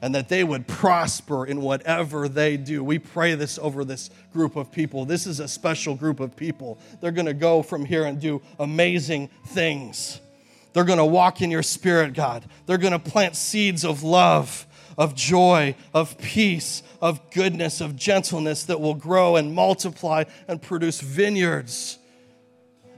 and 0.01 0.15
that 0.15 0.29
they 0.29 0.43
would 0.43 0.67
prosper 0.67 1.45
in 1.45 1.61
whatever 1.61 2.29
they 2.29 2.57
do. 2.57 2.83
We 2.83 2.99
pray 2.99 3.35
this 3.35 3.59
over 3.59 3.83
this 3.83 4.09
group 4.31 4.55
of 4.55 4.71
people. 4.71 5.05
This 5.05 5.27
is 5.27 5.39
a 5.39 5.47
special 5.47 5.95
group 5.95 6.19
of 6.19 6.35
people. 6.35 6.79
They're 7.01 7.11
going 7.11 7.25
to 7.25 7.33
go 7.33 7.61
from 7.61 7.85
here 7.85 8.05
and 8.05 8.19
do 8.19 8.41
amazing 8.59 9.29
things. 9.47 10.19
They're 10.73 10.83
going 10.83 10.99
to 10.99 11.05
walk 11.05 11.41
in 11.41 11.51
your 11.51 11.63
spirit, 11.63 12.13
God. 12.13 12.43
They're 12.65 12.77
going 12.77 12.93
to 12.93 12.99
plant 12.99 13.35
seeds 13.35 13.83
of 13.83 14.03
love, 14.03 14.65
of 14.97 15.15
joy, 15.15 15.75
of 15.93 16.17
peace, 16.17 16.83
of 17.01 17.31
goodness, 17.31 17.81
of 17.81 17.95
gentleness 17.95 18.63
that 18.65 18.79
will 18.79 18.93
grow 18.93 19.35
and 19.35 19.53
multiply 19.53 20.25
and 20.47 20.61
produce 20.61 21.01
vineyards 21.01 21.97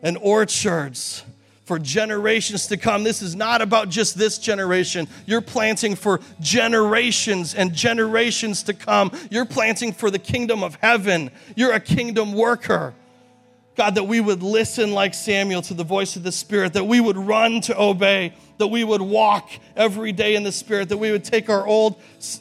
and 0.02 0.18
orchards 0.22 1.24
for 1.66 1.80
generations 1.80 2.68
to 2.68 2.76
come. 2.76 3.04
This 3.04 3.22
is 3.22 3.36
not 3.36 3.62
about 3.62 3.88
just 3.88 4.18
this 4.18 4.38
generation. 4.38 5.08
You're 5.26 5.42
planting 5.42 5.96
for 5.96 6.20
generations 6.42 7.56
and 7.56 7.74
generations 7.74 8.64
to 8.64 8.74
come. 8.74 9.12
You're 9.30 9.46
planting 9.46 9.94
for 9.94 10.12
the 10.12 10.20
kingdom 10.20 10.64
of 10.64 10.76
heaven. 10.76 11.32
You're 11.56 11.72
a 11.72 11.80
kingdom 11.80 12.34
worker. 12.34 12.94
God, 13.76 13.96
that 13.96 14.04
we 14.04 14.20
would 14.20 14.44
listen 14.44 14.92
like 14.92 15.14
Samuel 15.14 15.62
to 15.64 15.74
the 15.74 15.86
voice 15.86 16.18
of 16.18 16.24
the 16.24 16.32
Spirit, 16.32 16.74
that 16.74 16.84
we 16.84 17.00
would 17.00 17.18
run 17.18 17.62
to 17.62 17.82
obey, 17.82 18.34
that 18.58 18.68
we 18.68 18.84
would 18.84 19.02
walk 19.02 19.50
every 19.78 20.12
day 20.12 20.36
in 20.36 20.44
the 20.44 20.52
Spirit, 20.52 20.90
that 20.90 20.98
we 20.98 21.12
would 21.12 21.24
take 21.24 21.50
our 21.50 21.66
old, 21.66 21.96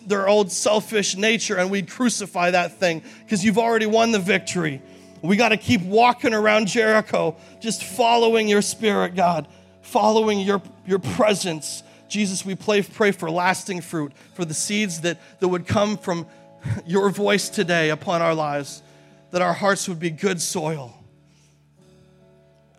their 0.06 0.28
old 0.28 0.50
selfish 0.50 1.16
nature 1.16 1.56
and 1.56 1.70
we'd 1.70 1.88
crucify 1.88 2.50
that 2.50 2.78
thing 2.78 3.02
because 3.24 3.44
you've 3.44 3.58
already 3.58 3.86
won 3.86 4.10
the 4.10 4.18
victory. 4.18 4.82
We 5.22 5.36
got 5.36 5.50
to 5.50 5.56
keep 5.56 5.82
walking 5.82 6.34
around 6.34 6.66
Jericho, 6.66 7.36
just 7.60 7.84
following 7.84 8.48
your 8.48 8.62
Spirit, 8.62 9.14
God, 9.14 9.46
following 9.82 10.40
your, 10.40 10.60
your 10.84 10.98
presence. 10.98 11.84
Jesus, 12.08 12.44
we 12.44 12.56
pray, 12.56 12.82
pray 12.82 13.12
for 13.12 13.30
lasting 13.30 13.82
fruit, 13.82 14.12
for 14.34 14.44
the 14.44 14.54
seeds 14.54 15.02
that, 15.02 15.18
that 15.38 15.46
would 15.46 15.66
come 15.68 15.96
from 15.96 16.26
your 16.86 17.08
voice 17.10 17.48
today 17.48 17.90
upon 17.90 18.20
our 18.20 18.34
lives, 18.34 18.82
that 19.30 19.42
our 19.42 19.52
hearts 19.52 19.88
would 19.88 20.00
be 20.00 20.10
good 20.10 20.40
soil 20.40 20.96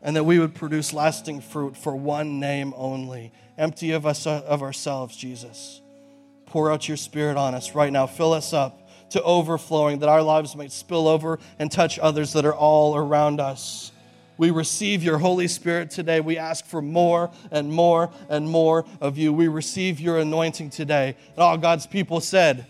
and 0.02 0.16
that 0.16 0.24
we 0.24 0.40
would 0.40 0.56
produce 0.56 0.94
lasting 0.94 1.42
fruit 1.42 1.78
for 1.78 1.96
one 1.96 2.40
name 2.40 2.74
only. 2.76 3.32
Empty 3.58 3.92
of 3.92 4.06
us 4.06 4.26
of 4.26 4.62
ourselves, 4.62 5.16
Jesus. 5.16 5.82
Pour 6.46 6.72
out 6.72 6.88
your 6.88 6.98
spirit 6.98 7.38
on 7.38 7.54
us 7.54 7.76
right 7.76 7.92
now. 7.92 8.08
Fill 8.08 8.34
us 8.34 8.54
up 8.54 8.90
to 9.12 9.22
overflowing 9.24 10.00
that 10.00 10.10
our 10.10 10.22
lives 10.22 10.56
might 10.56 10.72
spill 10.72 11.08
over 11.08 11.40
and 11.60 11.72
touch 11.72 12.00
others 12.00 12.34
that 12.34 12.46
are 12.46 12.56
all 12.56 12.96
around 12.96 13.40
us. 13.40 13.92
We 14.38 14.50
receive 14.50 15.04
your 15.04 15.20
Holy 15.20 15.48
Spirit 15.48 15.92
today. 15.92 16.20
We 16.20 16.38
ask 16.38 16.66
for 16.66 16.82
more 16.82 17.30
and 17.52 17.72
more 17.72 18.10
and 18.28 18.50
more 18.50 18.86
of 19.00 19.18
you. 19.18 19.32
We 19.32 19.48
receive 19.48 20.00
your 20.00 20.18
anointing 20.18 20.72
today. 20.72 21.16
And 21.36 21.40
all 21.40 21.58
God's 21.58 21.86
people 21.86 22.22
said, 22.22 22.66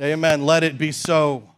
Amen. 0.00 0.46
Let 0.46 0.62
it 0.62 0.78
be 0.78 0.92
so. 0.92 1.49